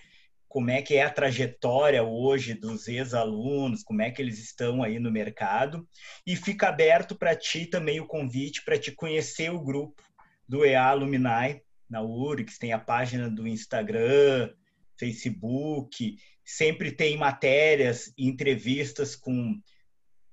como 0.50 0.68
é 0.68 0.82
que 0.82 0.96
é 0.96 1.04
a 1.04 1.10
trajetória 1.10 2.02
hoje 2.02 2.54
dos 2.54 2.88
ex-alunos, 2.88 3.84
como 3.84 4.02
é 4.02 4.10
que 4.10 4.20
eles 4.20 4.40
estão 4.40 4.82
aí 4.82 4.98
no 4.98 5.08
mercado. 5.08 5.88
E 6.26 6.34
fica 6.34 6.68
aberto 6.68 7.14
para 7.14 7.36
ti 7.36 7.66
também 7.66 8.00
o 8.00 8.06
convite 8.06 8.64
para 8.64 8.76
te 8.76 8.90
conhecer 8.90 9.52
o 9.52 9.62
grupo 9.62 10.02
do 10.48 10.64
EA 10.64 10.86
Alumni 10.86 11.62
na 11.88 12.02
URGS, 12.02 12.58
tem 12.58 12.72
a 12.72 12.80
página 12.80 13.30
do 13.30 13.46
Instagram, 13.46 14.52
Facebook, 14.98 16.16
sempre 16.44 16.90
tem 16.90 17.16
matérias 17.16 18.12
e 18.18 18.26
entrevistas 18.26 19.14
com 19.14 19.56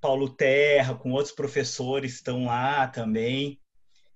Paulo 0.01 0.29
Terra, 0.29 0.95
com 0.95 1.11
outros 1.11 1.33
professores 1.33 2.15
estão 2.15 2.45
lá 2.45 2.87
também. 2.87 3.59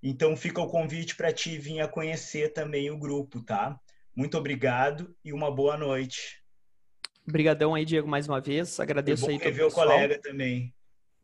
Então 0.02 0.36
fica 0.36 0.60
o 0.62 0.68
convite 0.68 1.16
para 1.16 1.32
ti 1.32 1.60
vir 1.60 1.80
a 1.80 1.88
conhecer 1.88 2.54
também 2.54 2.90
o 2.90 2.98
grupo, 2.98 3.44
tá? 3.44 3.80
Muito 4.16 4.38
obrigado 4.38 5.16
e 5.24 5.32
uma 5.32 5.50
boa 5.50 5.78
noite. 5.78 6.42
Obrigadão 7.28 7.74
aí, 7.74 7.86
Diego, 7.86 8.08
mais 8.08 8.28
uma 8.28 8.42
vez. 8.42 8.80
Agradeço 8.80 9.30
aí 9.30 9.40
todo 9.40 9.68
o 9.68 9.72
colega 9.72 10.20
também. 10.20 10.74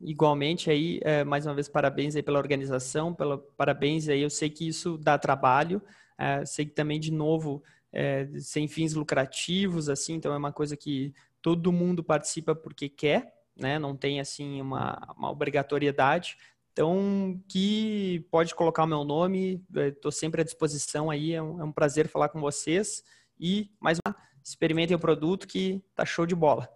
Igualmente 0.00 0.70
aí, 0.70 1.00
é, 1.02 1.24
mais 1.24 1.44
uma 1.44 1.54
vez, 1.54 1.68
parabéns 1.68 2.14
aí 2.14 2.22
pela 2.22 2.38
organização, 2.38 3.12
pela, 3.12 3.36
parabéns 3.56 4.08
aí. 4.08 4.22
Eu 4.22 4.30
sei 4.30 4.48
que 4.48 4.66
isso 4.66 4.96
dá 4.96 5.18
trabalho, 5.18 5.82
é, 6.16 6.44
sei 6.46 6.64
que 6.66 6.72
também, 6.72 7.00
de 7.00 7.12
novo, 7.12 7.62
é, 7.92 8.28
sem 8.38 8.68
fins 8.68 8.94
lucrativos, 8.94 9.88
assim, 9.88 10.14
então 10.14 10.32
é 10.32 10.36
uma 10.36 10.52
coisa 10.52 10.76
que 10.76 11.12
todo 11.42 11.72
mundo 11.72 12.02
participa 12.02 12.54
porque 12.54 12.88
quer, 12.88 13.34
né? 13.56 13.78
Não 13.78 13.96
tem, 13.96 14.20
assim, 14.20 14.60
uma, 14.60 15.14
uma 15.16 15.30
obrigatoriedade. 15.30 16.36
Então, 16.78 17.42
que 17.48 18.24
pode 18.30 18.54
colocar 18.54 18.84
o 18.84 18.86
meu 18.86 19.02
nome, 19.02 19.60
estou 19.74 20.12
sempre 20.12 20.42
à 20.42 20.44
disposição 20.44 21.10
aí, 21.10 21.32
é 21.32 21.42
um, 21.42 21.60
é 21.60 21.64
um, 21.64 21.72
prazer 21.72 22.06
falar 22.06 22.28
com 22.28 22.40
vocês. 22.40 23.02
E, 23.36 23.68
mais 23.80 23.98
uma, 24.06 24.14
experimentem 24.44 24.96
o 24.96 25.00
produto 25.00 25.48
que 25.48 25.82
tá 25.96 26.04
show 26.04 26.24
de 26.24 26.36
bola. 26.36 26.72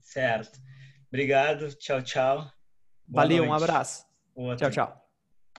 Certo. 0.00 0.60
Obrigado, 1.08 1.74
tchau, 1.74 2.00
tchau. 2.00 2.36
Boa 3.04 3.24
Valeu, 3.24 3.38
noite. 3.38 3.50
um 3.50 3.54
abraço. 3.54 4.06
Tchau, 4.56 4.70
tchau. 4.70 5.01